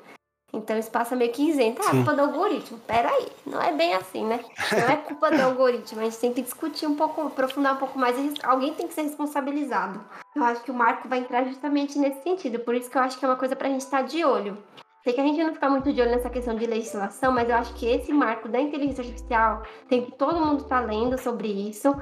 Então 0.53 0.79
isso 0.79 0.91
passa 0.91 1.17
meio 1.17 1.33
que 1.33 1.49
isento. 1.49 1.81
Ah, 1.83 1.91
culpa 1.91 2.15
do 2.15 2.21
algoritmo. 2.21 2.79
Peraí, 2.87 3.27
não 3.47 3.61
é 3.61 3.73
bem 3.73 3.95
assim, 3.95 4.25
né? 4.25 4.45
Não 4.71 4.91
é 4.91 4.97
culpa 4.99 5.31
do 5.31 5.41
algoritmo. 5.41 6.01
A 6.01 6.05
gente 6.05 6.19
tem 6.19 6.33
que 6.33 6.43
discutir 6.43 6.87
um 6.87 6.95
pouco, 6.95 7.23
aprofundar 7.23 7.75
um 7.75 7.79
pouco 7.79 7.99
mais. 7.99 8.17
Alguém 8.43 8.75
tem 8.75 8.87
que 8.87 8.95
ser 8.95 9.03
responsabilizado. 9.03 10.01
Eu 10.37 10.45
acho 10.45 10.63
que 10.63 10.71
o 10.71 10.75
marco 10.75 11.09
vai 11.09 11.21
entrar 11.21 11.45
justamente 11.45 11.99
nesse 11.99 12.23
sentido. 12.23 12.59
Por 12.61 12.75
isso 12.75 12.91
que 12.91 12.97
eu 12.97 13.03
acho 13.03 13.19
que 13.19 13.25
é 13.25 13.29
uma 13.29 13.37
coisa 13.37 13.57
pra 13.57 13.69
gente 13.69 13.81
estar 13.81 14.03
de 14.03 14.25
olho. 14.25 14.59
Sei 15.03 15.13
que 15.13 15.21
a 15.21 15.25
gente 15.25 15.43
não 15.43 15.53
fica 15.53 15.69
muito 15.69 15.93
de 15.93 16.01
olho 16.01 16.13
nessa 16.13 16.31
questão 16.31 16.55
de 16.55 16.65
legislação, 16.65 17.33
mas 17.33 17.49
eu 17.49 17.57
acho 17.57 17.75
que 17.75 17.87
esse 17.87 18.13
marco 18.13 18.49
da 18.49 18.61
inteligência 18.61 19.03
artificial 19.03 19.63
tem 19.89 20.05
que 20.05 20.13
todo 20.13 20.39
mundo 20.39 20.63
estar 20.63 20.81
tá 20.81 20.87
lendo 20.87 21.19
sobre 21.19 21.49
isso 21.49 21.93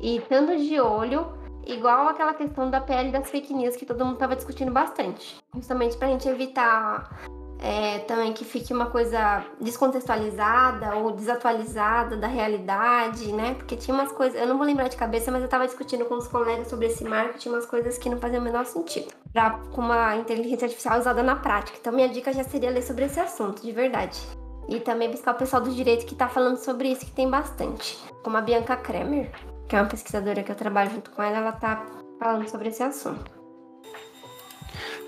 e 0.00 0.16
estando 0.16 0.56
de 0.56 0.80
olho 0.80 1.26
igual 1.66 2.08
aquela 2.08 2.32
questão 2.32 2.70
da 2.70 2.80
PL 2.80 3.12
das 3.12 3.30
fake 3.30 3.52
news 3.52 3.76
que 3.76 3.84
todo 3.84 4.02
mundo 4.02 4.14
estava 4.14 4.34
discutindo 4.34 4.72
bastante. 4.72 5.36
Justamente 5.54 5.98
para 5.98 6.08
a 6.08 6.10
gente 6.10 6.26
evitar 6.26 7.20
é, 7.60 7.98
também 8.00 8.32
que 8.32 8.44
fique 8.44 8.72
uma 8.72 8.86
coisa 8.86 9.44
descontextualizada 9.60 10.96
ou 10.96 11.12
desatualizada 11.12 12.16
da 12.16 12.26
realidade, 12.26 13.32
né? 13.32 13.54
Porque 13.54 13.76
tinha 13.76 13.94
umas 13.94 14.12
coisas, 14.12 14.40
eu 14.40 14.46
não 14.46 14.56
vou 14.56 14.66
lembrar 14.66 14.88
de 14.88 14.96
cabeça, 14.96 15.30
mas 15.30 15.40
eu 15.40 15.46
estava 15.46 15.66
discutindo 15.66 16.04
com 16.04 16.14
os 16.14 16.28
colegas 16.28 16.68
sobre 16.68 16.86
esse 16.86 17.04
marco, 17.04 17.38
tinha 17.38 17.52
umas 17.52 17.66
coisas 17.66 17.98
que 17.98 18.08
não 18.08 18.18
faziam 18.18 18.40
o 18.40 18.44
menor 18.44 18.64
sentido. 18.64 19.08
Pra, 19.32 19.50
com 19.72 19.80
uma 19.80 20.16
inteligência 20.16 20.66
artificial 20.66 20.98
usada 20.98 21.22
na 21.22 21.36
prática. 21.36 21.76
Então 21.80 21.92
minha 21.92 22.08
dica 22.08 22.32
já 22.32 22.44
seria 22.44 22.70
ler 22.70 22.82
sobre 22.82 23.04
esse 23.04 23.18
assunto, 23.18 23.60
de 23.60 23.72
verdade. 23.72 24.20
E 24.68 24.78
também 24.80 25.10
buscar 25.10 25.32
o 25.32 25.38
pessoal 25.38 25.62
do 25.62 25.70
direito 25.70 26.06
que 26.06 26.12
está 26.12 26.28
falando 26.28 26.58
sobre 26.58 26.88
isso, 26.92 27.04
que 27.04 27.12
tem 27.12 27.28
bastante. 27.28 27.98
Como 28.22 28.36
a 28.36 28.40
Bianca 28.40 28.76
Kremer, 28.76 29.32
que 29.66 29.74
é 29.74 29.80
uma 29.80 29.88
pesquisadora 29.88 30.42
que 30.42 30.52
eu 30.52 30.56
trabalho 30.56 30.90
junto 30.90 31.10
com 31.10 31.22
ela, 31.22 31.38
ela 31.38 31.52
tá 31.52 31.86
falando 32.20 32.48
sobre 32.48 32.68
esse 32.68 32.82
assunto. 32.82 33.38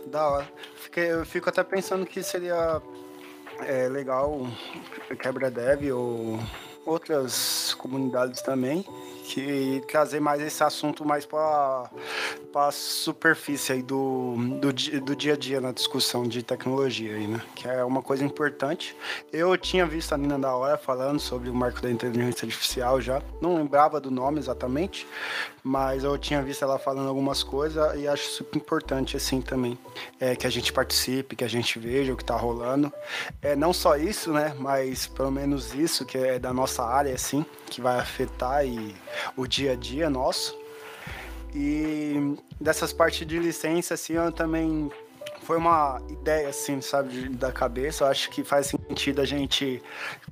Da 0.07 0.29
hora. 0.29 0.49
Fiquei, 0.91 1.13
eu 1.13 1.25
fico 1.25 1.49
até 1.49 1.63
pensando 1.63 2.05
que 2.05 2.21
seria 2.21 2.83
é, 3.61 3.89
legal 3.89 4.45
quebra 5.21 5.49
dev 5.49 5.93
ou 5.93 6.41
outras 6.85 7.75
comunidades 7.75 8.43
também 8.43 8.85
que 9.25 9.85
trazer 9.87 10.19
mais 10.19 10.43
esse 10.43 10.65
assunto 10.65 11.05
mais 11.05 11.25
para 11.25 11.89
a 12.55 12.71
superfície 12.73 13.73
aí 13.73 13.83
do, 13.83 14.37
do, 14.61 14.73
do 15.01 15.17
dia 15.17 15.35
a 15.35 15.37
dia 15.37 15.61
na 15.61 15.73
discussão 15.73 16.27
de 16.27 16.43
tecnologia 16.43 17.15
aí, 17.15 17.27
né? 17.27 17.41
Que 17.55 17.69
é 17.69 17.85
uma 17.85 18.03
coisa 18.03 18.25
importante. 18.25 18.97
Eu 19.33 19.57
tinha 19.57 19.87
visto 19.87 20.13
a 20.13 20.19
Nina 20.19 20.39
da 20.39 20.55
Hora 20.55 20.77
falando 20.77 21.21
sobre 21.21 21.49
o 21.49 21.55
marco 21.55 21.81
da 21.81 21.91
inteligência 21.91 22.47
artificial 22.47 23.01
já, 23.01 23.23
não 23.41 23.57
lembrava 23.57 24.01
do 24.01 24.11
nome 24.11 24.39
exatamente, 24.39 25.07
mas 25.63 26.05
eu 26.05 26.17
tinha 26.19 26.43
visto 26.43 26.65
ela 26.65 26.79
falando 26.79 27.09
algumas 27.09 27.43
coisas 27.43 27.99
e 27.99 28.09
acho 28.09 28.29
super 28.31 28.59
importante 28.59 29.17
assim 29.17 29.41
também, 29.41 29.79
é, 30.19 30.35
que 30.35 30.47
a 30.47 30.51
gente 30.51 30.73
participe, 30.73 31.37
que 31.37 31.45
a 31.45 31.49
gente 31.49 31.79
veja 31.79 32.13
o 32.13 32.17
que 32.17 32.23
está 32.23 32.37
rolando. 32.37 32.93
É 33.41 33.55
não 33.55 33.73
só 33.73 33.97
isso, 33.97 34.33
né? 34.33 34.55
Mas 34.59 35.07
pelo 35.07 35.31
menos 35.31 35.75
isso 35.75 36.05
que 36.05 36.19
é 36.19 36.39
da 36.39 36.53
nossa 36.53 36.85
área 36.85 37.15
assim, 37.15 37.45
que 37.67 37.81
vai 37.81 37.99
afetar 37.99 38.67
e 38.67 38.95
o 39.37 39.47
dia 39.47 39.73
a 39.73 39.77
dia 39.77 40.11
nosso. 40.11 40.59
E 41.55 42.37
dessas 42.61 42.93
partes 42.93 43.27
de 43.27 43.39
licença, 43.39 43.95
assim, 43.95 44.15
eu 44.15 44.31
também 44.31 44.91
foi 45.43 45.57
uma 45.57 46.01
ideia, 46.09 46.49
assim, 46.49 46.81
sabe, 46.81 47.29
da 47.31 47.51
cabeça. 47.51 48.05
Eu 48.05 48.09
acho 48.09 48.31
que 48.31 48.45
faz 48.45 48.69
sentido 48.69 49.21
a 49.21 49.25
gente, 49.25 49.83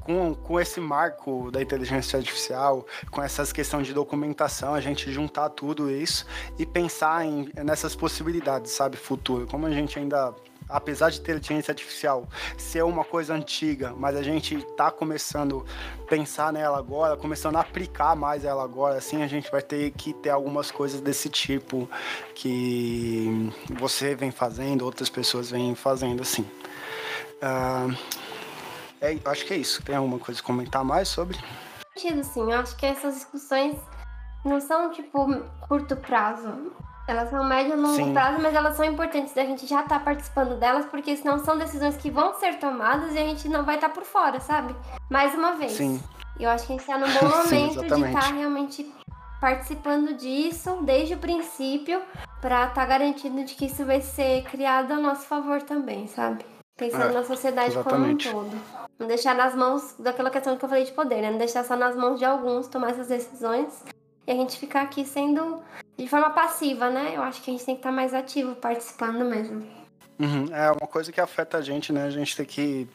com, 0.01 0.33
com 0.33 0.61
esse 0.61 0.81
marco 0.81 1.51
da 1.51 1.61
inteligência 1.61 2.19
artificial, 2.19 2.87
com 3.11 3.21
essas 3.21 3.53
questões 3.53 3.87
de 3.87 3.93
documentação, 3.93 4.75
a 4.75 4.81
gente 4.81 5.11
juntar 5.11 5.49
tudo 5.49 5.91
isso 5.91 6.25
e 6.57 6.65
pensar 6.65 7.25
em, 7.25 7.51
nessas 7.65 7.97
possibilidades, 7.97 8.71
sabe, 8.71 8.97
futuro. 8.97 9.47
Como 9.47 9.67
a 9.67 9.71
gente 9.71 9.99
ainda 9.99 10.33
apesar 10.69 11.11
de 11.11 11.21
inteligência 11.21 11.73
artificial 11.73 12.29
ser 12.57 12.85
uma 12.85 13.05
coisa 13.05 13.35
antiga, 13.35 13.95
mas 13.97 14.17
a 14.17 14.23
gente 14.23 14.57
está 14.57 14.91
começando 14.91 15.65
a 16.01 16.05
pensar 16.09 16.53
nela 16.53 16.79
agora, 16.79 17.17
começando 17.17 17.57
a 17.57 17.61
aplicar 17.61 18.15
mais 18.15 18.45
ela 18.45 18.63
agora, 18.63 18.97
assim, 18.99 19.23
a 19.23 19.27
gente 19.27 19.51
vai 19.51 19.63
ter 19.63 19.91
que 19.93 20.13
ter 20.15 20.31
algumas 20.31 20.71
coisas 20.71 21.01
desse 21.01 21.29
tipo 21.29 21.89
que 22.35 23.53
você 23.79 24.15
vem 24.15 24.31
fazendo, 24.31 24.85
outras 24.85 25.09
pessoas 25.09 25.51
vêm 25.51 25.75
fazendo, 25.75 26.23
assim. 26.23 26.43
Uh, 27.43 27.97
é, 29.01 29.17
acho 29.25 29.47
que 29.47 29.55
é 29.55 29.57
isso. 29.57 29.83
Tem 29.83 29.95
alguma 29.95 30.19
coisa 30.19 30.41
a 30.41 30.45
comentar 30.45 30.85
mais 30.85 31.09
sobre? 31.09 31.39
Sim, 31.97 32.23
eu 32.37 32.53
acho 32.53 32.77
que 32.77 32.87
essas 32.87 33.15
discussões 33.15 33.77
não 34.45 34.61
são, 34.61 34.91
tipo, 34.91 35.27
curto 35.69 35.97
prazo. 35.97 36.73
Elas 37.09 37.31
são 37.31 37.43
médio 37.43 37.73
e 37.73 37.77
longo 37.77 37.95
Sim. 37.95 38.13
prazo, 38.13 38.39
mas 38.39 38.55
elas 38.55 38.77
são 38.77 38.85
importantes 38.85 39.33
da 39.33 39.43
gente 39.43 39.67
já 39.67 39.81
estar 39.81 39.99
tá 39.99 40.05
participando 40.05 40.61
delas, 40.61 40.85
porque 40.85 41.17
senão 41.17 41.39
são 41.39 41.57
decisões 41.57 41.97
que 41.97 42.11
vão 42.11 42.35
ser 42.35 42.59
tomadas 42.59 43.15
e 43.15 43.19
a 43.19 43.23
gente 43.23 43.49
não 43.49 43.65
vai 43.65 43.77
estar 43.77 43.89
tá 43.89 43.95
por 43.95 44.05
fora, 44.05 44.39
sabe? 44.41 44.77
Mais 45.09 45.35
uma 45.35 45.53
vez. 45.53 45.73
Sim. 45.73 45.99
Eu 46.39 46.51
acho 46.51 46.67
que 46.67 46.75
a 46.75 46.77
gente 46.77 46.83
está 46.83 46.99
num 46.99 47.07
bom 47.19 47.29
momento 47.31 47.49
Sim, 47.49 47.79
de 47.81 47.87
estar 47.87 48.21
tá 48.21 48.27
realmente 48.27 48.95
participando 49.41 50.19
disso 50.19 50.81
desde 50.83 51.15
o 51.15 51.19
princípio 51.19 52.03
para 52.43 52.65
estar 52.65 52.75
tá 52.75 52.85
garantindo 52.85 53.43
de 53.43 53.55
que 53.55 53.65
isso 53.65 53.87
vai 53.87 54.03
ser 54.03 54.43
criado 54.45 54.93
a 54.93 54.97
nosso 54.97 55.27
favor 55.27 55.63
também, 55.63 56.07
sabe? 56.09 56.45
Pensando 56.77 57.11
é, 57.11 57.13
na 57.13 57.25
sociedade 57.25 57.71
exatamente. 57.71 58.29
como 58.29 58.43
um 58.43 58.51
todo. 58.51 58.61
Não 58.99 59.07
deixar 59.07 59.35
nas 59.35 59.55
mãos 59.55 59.95
daquela 59.99 60.29
questão 60.29 60.59
que 60.59 60.65
eu 60.65 60.69
falei 60.69 60.85
de 60.85 60.93
poder, 60.93 61.23
né? 61.23 61.31
Não 61.31 61.39
deixar 61.39 61.65
só 61.65 61.75
nas 61.75 61.97
mãos 61.97 62.19
de 62.19 62.27
alguns 62.27 62.69
tomar 62.69 62.91
essas 62.91 63.09
decisões 63.09 63.83
e 64.27 64.31
a 64.31 64.35
gente 64.35 64.59
ficar 64.59 64.83
aqui 64.83 65.07
sendo 65.07 65.63
de 65.99 66.09
forma 66.09 66.31
passiva, 66.31 66.89
né? 66.89 67.13
Eu 67.17 67.23
acho 67.23 67.43
que 67.43 67.51
a 67.51 67.53
gente 67.53 67.65
tem 67.65 67.75
que 67.75 67.81
estar 67.81 67.91
mais 67.93 68.15
ativo, 68.15 68.55
participando 68.55 69.25
mesmo. 69.25 69.67
Uhum. 70.19 70.47
É 70.53 70.71
uma 70.71 70.87
coisa 70.87 71.11
que 71.11 71.21
afeta 71.21 71.59
a 71.59 71.63
gente, 71.63 71.93
né? 71.93 72.05
A 72.05 72.11
gente 72.11 72.37
tem 72.37 72.47
que 72.47 72.89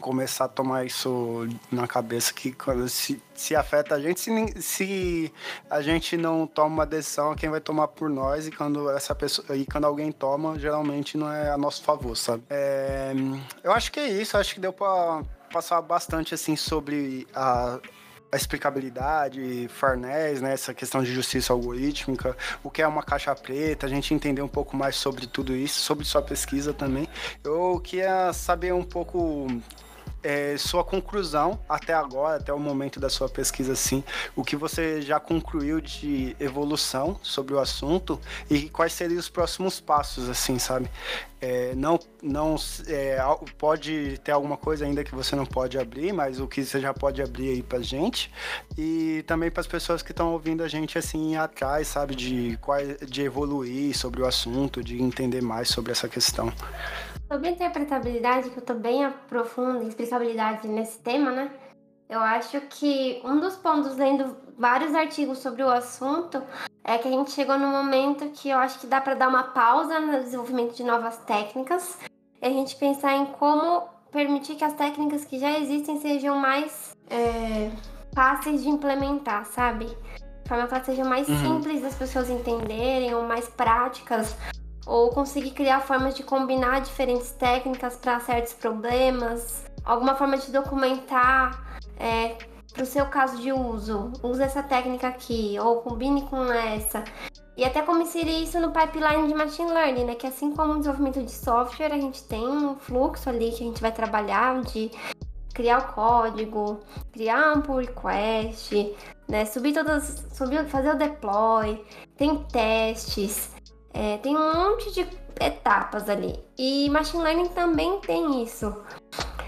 começar 0.00 0.46
a 0.46 0.48
tomar 0.48 0.84
isso 0.84 1.48
na 1.70 1.86
cabeça 1.86 2.34
que 2.34 2.52
quando 2.52 2.88
se, 2.88 3.22
se 3.34 3.54
afeta 3.54 3.94
a 3.94 4.00
gente, 4.00 4.20
se, 4.20 4.60
se 4.60 5.32
a 5.70 5.80
gente 5.80 6.16
não 6.16 6.46
toma 6.46 6.68
uma 6.68 6.86
decisão, 6.86 7.34
quem 7.34 7.48
vai 7.48 7.60
tomar 7.60 7.88
por 7.88 8.10
nós 8.10 8.48
e 8.48 8.50
quando 8.50 8.90
essa 8.90 9.14
pessoa 9.14 9.56
e 9.56 9.64
quando 9.64 9.84
alguém 9.84 10.10
toma, 10.10 10.58
geralmente 10.58 11.16
não 11.16 11.32
é 11.32 11.50
a 11.50 11.56
nosso 11.56 11.82
favor, 11.82 12.16
sabe? 12.16 12.42
É, 12.50 13.12
eu 13.62 13.72
acho 13.72 13.92
que 13.92 14.00
é 14.00 14.08
isso, 14.08 14.36
acho 14.36 14.54
que 14.54 14.60
deu 14.60 14.72
para 14.72 15.22
passar 15.52 15.80
bastante 15.80 16.34
assim 16.34 16.56
sobre 16.56 17.26
a 17.34 17.78
explicabilidade, 18.36 19.68
fairness, 19.68 20.40
né, 20.40 20.52
essa 20.52 20.74
questão 20.74 21.02
de 21.02 21.12
justiça 21.12 21.52
algorítmica, 21.52 22.36
o 22.62 22.70
que 22.70 22.82
é 22.82 22.86
uma 22.86 23.02
caixa 23.02 23.34
preta, 23.34 23.86
a 23.86 23.88
gente 23.88 24.12
entender 24.14 24.42
um 24.42 24.48
pouco 24.48 24.76
mais 24.76 24.96
sobre 24.96 25.26
tudo 25.26 25.54
isso, 25.54 25.80
sobre 25.80 26.04
sua 26.04 26.22
pesquisa 26.22 26.72
também. 26.72 27.08
Eu 27.42 27.80
queria 27.82 28.32
saber 28.32 28.72
um 28.72 28.84
pouco 28.84 29.46
é, 30.26 30.56
sua 30.58 30.82
conclusão 30.82 31.60
até 31.68 31.94
agora, 31.94 32.38
até 32.38 32.52
o 32.52 32.58
momento 32.58 32.98
da 32.98 33.08
sua 33.08 33.28
pesquisa, 33.28 33.74
assim, 33.74 34.02
o 34.34 34.42
que 34.42 34.56
você 34.56 35.00
já 35.00 35.20
concluiu 35.20 35.80
de 35.80 36.34
evolução 36.40 37.16
sobre 37.22 37.54
o 37.54 37.60
assunto 37.60 38.20
e 38.50 38.68
quais 38.68 38.92
seriam 38.92 39.20
os 39.20 39.28
próximos 39.28 39.78
passos, 39.78 40.28
assim, 40.28 40.58
sabe? 40.58 40.90
É, 41.40 41.74
não 41.76 42.00
não 42.20 42.56
é, 42.88 43.18
pode 43.56 44.18
ter 44.24 44.32
alguma 44.32 44.56
coisa 44.56 44.84
ainda 44.84 45.04
que 45.04 45.14
você 45.14 45.36
não 45.36 45.46
pode 45.46 45.78
abrir, 45.78 46.12
mas 46.12 46.40
o 46.40 46.48
que 46.48 46.64
você 46.64 46.80
já 46.80 46.92
pode 46.92 47.22
abrir 47.22 47.50
aí 47.50 47.62
pra 47.62 47.78
gente 47.80 48.32
e 48.76 49.22
também 49.28 49.48
para 49.48 49.60
as 49.60 49.66
pessoas 49.66 50.02
que 50.02 50.10
estão 50.10 50.32
ouvindo 50.32 50.64
a 50.64 50.68
gente 50.68 50.98
assim 50.98 51.36
atrás, 51.36 51.86
sabe, 51.86 52.16
de 52.16 52.58
de 53.06 53.22
evoluir 53.22 53.96
sobre 53.96 54.22
o 54.22 54.26
assunto, 54.26 54.82
de 54.82 55.00
entender 55.00 55.40
mais 55.40 55.68
sobre 55.68 55.92
essa 55.92 56.08
questão. 56.08 56.52
Sobre 57.30 57.50
interpretabilidade, 57.50 58.50
que 58.50 58.58
eu 58.58 58.64
tô 58.64 58.74
bem 58.74 59.04
aprofunda 59.04 59.82
em 59.82 59.88
explicabilidade 59.88 60.68
nesse 60.68 60.98
tema, 61.00 61.32
né? 61.32 61.50
Eu 62.08 62.20
acho 62.20 62.60
que 62.60 63.20
um 63.24 63.40
dos 63.40 63.56
pontos, 63.56 63.96
lendo 63.96 64.36
vários 64.56 64.94
artigos 64.94 65.38
sobre 65.38 65.64
o 65.64 65.68
assunto, 65.68 66.40
é 66.84 66.96
que 66.98 67.08
a 67.08 67.10
gente 67.10 67.32
chegou 67.32 67.58
num 67.58 67.70
momento 67.70 68.30
que 68.30 68.48
eu 68.48 68.58
acho 68.58 68.78
que 68.78 68.86
dá 68.86 69.00
para 69.00 69.14
dar 69.14 69.28
uma 69.28 69.42
pausa 69.42 69.98
no 69.98 70.20
desenvolvimento 70.20 70.76
de 70.76 70.84
novas 70.84 71.16
técnicas 71.18 71.98
e 72.40 72.46
a 72.46 72.50
gente 72.50 72.76
pensar 72.76 73.16
em 73.16 73.26
como 73.26 73.88
permitir 74.12 74.54
que 74.54 74.64
as 74.64 74.74
técnicas 74.74 75.24
que 75.24 75.40
já 75.40 75.58
existem 75.58 75.98
sejam 76.00 76.36
mais 76.36 76.96
é, 77.10 77.72
fáceis 78.14 78.62
de 78.62 78.68
implementar, 78.68 79.46
sabe? 79.46 79.86
De 79.86 80.48
forma 80.48 80.68
que 80.68 80.74
elas 80.74 80.86
sejam 80.86 81.08
mais 81.08 81.28
uhum. 81.28 81.38
simples 81.38 81.82
das 81.82 81.96
pessoas 81.96 82.30
entenderem 82.30 83.12
ou 83.16 83.24
mais 83.24 83.48
práticas 83.48 84.36
ou 84.86 85.10
conseguir 85.10 85.50
criar 85.50 85.80
formas 85.80 86.14
de 86.14 86.22
combinar 86.22 86.80
diferentes 86.80 87.32
técnicas 87.32 87.96
para 87.96 88.20
certos 88.20 88.52
problemas, 88.52 89.64
alguma 89.84 90.14
forma 90.14 90.38
de 90.38 90.50
documentar 90.52 91.78
é, 91.98 92.36
para 92.72 92.82
o 92.82 92.86
seu 92.86 93.06
caso 93.06 93.38
de 93.38 93.52
uso, 93.52 94.12
use 94.22 94.42
essa 94.42 94.62
técnica 94.62 95.08
aqui, 95.08 95.56
ou 95.58 95.80
combine 95.80 96.22
com 96.22 96.44
essa. 96.52 97.02
E 97.56 97.64
até 97.64 97.80
como 97.80 98.02
inserir 98.02 98.42
isso 98.42 98.60
no 98.60 98.70
pipeline 98.70 99.28
de 99.28 99.34
machine 99.34 99.72
learning, 99.72 100.04
né? 100.04 100.14
Que 100.14 100.26
assim 100.26 100.52
como 100.52 100.74
o 100.74 100.76
desenvolvimento 100.76 101.22
de 101.22 101.32
software, 101.32 101.92
a 101.92 101.98
gente 101.98 102.22
tem 102.24 102.46
um 102.46 102.76
fluxo 102.76 103.30
ali 103.30 103.50
que 103.50 103.64
a 103.64 103.66
gente 103.66 103.80
vai 103.80 103.90
trabalhar 103.90 104.60
de 104.60 104.90
criar 105.54 105.78
o 105.78 105.94
código, 105.94 106.80
criar 107.10 107.56
um 107.56 107.62
pull 107.62 107.78
request, 107.78 108.94
né? 109.26 109.46
Subir 109.46 109.72
todas, 109.72 110.26
subir, 110.34 110.66
fazer 110.66 110.90
o 110.90 110.98
deploy, 110.98 111.82
tem 112.18 112.44
testes, 112.44 113.55
é, 113.96 114.18
tem 114.18 114.36
um 114.36 114.54
monte 114.54 114.92
de 114.92 115.06
etapas 115.40 116.08
ali. 116.08 116.38
E 116.58 116.88
machine 116.90 117.22
learning 117.22 117.48
também 117.48 117.98
tem 118.00 118.42
isso. 118.42 118.76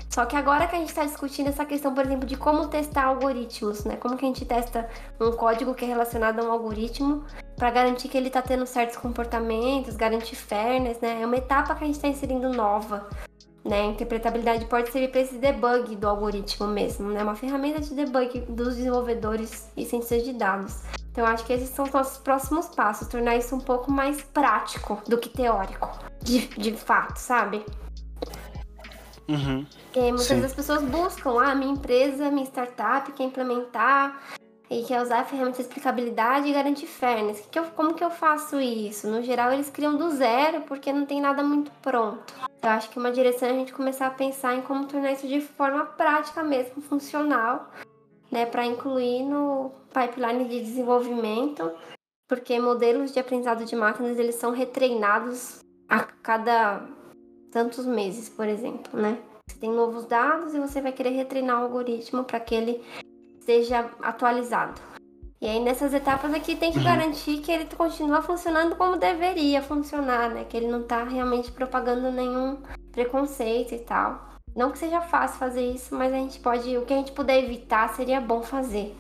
Só 0.09 0.25
que 0.25 0.35
agora 0.35 0.67
que 0.67 0.75
a 0.75 0.79
gente 0.79 0.89
está 0.89 1.05
discutindo 1.05 1.49
essa 1.49 1.65
questão, 1.65 1.95
por 1.95 2.05
exemplo, 2.05 2.27
de 2.27 2.37
como 2.37 2.67
testar 2.67 3.05
algoritmos, 3.05 3.85
né? 3.85 3.97
Como 3.97 4.17
que 4.17 4.25
a 4.25 4.29
gente 4.29 4.45
testa 4.45 4.89
um 5.21 5.31
código 5.33 5.75
que 5.75 5.85
é 5.85 5.89
relacionado 5.89 6.41
a 6.41 6.45
um 6.45 6.51
algoritmo 6.51 7.25
para 7.57 7.71
garantir 7.71 8.09
que 8.09 8.17
ele 8.17 8.29
está 8.29 8.41
tendo 8.41 8.67
certos 8.67 8.97
comportamentos, 8.97 9.97
garantir 9.97 10.35
fairness, 10.35 10.99
né? 10.99 11.21
É 11.23 11.27
uma 11.27 11.37
etapa 11.37 11.75
que 11.75 11.85
a 11.85 11.87
gente 11.87 11.97
está 11.97 12.09
inserindo 12.09 12.49
nova. 12.49 13.07
Né? 13.69 13.83
A 13.83 13.87
interpretabilidade 13.87 14.65
pode 14.65 14.91
servir 14.91 15.11
para 15.11 15.21
esse 15.21 15.35
debug 15.35 15.95
do 15.95 16.09
algoritmo 16.09 16.67
mesmo, 16.67 17.11
né? 17.11 17.23
Uma 17.23 17.37
ferramenta 17.37 17.81
de 17.83 17.95
debug 17.95 18.41
dos 18.49 18.77
desenvolvedores 18.77 19.71
e 19.77 19.85
cientistas 19.85 20.25
de 20.25 20.33
dados. 20.33 20.85
Então 21.13 21.27
eu 21.27 21.31
acho 21.31 21.45
que 21.45 21.53
esses 21.53 21.69
são 21.69 21.85
os 21.85 21.93
nossos 21.93 22.17
próximos 22.17 22.69
passos, 22.69 23.09
tornar 23.09 23.37
isso 23.37 23.55
um 23.55 23.61
pouco 23.61 23.91
mais 23.91 24.23
prático 24.23 25.03
do 25.07 25.19
que 25.19 25.29
teórico, 25.29 25.91
de, 26.23 26.47
de 26.47 26.73
fato, 26.73 27.19
sabe? 27.19 27.63
Uhum. 29.29 29.67
E 29.95 30.01
muitas 30.01 30.23
Sim. 30.23 30.37
vezes 30.37 30.45
as 30.47 30.55
pessoas 30.55 30.83
buscam, 30.85 31.39
ah, 31.39 31.55
minha 31.55 31.73
empresa, 31.73 32.31
minha 32.31 32.47
startup 32.47 33.13
quer 33.13 33.25
implementar 33.25 34.19
e 34.71 34.83
quer 34.83 35.01
usar 35.03 35.21
a 35.21 35.25
ferramenta 35.25 35.57
de 35.57 35.63
explicabilidade 35.63 36.49
e 36.49 36.53
garantir 36.53 36.87
fairness. 36.87 37.41
Que 37.41 37.49
que 37.49 37.59
eu, 37.59 37.65
como 37.75 37.95
que 37.95 38.05
eu 38.05 38.11
faço 38.11 38.61
isso? 38.61 39.09
No 39.09 39.23
geral, 39.23 39.53
eles 39.53 39.69
criam 39.69 39.97
do 39.97 40.11
zero 40.11 40.63
porque 40.63 40.93
não 40.93 41.05
tem 41.05 41.21
nada 41.21 41.43
muito 41.43 41.71
pronto. 41.83 42.33
Eu 42.63 42.71
acho 42.71 42.89
que 42.91 42.99
uma 42.99 43.11
direção 43.11 43.49
é 43.49 43.53
a 43.53 43.55
gente 43.55 43.73
começar 43.73 44.07
a 44.07 44.11
pensar 44.11 44.55
em 44.55 44.63
como 44.63 44.87
tornar 44.87 45.13
isso 45.13 45.27
de 45.27 45.41
forma 45.41 45.85
prática 45.85 46.43
mesmo, 46.43 46.83
funcional, 46.83 47.71
né, 48.31 48.47
para 48.47 48.65
incluir 48.65 49.25
no 49.25 49.73
pipeline 49.93 50.45
de 50.45 50.61
desenvolvimento, 50.61 51.71
porque 52.29 52.61
modelos 52.61 53.13
de 53.13 53.21
aprendizado 53.21 53.65
de 53.65 53.75
máquinas 53.75 54.19
eles 54.19 54.35
são 54.35 54.53
retreinados 54.53 55.61
a 55.89 56.01
cada 56.01 56.83
tantos 57.51 57.87
meses, 57.87 58.29
por 58.29 58.47
exemplo, 58.47 59.01
né? 59.01 59.19
Você 59.49 59.59
tem 59.59 59.73
novos 59.73 60.05
dados 60.05 60.55
e 60.55 60.61
você 60.61 60.83
vai 60.83 60.93
querer 60.93 61.11
retreinar 61.11 61.61
o 61.61 61.65
algoritmo 61.65 62.23
para 62.23 62.39
que 62.39 62.55
ele 62.55 62.85
seja 63.49 63.91
atualizado. 64.03 64.79
E 65.41 65.49
aí 65.49 65.59
nessas 65.59 65.95
etapas 65.95 66.35
aqui 66.35 66.55
tem 66.55 66.71
que 66.71 66.77
uhum. 66.77 66.85
garantir 66.85 67.39
que 67.39 67.51
ele 67.51 67.65
continua 67.65 68.21
funcionando 68.21 68.77
como 68.77 68.99
deveria 68.99 69.63
funcionar, 69.63 70.29
né? 70.29 70.45
Que 70.45 70.59
ele 70.59 70.67
não 70.67 70.83
está 70.83 71.03
realmente 71.03 71.51
propagando 71.51 72.13
nenhum 72.13 72.59
preconceito 72.93 73.75
e 73.75 73.79
tal. 73.79 74.37
Não 74.55 74.71
que 74.71 74.79
seja 74.79 75.01
fácil 75.01 75.39
fazer 75.39 75.63
isso, 75.63 75.95
mas 75.95 76.13
a 76.13 76.17
gente 76.17 76.39
pode, 76.41 76.77
o 76.77 76.85
que 76.85 76.93
a 76.93 76.97
gente 76.99 77.13
puder 77.13 77.43
evitar 77.43 77.89
seria 77.95 78.21
bom 78.21 78.43
fazer. 78.43 78.95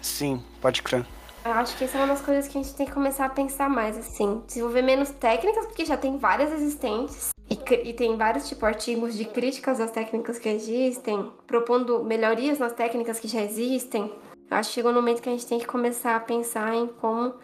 Sim, 0.00 0.42
pode 0.62 0.82
crer. 0.82 1.04
Eu 1.44 1.52
acho 1.52 1.76
que 1.76 1.84
essa 1.84 1.98
é 1.98 2.00
uma 2.00 2.14
das 2.14 2.22
coisas 2.22 2.48
que 2.48 2.56
a 2.56 2.62
gente 2.62 2.74
tem 2.74 2.86
que 2.86 2.92
começar 2.92 3.26
a 3.26 3.30
pensar 3.30 3.68
mais, 3.68 3.98
assim. 3.98 4.42
Desenvolver 4.46 4.82
menos 4.82 5.10
técnicas, 5.10 5.66
porque 5.66 5.84
já 5.84 5.96
tem 5.98 6.16
várias 6.16 6.52
existentes. 6.52 7.30
E, 7.74 7.92
tem 7.92 8.16
vários, 8.16 8.48
tipo, 8.48 8.64
artigos 8.64 9.16
de 9.16 9.24
críticas 9.24 9.80
às 9.80 9.90
técnicas 9.90 10.38
que 10.38 10.48
existem, 10.48 11.30
propondo 11.46 12.02
melhorias 12.04 12.58
nas 12.58 12.72
técnicas 12.72 13.20
que 13.20 13.28
já 13.28 13.42
existem. 13.42 14.12
Eu 14.50 14.56
acho 14.56 14.70
que 14.70 14.74
chegou 14.76 14.92
no 14.92 15.00
momento 15.00 15.20
que 15.20 15.28
a 15.28 15.32
gente 15.32 15.46
tem 15.46 15.58
que 15.58 15.66
começar 15.66 16.16
a 16.16 16.20
pensar 16.20 16.74
em 16.74 16.86
como 16.86 17.34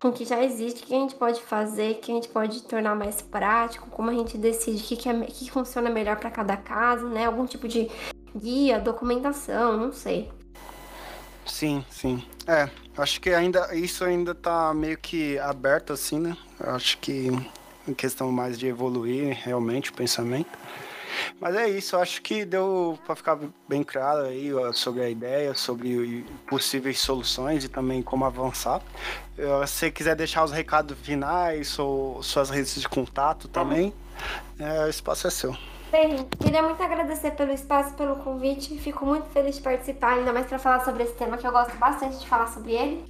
com 0.00 0.08
o 0.08 0.12
que 0.12 0.24
já 0.26 0.42
existe, 0.44 0.82
o 0.82 0.86
que 0.86 0.94
a 0.94 0.98
gente 0.98 1.14
pode 1.14 1.42
fazer, 1.42 1.92
o 1.92 1.94
que 1.94 2.12
a 2.12 2.14
gente 2.14 2.28
pode 2.28 2.62
tornar 2.64 2.94
mais 2.94 3.22
prático, 3.22 3.88
como 3.88 4.10
a 4.10 4.12
gente 4.12 4.36
decide 4.36 4.82
o 4.82 4.86
que, 4.86 4.96
que, 4.96 5.08
é, 5.08 5.20
que 5.24 5.50
funciona 5.50 5.88
melhor 5.88 6.16
para 6.16 6.30
cada 6.30 6.58
caso, 6.58 7.08
né? 7.08 7.24
Algum 7.24 7.46
tipo 7.46 7.66
de 7.66 7.90
guia, 8.36 8.78
documentação, 8.78 9.78
não 9.78 9.92
sei. 9.92 10.30
Sim, 11.46 11.84
sim. 11.90 12.22
É, 12.46 12.68
acho 12.98 13.20
que 13.20 13.30
ainda 13.30 13.74
isso 13.74 14.04
ainda 14.04 14.34
tá 14.34 14.74
meio 14.74 14.98
que 14.98 15.38
aberto 15.38 15.92
assim, 15.92 16.18
né? 16.18 16.36
Acho 16.60 16.98
que 16.98 17.30
em 17.86 17.94
questão 17.94 18.30
mais 18.32 18.58
de 18.58 18.66
evoluir 18.66 19.38
realmente 19.42 19.90
o 19.90 19.94
pensamento. 19.94 20.50
Mas 21.40 21.54
é 21.54 21.68
isso, 21.68 21.96
acho 21.96 22.20
que 22.22 22.44
deu 22.44 22.98
para 23.06 23.14
ficar 23.14 23.38
bem 23.68 23.82
claro 23.82 24.26
aí 24.26 24.50
sobre 24.72 25.02
a 25.02 25.08
ideia, 25.08 25.54
sobre 25.54 26.24
possíveis 26.46 26.98
soluções 26.98 27.64
e 27.64 27.68
também 27.68 28.02
como 28.02 28.24
avançar. 28.24 28.82
Se 29.36 29.42
você 29.44 29.90
quiser 29.90 30.16
deixar 30.16 30.44
os 30.44 30.50
recados 30.50 30.98
finais 30.98 31.78
ou 31.78 32.22
suas 32.22 32.50
redes 32.50 32.80
de 32.80 32.88
contato 32.88 33.46
também, 33.48 33.92
é, 34.58 34.84
o 34.84 34.88
espaço 34.88 35.26
é 35.26 35.30
seu. 35.30 35.56
Bem, 35.90 36.26
queria 36.42 36.62
muito 36.62 36.82
agradecer 36.82 37.30
pelo 37.32 37.52
espaço, 37.52 37.94
pelo 37.94 38.16
convite. 38.16 38.76
Fico 38.78 39.06
muito 39.06 39.28
feliz 39.28 39.56
de 39.56 39.62
participar, 39.62 40.14
ainda 40.14 40.32
mais 40.32 40.46
para 40.46 40.58
falar 40.58 40.84
sobre 40.84 41.04
esse 41.04 41.14
tema 41.14 41.36
que 41.36 41.46
eu 41.46 41.52
gosto 41.52 41.76
bastante 41.76 42.18
de 42.18 42.26
falar 42.26 42.48
sobre 42.48 42.72
ele. 42.72 43.04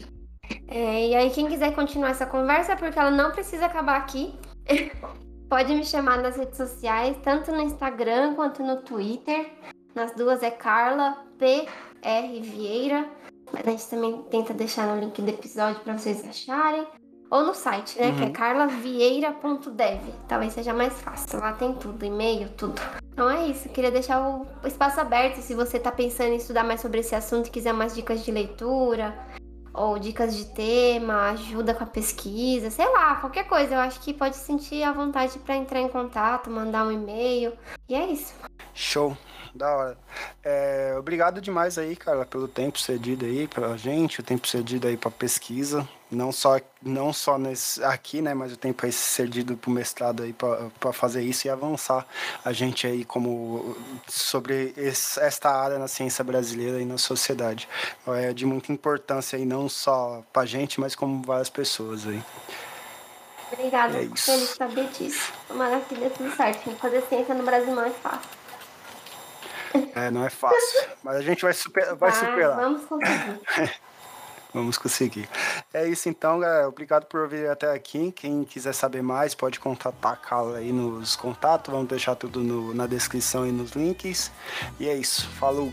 É, 0.69 1.09
e 1.09 1.15
aí, 1.15 1.31
quem 1.31 1.49
quiser 1.49 1.75
continuar 1.75 2.11
essa 2.11 2.27
conversa, 2.27 2.77
porque 2.77 2.99
ela 2.99 3.11
não 3.11 3.31
precisa 3.31 3.65
acabar 3.65 3.97
aqui, 3.97 4.39
pode 5.49 5.75
me 5.75 5.85
chamar 5.85 6.19
nas 6.19 6.37
redes 6.37 6.57
sociais, 6.57 7.17
tanto 7.23 7.53
no 7.53 7.61
Instagram 7.61 8.35
quanto 8.35 8.63
no 8.63 8.83
Twitter. 8.83 9.51
Nas 9.95 10.13
duas 10.15 10.43
é 10.43 10.51
Carla 10.51 11.25
PR 11.39 12.41
Vieira. 12.43 13.09
Mas 13.53 13.67
a 13.67 13.71
gente 13.71 13.87
também 13.89 14.23
tenta 14.31 14.53
deixar 14.53 14.87
no 14.89 15.01
link 15.01 15.21
do 15.21 15.29
episódio 15.29 15.81
para 15.83 15.97
vocês 15.97 16.27
acharem. 16.29 16.87
Ou 17.31 17.43
no 17.45 17.55
site, 17.55 17.99
né? 17.99 18.09
Uhum. 18.09 18.17
Que 18.17 18.23
é 18.23 18.27
uhum. 18.27 18.33
carlavieira.dev. 18.33 20.01
Talvez 20.29 20.53
seja 20.53 20.75
mais 20.75 20.93
fácil. 21.01 21.41
Lá 21.41 21.53
tem 21.53 21.73
tudo, 21.75 22.05
e-mail, 22.05 22.49
tudo. 22.57 22.81
Então 23.13 23.31
é 23.31 23.47
isso. 23.47 23.69
Queria 23.69 23.91
deixar 23.91 24.21
o 24.21 24.67
espaço 24.67 25.01
aberto 25.01 25.37
se 25.37 25.55
você 25.55 25.79
tá 25.79 25.91
pensando 25.91 26.33
em 26.33 26.37
estudar 26.37 26.65
mais 26.65 26.81
sobre 26.81 27.01
esse 27.01 27.15
assunto, 27.15 27.51
quiser 27.51 27.73
mais 27.73 27.95
dicas 27.95 28.25
de 28.25 28.31
leitura, 28.31 29.17
ou 29.75 29.99
dicas 29.99 30.37
de 30.37 30.45
tema, 30.47 31.31
ajuda 31.31 31.75
com 31.75 31.83
a 31.83 31.87
pesquisa, 31.87 32.71
sei 32.71 32.89
lá, 32.89 33.17
qualquer 33.17 33.49
coisa. 33.49 33.75
Eu 33.75 33.81
acho 33.81 34.01
que 34.01 34.15
pode 34.15 34.37
sentir 34.37 34.85
a 34.85 34.93
vontade 34.93 35.39
para 35.41 35.57
entrar 35.57 35.81
em 35.81 35.89
contato, 35.89 36.49
mandar 36.49 36.87
um 36.87 36.93
e-mail. 36.93 37.53
E 37.89 37.95
é 37.95 38.07
isso. 38.07 38.33
Show. 38.73 39.17
Da 39.55 39.73
hora. 39.73 39.99
É, 40.43 40.97
obrigado 40.99 41.41
demais 41.41 41.79
aí, 41.79 41.95
cara, 41.95 42.25
pelo 42.27 42.49
tempo 42.49 42.77
cedido 42.77 43.25
aí 43.25 43.47
pra 43.47 43.77
gente, 43.77 44.19
o 44.19 44.23
tempo 44.23 44.49
cedido 44.49 44.89
aí 44.89 44.97
pra 44.97 45.13
pesquisa. 45.13 45.89
Não 46.15 46.33
só, 46.33 46.61
não 46.83 47.13
só 47.13 47.39
nesse, 47.39 47.83
aqui, 47.85 48.23
né, 48.23 48.35
mas 48.35 48.53
o 48.53 48.57
tempo 48.57 48.85
aí 48.85 48.93
cedido 48.93 49.57
pro 49.57 49.71
mestrado 49.71 50.23
aí 50.23 50.33
pra 50.33 50.93
fazer 50.93 51.23
isso 51.23 51.47
e 51.47 51.51
avançar 51.51 52.07
a 52.45 52.53
gente 52.53 52.87
aí 52.87 53.05
como 53.05 53.77
sobre 54.07 54.73
esse, 54.77 55.19
esta 55.21 55.51
área 55.51 55.79
na 55.79 55.89
ciência 55.89 56.23
brasileira 56.25 56.81
e 56.81 56.85
na 56.85 56.99
sociedade. 56.99 57.69
É 58.07 58.33
de 58.33 58.47
muita 58.47 58.73
importância 58.73 59.37
aí, 59.37 59.45
não 59.45 59.69
só 59.69 60.23
pra 60.33 60.45
gente, 60.45 60.81
mas 60.81 60.95
como 60.95 61.23
várias 61.23 61.51
pessoas 61.51 62.07
aí. 62.07 62.23
Obrigada, 63.53 63.99
é 63.99 64.09
feliz 64.17 64.51
saber 64.51 64.89
disso. 64.89 65.33
Tomara 65.47 65.81
que 65.81 65.95
dê 65.95 66.11
tudo 66.11 66.35
certo. 66.35 66.71
Fazer 66.77 67.03
ciência 67.03 67.35
no 67.35 67.45
Brasil 67.45 67.75
não 67.75 67.85
é 67.85 67.91
fácil. 67.91 68.45
É, 69.95 70.11
não 70.11 70.25
é 70.25 70.31
fácil. 70.31 70.89
Mas 71.03 71.17
a 71.17 71.23
gente 71.23 71.43
vai, 71.43 71.53
super, 71.53 71.95
vai 71.95 72.11
ah, 72.11 72.13
superar. 72.13 72.57
Vamos 72.57 72.85
conseguir. 72.85 73.41
vamos 74.55 74.79
conseguir. 74.79 75.29
É 75.73 75.87
isso 75.87 76.09
então, 76.09 76.39
galera. 76.39 76.69
Obrigado 76.69 77.07
por 77.07 77.29
vir 77.29 77.51
até 77.51 77.73
aqui. 77.73 78.13
Quem 78.13 78.45
quiser 78.45 78.73
saber 78.73 79.03
mais, 79.03 79.35
pode 79.35 79.59
contatar 79.59 80.13
a 80.13 80.17
Carla 80.17 80.59
aí 80.59 80.73
nos 80.73 81.17
contatos. 81.17 81.73
Vamos 81.73 81.89
deixar 81.89 82.15
tudo 82.15 82.41
no, 82.41 82.73
na 82.73 82.87
descrição 82.87 83.47
e 83.47 83.53
nos 83.53 83.73
links. 83.73 84.31
E 84.79 84.89
é 84.89 84.95
isso. 84.95 85.29
Falou! 85.31 85.73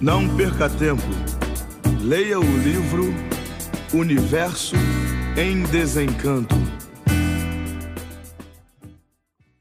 Não 0.00 0.36
perca 0.36 0.68
tempo. 0.68 1.02
Leia 2.00 2.40
o 2.40 2.58
livro 2.58 3.04
Universo 3.94 4.74
em 5.36 5.62
Desencanto 5.62 6.81